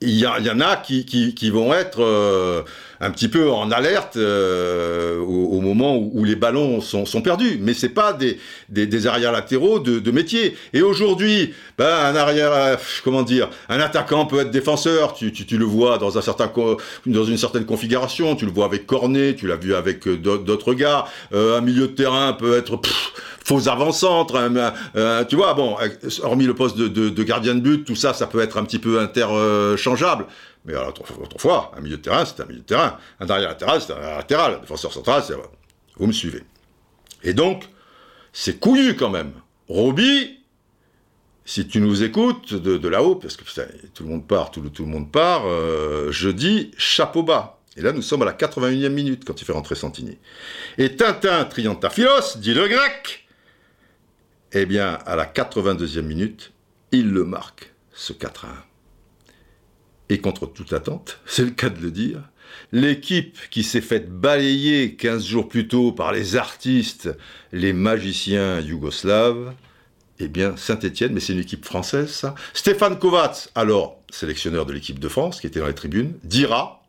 [0.00, 2.62] il y, y, en a qui, qui, qui vont être euh,
[3.00, 7.58] un petit peu en alerte euh, au, moment où, les ballons sont, perdus.
[7.60, 8.38] Mais c'est pas des,
[8.68, 10.56] des, arrières latéraux de, métier.
[10.72, 15.14] Et aujourd'hui, ben, un arrière, euh, comment dire, un attaquant peut être défenseur.
[15.14, 16.50] Tu, tu, le vois dans un certain
[17.06, 18.36] dans une certaine configuration.
[18.36, 21.04] Tu le vois avec Cornet, tu l'as vu avec euh, d'autres gars.
[21.32, 22.80] un milieu de terrain peut être
[23.44, 25.76] faux avant-centre, hein, tu vois, bon,
[26.22, 29.00] hormis le poste de, gardien de but, tout ça, ça peut être un petit peu
[29.00, 30.26] interchangeable.
[30.68, 30.92] Mais alors,
[31.22, 32.98] autrefois, un milieu de terrain, c'est un milieu de terrain.
[33.20, 34.54] Un arrière latéral, c'est un latéral.
[34.56, 35.32] Un défenseur central, c'est...
[35.96, 36.44] Vous me suivez.
[37.22, 37.64] Et donc,
[38.34, 39.32] c'est couillu quand même.
[39.68, 40.40] Roby,
[41.46, 43.44] si tu nous écoutes de, là-haut, parce que
[43.94, 47.58] tout le monde part, tout le, monde part, euh, je dis chapeau bas.
[47.78, 50.18] Et là, nous sommes à la 81e minute quand il fait rentrer Santini.
[50.76, 53.26] Et Tintin Triantafilos, dit le grec,
[54.52, 56.52] eh bien, à la 82e minute,
[56.92, 58.67] il le marque, ce 4 1
[60.08, 62.20] et contre toute attente, c'est le cas de le dire,
[62.72, 67.10] l'équipe qui s'est faite balayer 15 jours plus tôt par les artistes,
[67.52, 69.52] les magiciens yougoslaves,
[70.20, 72.34] eh bien, Saint-Etienne, mais c'est une équipe française, ça.
[72.52, 76.82] Stéphane Kovacs, alors sélectionneur de l'équipe de France, qui était dans les tribunes, dira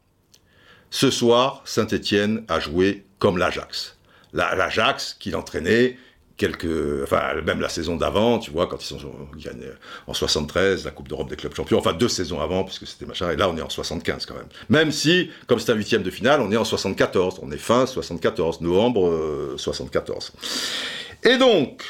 [0.90, 3.98] Ce soir, Saint-Etienne a joué comme l'Ajax.
[4.34, 5.98] L'Ajax qu'il entraînait
[6.40, 8.98] quelques, enfin même la saison d'avant, tu vois, quand ils sont
[9.36, 9.74] gagnent
[10.08, 13.30] en 73 la Coupe d'Europe des clubs champions, enfin deux saisons avant puisque c'était machin,
[13.30, 14.48] et là on est en 75 quand même.
[14.70, 17.86] Même si, comme c'est un huitième de finale, on est en 74, on est fin
[17.86, 20.32] 74, novembre 74.
[20.32, 21.84] Euh, et donc,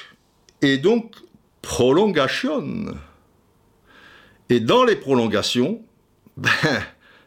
[0.64, 1.14] et donc
[1.62, 2.86] prolongation.
[4.50, 5.82] Et dans les prolongations,
[6.38, 6.50] ben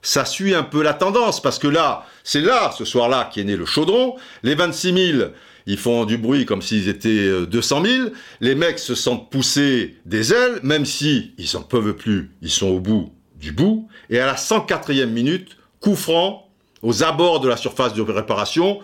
[0.02, 3.44] ça suit un peu la tendance parce que là, c'est là, ce soir-là, qui est
[3.44, 4.16] né le chaudron.
[4.42, 5.30] Les 26 000
[5.66, 8.10] ils font du bruit comme s'ils étaient 200 euh, 000.
[8.40, 12.68] Les mecs se sentent pousser des ailes, même si ils en peuvent plus, ils sont
[12.68, 13.88] au bout du bout.
[14.10, 16.48] Et à la 104e minute, coup franc,
[16.82, 18.80] aux abords de la surface de réparation,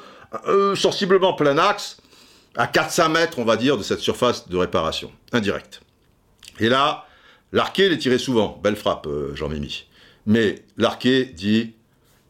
[0.47, 1.99] euh, sensiblement plein axe,
[2.57, 5.81] à 400 mètres, on va dire, de cette surface de réparation, indirect.
[6.61, 7.07] Et là,
[7.53, 8.61] l'arqué les tirait souvent.
[8.63, 9.87] Belle frappe, euh, Jean-Mimi.
[10.27, 11.75] Mais l'arqué dit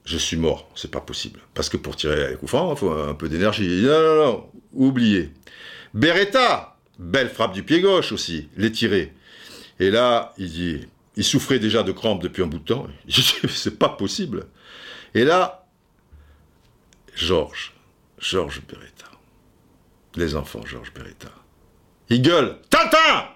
[0.08, 1.40] je suis mort, c'est pas possible.
[1.52, 3.82] Parce que pour tirer les coups il faut un peu d'énergie.
[3.82, 5.34] Non, non, non, oubliez.
[5.92, 9.12] Beretta, belle frappe du pied gauche aussi, les tirer.
[9.78, 12.86] Et là, il dit, il souffrait déjà de crampes depuis un bout de temps.
[13.48, 14.46] c'est pas possible.
[15.14, 15.66] Et là,
[17.14, 17.74] Georges,
[18.18, 19.10] Georges Beretta,
[20.16, 21.28] les enfants Georges Beretta,
[22.08, 23.28] il gueule, Tintin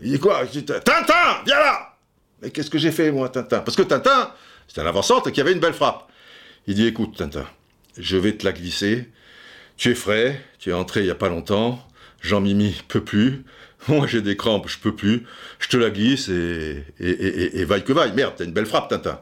[0.00, 0.46] Il dit quoi?
[0.46, 1.96] Tintin, viens là
[2.40, 3.58] Mais qu'est-ce que j'ai fait moi, Tintin?
[3.58, 4.32] Parce que Tintin,
[4.70, 6.08] c'était un avant-centre qui avait une belle frappe.
[6.68, 7.44] Il dit Écoute, Tintin,
[7.98, 9.08] je vais te la glisser.
[9.76, 11.84] Tu es frais, tu es entré il n'y a pas longtemps.
[12.20, 13.44] Jean-Mimi peut plus.
[13.88, 15.26] Moi, j'ai des crampes, je peux plus.
[15.58, 18.12] Je te la glisse et, et, vaille que vaille.
[18.12, 19.20] Merde, t'as une belle frappe, Tintin.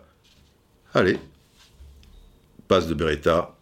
[0.92, 1.18] Allez.
[2.66, 3.56] Passe de Beretta.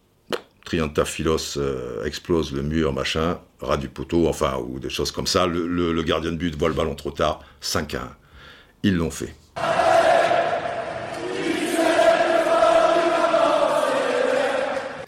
[0.65, 5.47] Triantafilos euh, explose le mur, machin, ras du poteau, enfin, ou des choses comme ça.
[5.47, 7.45] Le gardien de but voit le ballon trop tard.
[7.61, 7.99] 5-1.
[8.83, 9.33] Ils l'ont fait.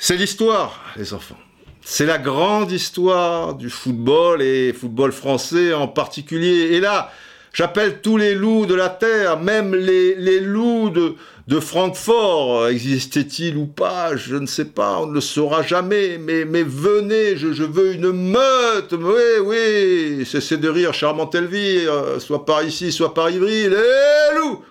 [0.09, 1.37] C'est l'histoire, les enfants.
[1.83, 6.71] C'est la grande histoire du football et football français en particulier.
[6.71, 7.11] Et là,
[7.53, 12.69] j'appelle tous les loups de la terre, même les, loups de, Francfort.
[12.69, 16.17] Existait-il ou pas Je ne sais pas, on ne le saura jamais.
[16.17, 18.93] Mais, mais venez, je, veux une meute.
[18.93, 22.19] Oui, oui, cessez de rire, charmante Elvire.
[22.19, 23.69] Soit par ici, soit par Ivry.
[23.69, 24.63] Les loups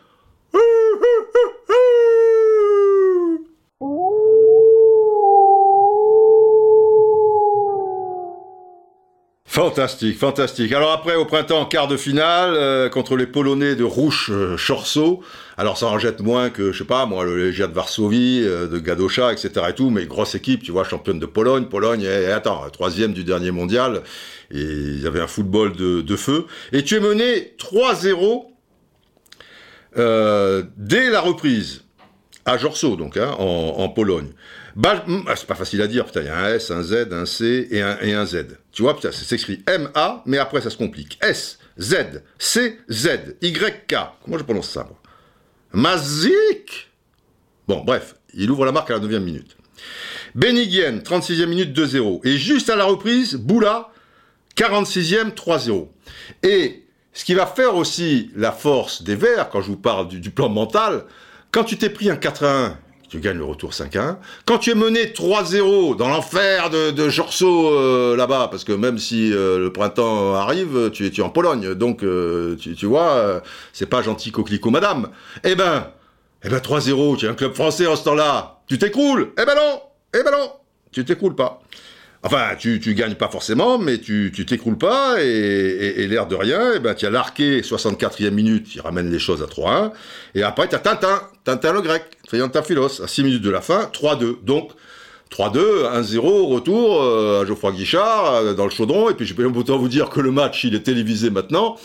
[9.50, 10.72] Fantastique, fantastique.
[10.72, 14.56] Alors après, au printemps, quart de finale euh, contre les Polonais de Rouche euh.
[15.56, 18.68] Alors ça en jette moins que, je sais pas, moi, le Légia de Varsovie, euh,
[18.68, 19.50] de Gadosha, etc.
[19.70, 21.64] et tout, mais grosse équipe, tu vois, championne de Pologne.
[21.64, 24.02] Pologne, attends, troisième du dernier mondial.
[24.50, 26.44] Et il un football de, feu.
[26.72, 28.44] Et tu es mené 3-0
[30.76, 31.84] dès la reprise
[32.44, 34.28] à Jorso, donc, hein, en, Pologne.
[34.78, 37.26] Bah, c'est pas facile à dire, putain, il y a un S, un Z, un
[37.26, 38.46] C et un, Z.
[38.70, 41.18] Tu vois, putain, c'est écrit M-A, mais après ça se complique.
[41.20, 43.96] S, Z, C, Z, Y-K.
[44.22, 44.96] Comment je prononce ça, moi?
[45.72, 46.92] Mazik?
[47.66, 49.56] Bon, bref, il ouvre la marque à la 9 minute.
[50.36, 52.20] Beniguen, 36e minute, 2-0.
[52.24, 53.90] Et juste à la reprise, Boula,
[54.56, 55.88] 46e, 3-0.
[56.44, 60.30] Et ce qui va faire aussi la force des Verts, quand je vous parle du
[60.30, 61.04] plan mental,
[61.50, 62.76] quand tu t'es pris un 4-1,
[63.08, 64.16] tu gagnes le retour 5-1.
[64.44, 68.98] Quand tu es mené 3-0 dans l'enfer de, de Jorso euh, là-bas, parce que même
[68.98, 74.02] si euh, le printemps arrive, tu, es en Pologne, donc euh, tu, vois, c'est pas
[74.02, 75.08] gentil coquelicot madame.
[75.44, 75.88] Eh ben,
[76.44, 78.60] eh ben 3-0, tu es un club français en ce temps-là.
[78.66, 79.80] Tu t'écroules Eh ben non
[80.14, 80.52] Eh ben non
[80.92, 81.62] Tu t'écroules pas.
[82.24, 86.76] Enfin, tu, tu gagnes pas forcément, mais tu t'écroules pas, et, l'air de rien, et
[86.76, 89.92] eh ben, tu as l'arqué, 64e minute, il ramène les choses à 3-1,
[90.34, 92.02] et après, tu as Tintin, Tintin le grec,
[92.64, 94.42] Philos, à 6 minutes de la fin, 3-2.
[94.42, 94.72] Donc,
[95.30, 95.58] 3-2,
[96.02, 99.78] 1-0, retour euh, à Geoffroy Guichard, euh, dans le chaudron, et puis je peux autant
[99.78, 101.76] vous dire que le match, il est télévisé maintenant,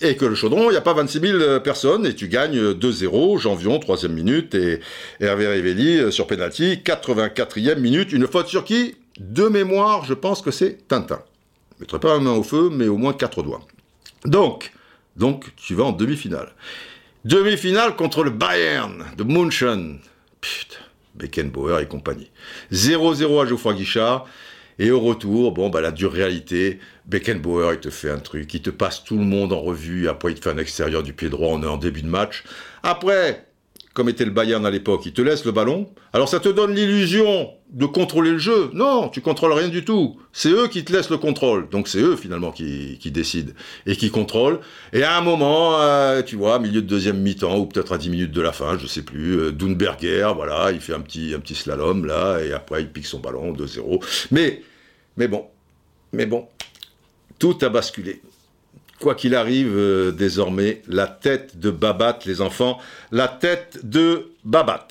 [0.00, 2.72] et que le chaudron, il n'y a pas 26 000 euh, personnes, et tu gagnes
[2.74, 4.78] 2-0, Janvion, 3 minute, et
[5.18, 8.94] Hervé Rivelli sur penalty, 84e minute, une faute sur qui?
[9.18, 11.22] De mémoire, je pense que c'est Tintin.
[11.72, 13.66] Je ne mettrai pas la main au feu, mais au moins 4 doigts.
[14.24, 14.72] Donc,
[15.16, 16.52] donc, tu vas en demi-finale.
[17.24, 20.00] Demi-finale contre le Bayern de München.
[20.40, 20.80] Putain,
[21.14, 22.30] Beckenbauer et compagnie.
[22.72, 24.26] 0-0 à Geoffroy Guichard.
[24.78, 28.60] Et au retour, bon, bah, la dure réalité, Beckenbauer, il te fait un truc, il
[28.60, 31.28] te passe tout le monde en revue, après il te fait un extérieur du pied
[31.28, 32.42] droit, on est en début de match.
[32.82, 33.46] Après,
[33.94, 35.88] comme était le Bayern à l'époque, il te laisse le ballon.
[36.12, 38.70] Alors ça te donne l'illusion de contrôler le jeu.
[38.72, 40.20] Non, tu contrôles rien du tout.
[40.32, 41.68] C'est eux qui te laissent le contrôle.
[41.70, 43.52] Donc c'est eux finalement qui, décident
[43.86, 44.58] et qui contrôlent.
[44.92, 48.10] Et à un moment, euh, tu vois, milieu de deuxième mi-temps ou peut-être à 10
[48.10, 51.38] minutes de la fin, je sais plus, euh, Dunberger, voilà, il fait un petit, un
[51.38, 54.04] petit slalom là et après il pique son ballon 2-0.
[54.32, 54.60] Mais,
[55.16, 55.46] mais bon,
[56.12, 56.48] mais bon,
[57.38, 58.20] tout a basculé
[59.04, 62.78] quoi qu'il arrive, euh, désormais, la tête de Babat, les enfants,
[63.12, 64.88] la tête de Babat.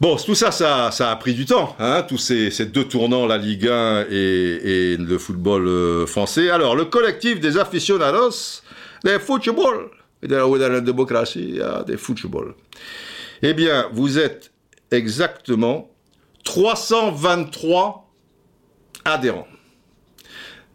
[0.00, 3.68] Bon, tout ça, ça, a pris du temps, hein, tous ces, deux tournants, la Ligue
[3.68, 6.50] 1 et, le football euh, français.
[6.50, 8.62] Alors, le collectif des aficionados
[9.04, 9.90] des football,
[10.20, 12.56] de la démocratie, des football.
[13.42, 14.50] Eh bien, vous êtes
[14.90, 15.88] exactement
[16.42, 18.10] 323
[19.04, 19.46] adhérents.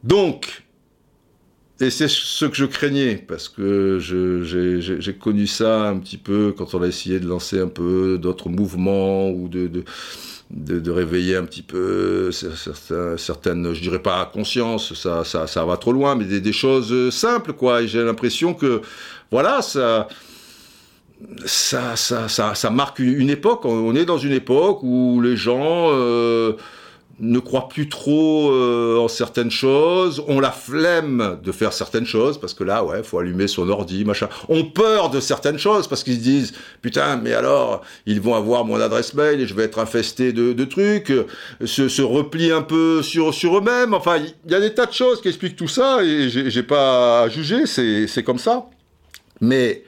[0.03, 0.62] Donc,
[1.84, 6.74] et c'est ce que je craignais, parce que j'ai connu ça un petit peu quand
[6.74, 9.84] on a essayé de lancer un peu d'autres mouvements ou de,
[10.90, 16.54] réveiller un petit peu certaines, je dirais pas conscience, ça, va trop loin, mais des,
[16.54, 17.82] choses simples, quoi.
[17.82, 18.82] Et j'ai l'impression que,
[19.30, 20.08] voilà, ça,
[21.46, 23.66] ça, ça, ça, marque une époque.
[23.66, 25.90] On est dans une époque où les gens...
[25.92, 26.54] Euh,
[27.19, 32.40] ne croient plus trop euh, en certaines choses, ont la flemme de faire certaines choses,
[32.40, 34.30] parce que là, ouais, faut allumer son ordi, machin.
[34.49, 38.65] Ont peur de certaines choses, parce qu'ils se disent, putain, mais alors, ils vont avoir
[38.65, 41.14] mon adresse mail et je vais être infesté de, de trucs,
[41.64, 43.94] se, se replient un peu sur, sur eux-mêmes.
[43.94, 47.23] Enfin, il y a des tas de choses qui expliquent tout ça, et j'ai pas
[47.23, 48.65] à juger, c'est comme ça.
[49.40, 49.84] Mais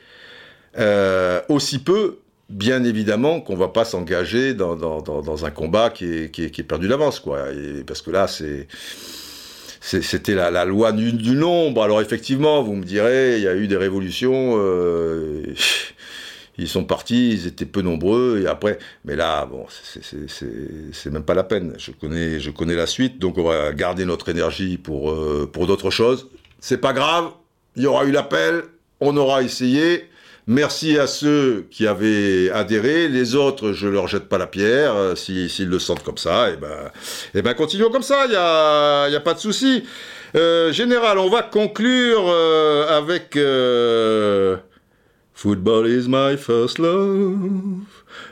[0.77, 2.19] euh, aussi peu
[2.49, 7.45] bien évidemment qu'on va pas s'engager dans, un combat qui est, perdu d'avance, quoi.
[7.87, 8.27] parce que là,
[9.81, 11.83] c'était la, loi du, nombre.
[11.83, 14.55] Alors effectivement, vous me direz, il y a eu des révolutions.
[14.57, 15.43] Euh,
[16.57, 21.33] ils sont partis, ils étaient peu nombreux, et après, mais là, bon, c'est même pas
[21.33, 21.73] la peine.
[21.77, 25.67] Je connais, je connais la suite, donc on va garder notre énergie pour, euh, pour
[25.67, 26.29] d'autres choses.
[26.59, 27.31] C'est pas grave,
[27.75, 28.63] il y aura eu l'appel,
[29.01, 30.07] on aura essayé,
[30.47, 33.07] Merci à ceux qui avaient adhéré.
[33.07, 34.93] Les autres, je leur jette pas la pierre.
[34.93, 38.25] Euh, s'ils le sentent comme ça, et eh ben, et eh ben continuons comme ça.
[38.27, 39.83] Il a, y a pas de souci.
[40.35, 43.35] Euh, général, on va conclure euh, avec
[45.33, 47.25] Football is my first love,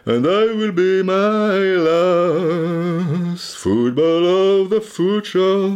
[0.05, 3.55] and I will be my last.
[3.55, 5.69] Football of the future.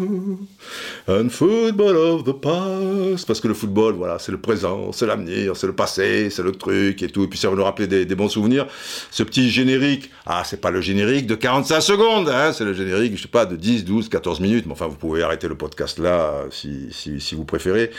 [1.07, 3.25] Un football of the past.
[3.25, 6.51] Parce que le football, voilà, c'est le présent, c'est l'avenir, c'est le passé, c'est le
[6.51, 7.23] truc et tout.
[7.23, 8.67] Et puis ça va nous rappeler des, bons souvenirs.
[9.11, 13.15] Ce petit générique, ah, c'est pas le générique de 45 secondes, hein, c'est le générique,
[13.15, 14.65] je sais pas, de 10, 12, 14 minutes.
[14.65, 17.91] Mais enfin, vous pouvez arrêter le podcast là si, si, si vous préférez.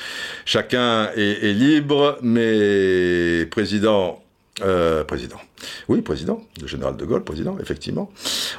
[0.44, 4.22] Chacun est, est libre, mais président,
[4.62, 5.40] euh, président.
[5.89, 8.10] Oui, président, le général de Gaulle, président, effectivement.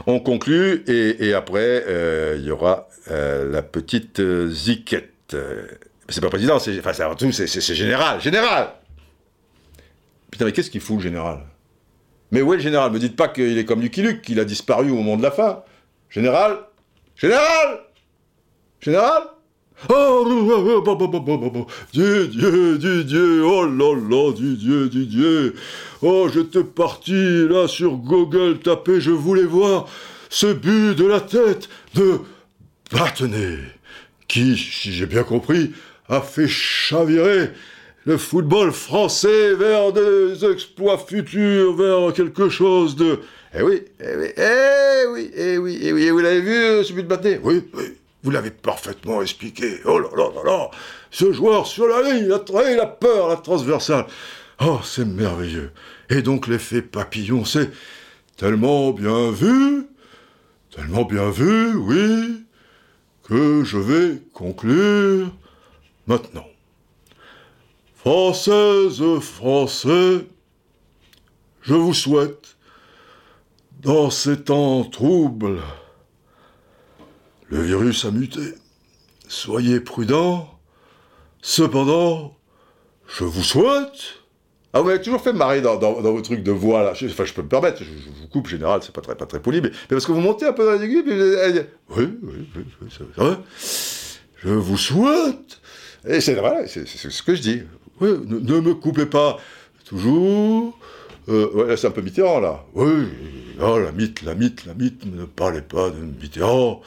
[0.07, 5.35] On conclut et, après, euh, il y aura euh, la petite ziquette.
[6.09, 8.21] c'est pas président, c'est enfin, c'est général.
[8.21, 8.73] Général
[10.31, 11.39] Putain, mais qu'est-ce qu'il fout, le général?
[12.31, 12.91] Mais où est le général?
[12.91, 15.31] Me dites pas qu'il est comme Lucky Luke, qu'il a disparu au moment de la
[15.31, 15.63] fin.
[16.09, 16.59] Général
[17.15, 17.79] Général
[18.79, 19.23] Général
[19.87, 20.25] Oh,
[21.93, 25.55] Dieu, Dieu, Dieu, oh là là, Dieu, Dieu.
[26.01, 29.85] Oh, j'étais parti là sur Google taper, je voulais voir
[30.29, 32.19] ce but de la tête de
[32.91, 33.57] Battenet,
[34.29, 35.73] qui, si j'ai bien compris,
[36.07, 37.49] a fait chavirer
[38.05, 43.19] le football français vers des exploits futurs, vers quelque chose de...
[43.53, 47.03] Eh oui, eh oui, eh oui, eh oui, eh oui, vous l'avez vu, ce but
[47.03, 47.97] de Battenet Oui, oui.
[48.23, 49.79] Vous l'avez parfaitement expliqué.
[49.85, 50.71] Oh là là là là
[51.09, 54.05] Ce joueur sur la ligne, il a peur, la transversale.
[54.61, 55.71] Oh, c'est merveilleux.
[56.09, 57.71] Et donc l'effet papillon, c'est
[58.35, 59.87] tellement bien vu,
[60.71, 62.43] tellement bien vu, oui,
[63.23, 65.31] que je vais conclure
[66.07, 66.47] maintenant.
[67.95, 70.27] Françaises, Français,
[71.61, 72.57] je vous souhaite,
[73.81, 75.61] dans ces temps troubles,
[77.47, 78.55] le virus a muté.
[79.27, 80.59] Soyez prudents.
[81.41, 82.35] Cependant,
[83.07, 84.18] je vous souhaite.
[84.73, 86.91] Ah, vous m'avez toujours fait marrer dans, dans, vos trucs de voix, là.
[86.91, 89.61] Enfin, je peux me permettre, je, vous coupe, général, c'est pas très, pas très poli,
[89.61, 92.87] mais, parce que vous montez un peu dans les aiguilles, vous- Oui, oui, oui, oui,
[92.95, 93.37] c'est vrai.
[94.43, 95.59] Je vous souhaite.
[96.07, 97.63] Et c'est vrai, c'est ce que je dis.
[97.99, 99.37] Oui, ne, me coupez pas
[99.85, 100.77] toujours.
[101.27, 102.63] Euh, ouais, c'est un peu Mitterrand, là.
[102.73, 103.07] Oui,
[103.61, 106.81] oh, la mythe, la mythe, la mythe, ne parlez pas de Mitterrand.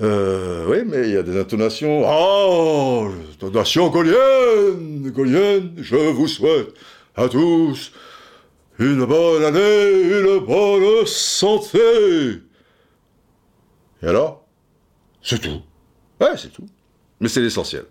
[0.00, 2.02] Euh, oui, mais il y a des intonations.
[2.06, 6.72] Oh, intonation gaulienne, gaulienne, je vous souhaite
[7.16, 7.92] à tous
[8.78, 11.78] une bonne année, une bonne santé.
[14.02, 14.46] Et alors?
[15.20, 15.62] C'est tout.
[16.20, 16.66] Ouais, c'est tout.
[17.20, 17.82] Mais c'est l'essentiel.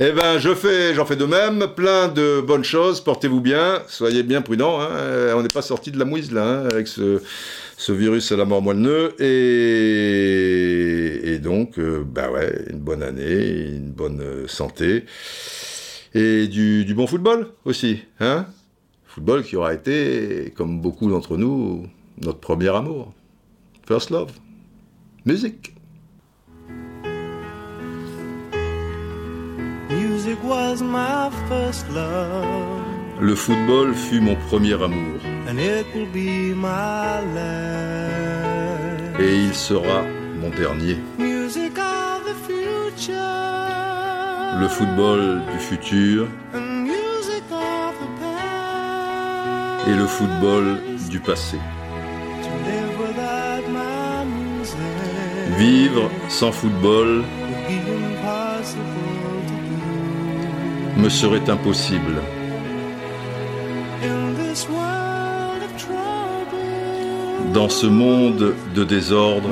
[0.00, 3.02] Eh ben, je fais, j'en fais de même, plein de bonnes choses.
[3.02, 4.80] Portez-vous bien, soyez bien prudents.
[4.80, 5.34] hein.
[5.36, 7.20] On n'est pas sorti de la mouise là, hein, avec ce,
[7.76, 9.34] ce virus à la mort moelle et,
[11.34, 15.04] et donc, euh, bah ouais, une bonne année, une bonne euh, santé
[16.14, 18.46] et du, du bon football aussi, hein.
[19.06, 21.86] Football qui aura été, comme beaucoup d'entre nous,
[22.20, 23.12] notre premier amour,
[23.86, 24.32] first love,
[25.24, 25.74] musique.
[29.90, 32.80] Music was my first love,
[33.20, 39.20] Le football fut mon premier amour, and it will be my last.
[39.20, 40.02] et il sera
[40.40, 40.96] mon dernier.
[41.18, 43.14] Music of the future,
[44.60, 46.28] Le football du futur
[49.86, 50.78] et le football
[51.10, 51.58] du passé.
[52.42, 54.78] To live without my music
[55.58, 57.22] Vivre sans football
[60.96, 62.22] me serait impossible.
[67.54, 69.48] Dans ce monde de désordre,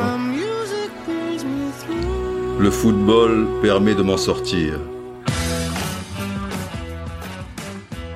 [2.59, 4.81] le football permet de m'en sortir.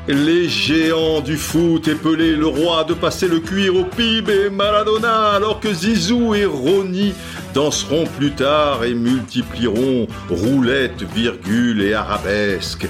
[0.09, 5.31] Les géants du foot épelaient le roi de passer le cuir au PIB et Maradona,
[5.31, 7.15] alors que Zizou et Roni
[7.55, 12.89] danseront plus tard et multiplieront roulettes, virgules et arabesques.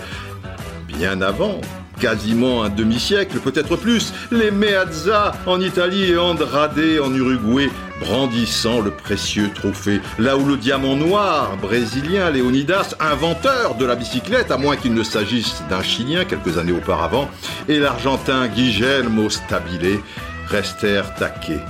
[0.89, 1.60] Bien avant,
[2.01, 7.70] quasiment un demi-siècle, peut-être plus, les Meazza en Italie et Andrade en Uruguay,
[8.01, 14.51] brandissant le précieux trophée, là où le diamant noir brésilien Leonidas, inventeur de la bicyclette,
[14.51, 17.31] à moins qu'il ne s'agisse d'un Chilien quelques années auparavant,
[17.68, 20.01] et l'Argentin Guillermo Stabile
[20.48, 21.60] restèrent taqués.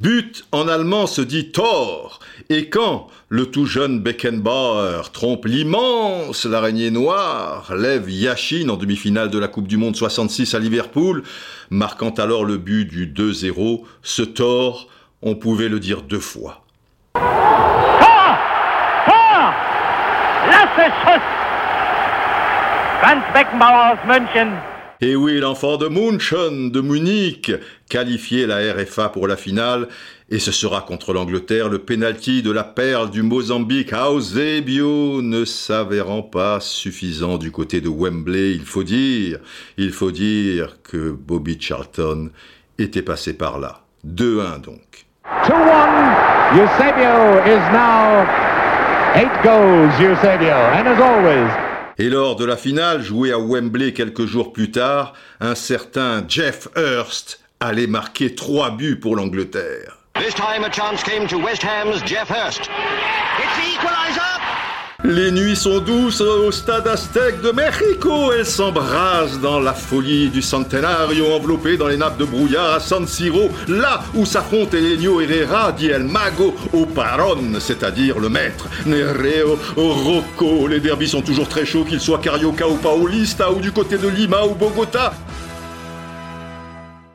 [0.00, 2.20] But en allemand se dit Tor.
[2.50, 9.38] Et quand le tout jeune Beckenbauer trompe l'immense l'araignée noire, lève Yashin en demi-finale de
[9.38, 11.22] la Coupe du Monde 66 à Liverpool,
[11.70, 14.88] marquant alors le but du 2-0, ce Tor,
[15.22, 16.64] on pouvait le dire deux fois.
[20.88, 21.22] Schuss!
[23.00, 24.77] Franz Beckenbauer aus München.
[25.00, 27.52] Et oui, l'enfant de München, de Munich,
[27.88, 29.86] qualifié la RFA pour la finale,
[30.28, 36.22] et ce sera contre l'Angleterre le pénalty de la perle du Mozambique, Eusebio, ne s'avérant
[36.22, 39.38] pas suffisant du côté de Wembley, il faut dire,
[39.76, 42.30] il faut dire que Bobby Charlton
[42.78, 43.82] était passé par là.
[44.04, 45.06] 2-1 donc.
[45.44, 46.18] 2-1.
[46.54, 48.26] Eusebio is now
[49.14, 50.56] eight goals, Eusebio.
[50.74, 51.67] And as always,
[52.00, 56.68] Et lors de la finale, jouée à Wembley quelques jours plus tard, un certain Jeff
[56.76, 59.98] Hurst allait marquer trois buts pour l'Angleterre.
[60.14, 62.68] This time a chance came to West Ham's Jeff Hurst.
[65.04, 68.32] Les nuits sont douces au stade Aztec de Mexico.
[68.32, 73.06] Elles s'embrasent dans la folie du centenario enveloppé dans les nappes de brouillard à San
[73.06, 78.66] Siro, là où s'affrontent Elenio Herrera, dit El Mago, au Paron, c'est-à-dire le maître.
[78.86, 83.70] Nereo, Rocco, les derbys sont toujours très chauds, qu'ils soient Carioca ou Paulista, ou du
[83.70, 85.12] côté de Lima ou Bogota.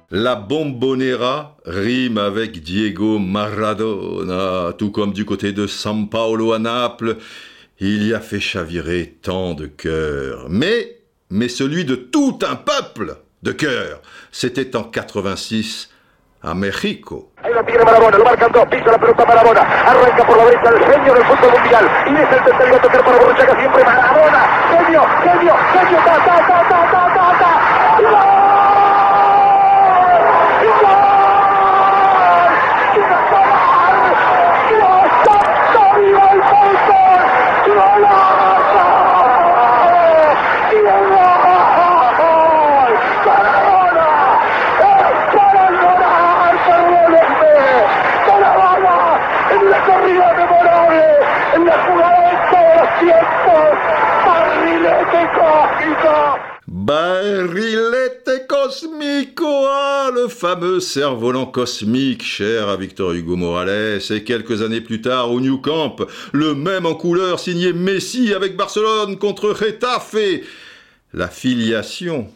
[0.09, 7.17] La bombonera rime avec Diego Maradona, tout comme du côté de San Paolo à Naples.
[7.79, 10.47] Il y a fait chavirer tant de cœurs.
[10.49, 14.01] Mais, mais celui de tout un peuple de cœur,
[14.31, 15.89] c'était en 86
[16.43, 16.53] à
[26.91, 27.12] ta,
[60.43, 65.57] fameux cerf-volant cosmique, cher à Victor Hugo Morales, et quelques années plus tard au New
[65.57, 65.95] Camp,
[66.33, 70.17] le même en couleur signé Messi avec Barcelone contre Retafe.
[71.13, 72.27] La filiation,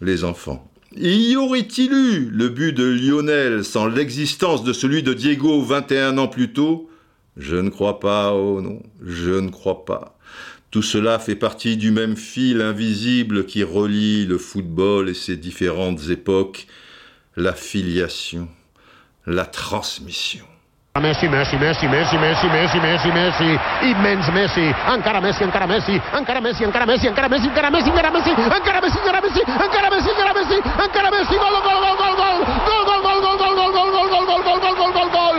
[0.00, 0.70] les enfants.
[0.96, 6.28] Y aurait-il eu le but de Lionel sans l'existence de celui de Diego 21 ans
[6.28, 6.88] plus tôt?
[7.36, 10.16] Je ne crois pas, oh non, je ne crois pas.
[10.70, 16.10] Tout cela fait partie du même fil invisible qui relie le football et ses différentes
[16.10, 16.68] époques,
[17.36, 18.48] la filiation,
[19.26, 20.46] la transmission.
[21.00, 26.40] Messi, Messi, Messi, Messi, Messi, Messi, Messi, Messi, immens Messi, encara Messi, encara Messi, encara
[26.40, 30.10] Messi, encara Messi, encara Messi, encara Messi, encara Messi, encara Messi, encara Messi, encara Messi,
[30.10, 32.36] encara Messi, encara Messi, gol, gol, gol, gol, gol,
[32.66, 35.36] gol, gol, gol, gol, gol, gol, gol, gol, gol, gol, gol, gol, gol, gol,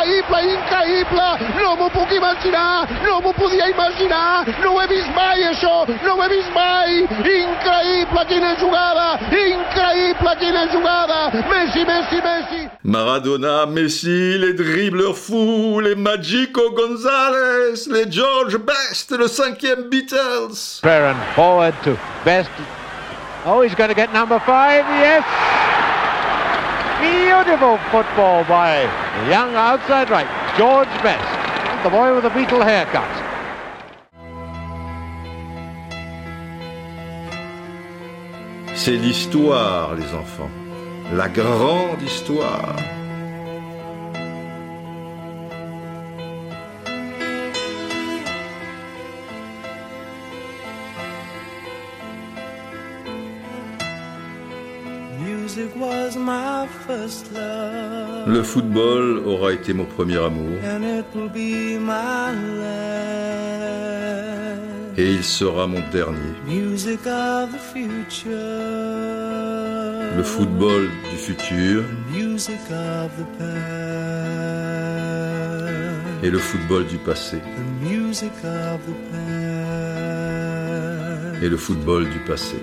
[0.00, 1.28] increïble, increïble,
[1.60, 6.14] no m'ho puc imaginar, no m'ho podia imaginar, no ho he vist mai això, no
[6.14, 7.00] ho he vist mai,
[7.34, 12.68] increïble, quina jugada, increïble, quina jugada, Messi, Messi, Messi.
[12.82, 20.80] Maradona, Messi, les dribbleurs fous, les Magico Gonzalez, les George Best, le cinquième Beatles.
[20.82, 22.50] Ferran forward to Best.
[23.46, 24.84] Oh, he's going to get number five.
[25.00, 25.24] Yes.
[27.00, 28.88] Beautiful football by
[29.22, 33.29] the young outside right, George Best, the boy with the beetle haircut.
[38.82, 40.48] C'est l'histoire, les enfants.
[41.14, 42.76] La grande histoire.
[55.22, 60.56] Music was my first love, Le football aura été mon premier amour
[64.96, 66.34] et il sera mon dernier.
[70.16, 71.84] Le football du futur
[76.22, 77.38] et le football du passé.
[81.42, 82.56] Et le football du passé.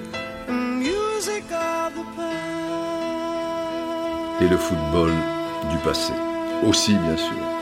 [4.39, 5.11] Et le football
[5.71, 6.13] du passé.
[6.63, 7.56] Aussi, bien sûr.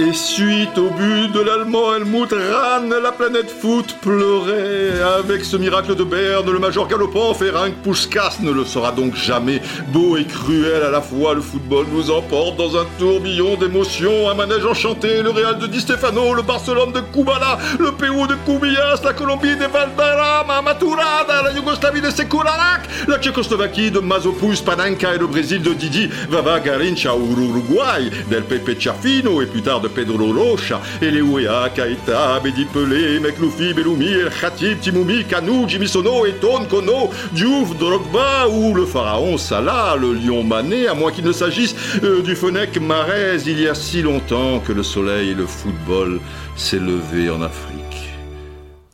[0.00, 4.98] Et suite au but de l'Allemand Helmut Rahn, la planète foot pleurait.
[5.18, 9.60] Avec ce miracle de Berne, le major galopant Ferenc Puskas ne le sera donc jamais.
[9.88, 14.30] Beau et cruel à la fois, le football nous emporte dans un tourbillon d'émotions.
[14.30, 18.36] Un manège enchanté, le Real de Di Stefano, le Barcelone de Kubala, le Pérou de
[18.46, 25.14] Kubias, la Colombie de Valderrama, Maturada, la Yougoslavie de Sekularak, la Tchécoslovaquie de Mazopus, Panenka
[25.14, 29.82] et le Brésil de Didi, Vava Garincha ou l'Uruguay, del Pepe Chafino et plus tard
[29.82, 36.26] de Pedro Rocha, Ouéa, Kaita, Bedi Pelé, Mekloufi, Belloumi, El Khatib, Timoumi, Kanou, Jimmy Sono,
[36.26, 41.32] Eton, Kono, Diouf, Drogba ou le pharaon Salah, le lion Mané, à moins qu'il ne
[41.32, 45.46] s'agisse euh, du Fenech Marez, il y a si longtemps que le soleil et le
[45.46, 46.20] football
[46.56, 47.79] s'est levé en Afrique.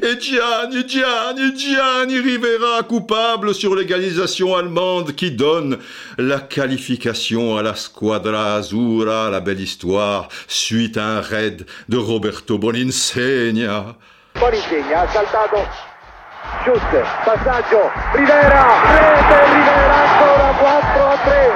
[0.06, 5.78] Et Gianni, Gianni, Gianni Rivera, coupable sur l'égalisation allemande qui donne
[6.16, 12.56] la qualification à la Squadra Azzurra, la belle histoire, suite à un raid de Roberto
[12.56, 13.96] Boninsegna.
[14.38, 15.58] Boninsegna ha saltato.
[16.62, 18.64] Schuster, passaggio, Rivera,
[18.94, 21.52] rete Rivera ancora 4 a 3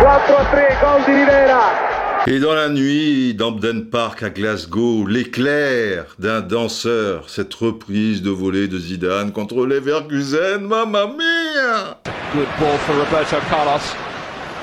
[0.00, 1.89] 4 a 3, gol di Rivera
[2.26, 8.68] Et dans la nuit d'Ampden Park à Glasgow, l'éclair d'un danseur, cette reprise de volée
[8.68, 11.98] de Zidane contre Leverkusen, mamma mia
[12.34, 13.80] Good ball for Roberto Carlos.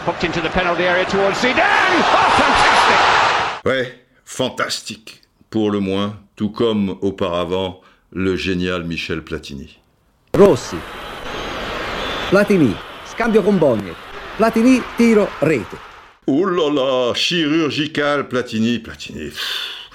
[0.06, 1.98] Hooked into the penalty area towards Zidane.
[2.00, 3.66] Oh, fantastic!
[3.66, 7.82] Ouais, fantastique, pour le moins, tout comme auparavant
[8.12, 9.80] le génial Michel Platini.
[10.38, 10.78] Rossi,
[12.30, 12.76] Platini,
[13.12, 13.94] scambio con Bogne,
[14.38, 15.87] Platini, tiro, rete.
[16.30, 19.30] Oh là là, chirurgical Platini, Platini.
[19.30, 19.90] pff,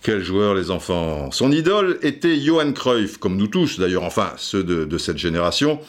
[0.00, 1.32] Quel joueur les enfants.
[1.32, 5.80] Son idole était Johan Cruyff, comme nous tous d'ailleurs, enfin ceux de, cette génération.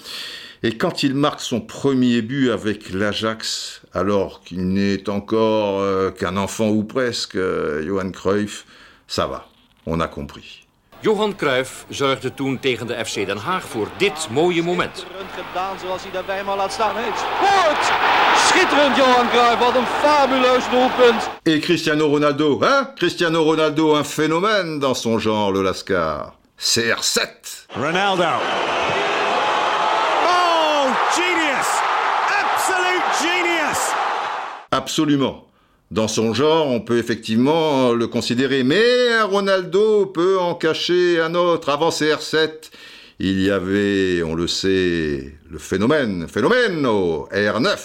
[0.64, 6.38] Et quand il marque son premier but avec l'Ajax, alors qu'il n'est encore euh, qu'un
[6.38, 8.66] enfant ou presque, euh, Johan Cruyff,
[9.08, 9.48] ça va,
[9.86, 10.63] on a compris.
[11.04, 15.06] Johan Cruijff zorgde toen tegen de FC Den Haag voor dit mooie moment.
[15.36, 16.96] gedaan zoals hij daarbij maar laat staan.
[16.96, 17.92] Heeft scoort!
[18.36, 21.30] Schitterend Johan Cruijff, wat een fabuleus doelpunt.
[21.44, 26.34] Et Cristiano Ronaldo, hein Cristiano Ronaldo, un phénomène dans son genre, le Lascar.
[26.60, 27.20] CR7
[27.68, 28.24] Ronaldo.
[30.26, 31.68] Oh, genius!
[32.44, 33.80] Absolute genius!
[34.70, 35.53] Absolument.
[35.94, 41.70] Dans son genre, on peut effectivement le considérer, mais Ronaldo peut en cacher un autre.
[41.70, 42.72] Avant CR7,
[43.20, 47.78] il y avait, on le sait, le phénomène, phénomène R9.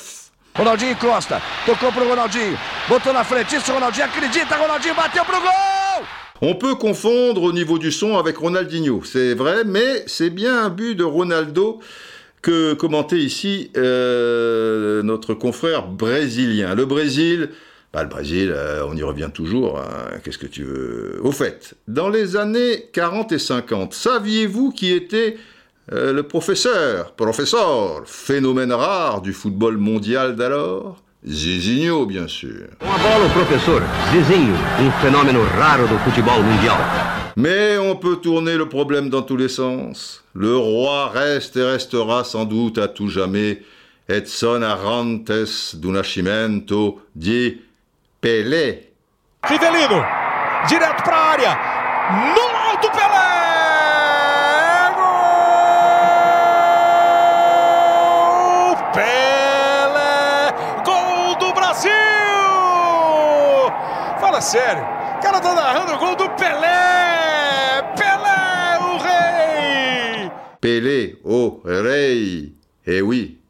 [0.55, 2.57] Ronaldinho Costa, tocou pro Ronaldinho,
[2.89, 6.07] botou na frente, isso Ronaldinho acredita, Ronaldinho bateu pro gol!
[6.41, 10.71] On peut confondre au niveau du son avec Ronaldinho, c'est vrai, mais c'est bien un
[10.71, 11.79] but de Ronaldo
[12.41, 16.75] que commentait ici euh, notre confrère brésilien.
[16.75, 17.51] Le Brésil,
[17.93, 21.21] bah, le Brésil, euh, on y revient toujours, hein, qu'est-ce que tu veux?
[21.23, 25.37] Au fait, dans les années 40 et 50, saviez-vous qui était
[25.93, 31.03] euh, le professeur, professeur, phénomène rare du football mondial d'alors?
[31.27, 32.69] Zizinho, bien sûr.
[33.35, 33.81] Professor
[34.13, 36.79] Zizinho, um fenômeno raro do futebol mundial.
[37.37, 40.23] Mais on peut tourner le problème dans tous les sens.
[40.35, 43.63] Le roi reste et restera sans doute à tout jamais
[44.09, 47.61] Edson Arantes do Nascimento di
[48.21, 48.93] Pelé.
[49.45, 50.05] Rivelino,
[50.69, 51.57] direto para a área,
[52.35, 53.29] no alto Pelé!
[58.75, 58.77] Gol!
[58.93, 60.53] Pelé!
[60.85, 61.93] Gol do Brasil!
[64.19, 67.85] Fala sério, o cara tá narrando o gol do Pelé!
[67.97, 70.33] Pelé, o rei!
[70.61, 72.53] Pelé, oh rei.
[72.85, 73.41] Eh oui,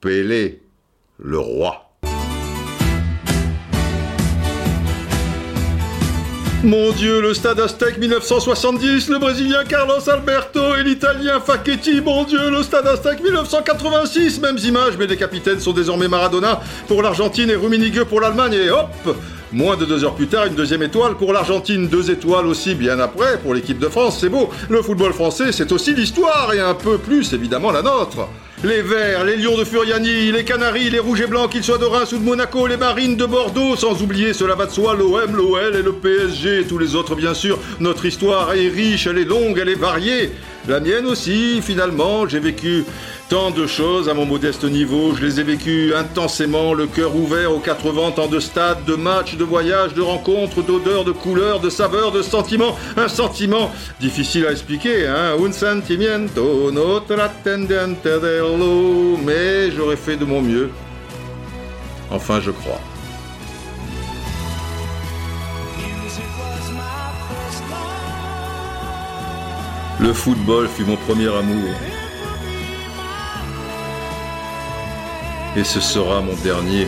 [0.00, 0.60] Pelé,
[1.20, 1.85] le roi.
[6.66, 12.00] Mon Dieu, le stade Aztec 1970, le Brésilien Carlos Alberto et l'Italien Facchetti.
[12.00, 17.02] Mon Dieu, le stade Aztec 1986, mêmes images, mais les capitaines sont désormais Maradona pour
[17.02, 18.54] l'Argentine et Rummenigge pour l'Allemagne.
[18.54, 19.16] Et hop
[19.52, 22.98] Moins de deux heures plus tard, une deuxième étoile pour l'Argentine, deux étoiles aussi bien
[22.98, 24.50] après pour l'équipe de France, c'est beau.
[24.68, 28.28] Le football français, c'est aussi l'histoire et un peu plus évidemment la nôtre.
[28.64, 31.84] Les Verts, les Lions de Furiani, les Canaries, les Rouges et Blancs, qu'ils soient de
[31.84, 35.36] Reims ou de Monaco, les Marines de Bordeaux, sans oublier, cela va de soi, l'OM,
[35.36, 37.58] l'OL et le PSG tous les autres bien sûr.
[37.80, 40.32] Notre histoire est riche, elle est longue, elle est variée.
[40.68, 42.84] La mienne aussi, finalement, j'ai vécu
[43.28, 47.52] tant de choses à mon modeste niveau, je les ai vécues intensément, le cœur ouvert
[47.52, 51.60] aux quatre vents, tant de stades, de matchs, de voyages, de rencontres, d'odeurs, de couleurs,
[51.60, 52.76] de saveurs, de sentiments.
[52.96, 53.70] Un sentiment
[54.00, 55.36] difficile à expliquer, hein.
[55.44, 60.70] Un sentimiento notre attendente dello, mais j'aurais fait de mon mieux.
[62.10, 62.80] Enfin, je crois.
[69.98, 71.74] Le football fut mon premier amour.
[75.56, 76.86] Et ce sera mon dernier.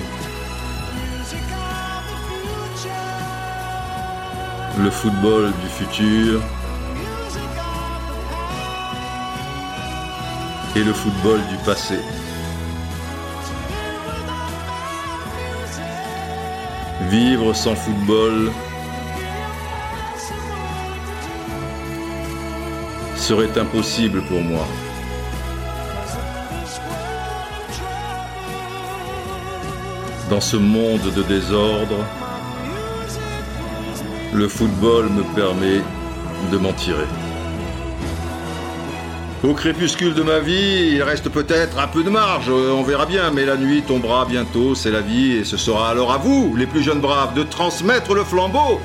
[4.78, 6.43] Le football du futur.
[10.77, 11.99] Et le football du passé.
[17.09, 18.53] Vivre sans football
[23.16, 24.66] serait impossible pour moi.
[30.30, 32.05] Dans ce monde de désordre,
[34.34, 35.80] le football me permet
[36.52, 37.06] de m'en tirer.
[39.42, 43.30] Au crépuscule de ma vie, il reste peut-être un peu de marge, on verra bien,
[43.30, 46.66] mais la nuit tombera bientôt, c'est la vie, et ce sera alors à vous, les
[46.66, 48.80] plus jeunes braves, de transmettre le flambeau.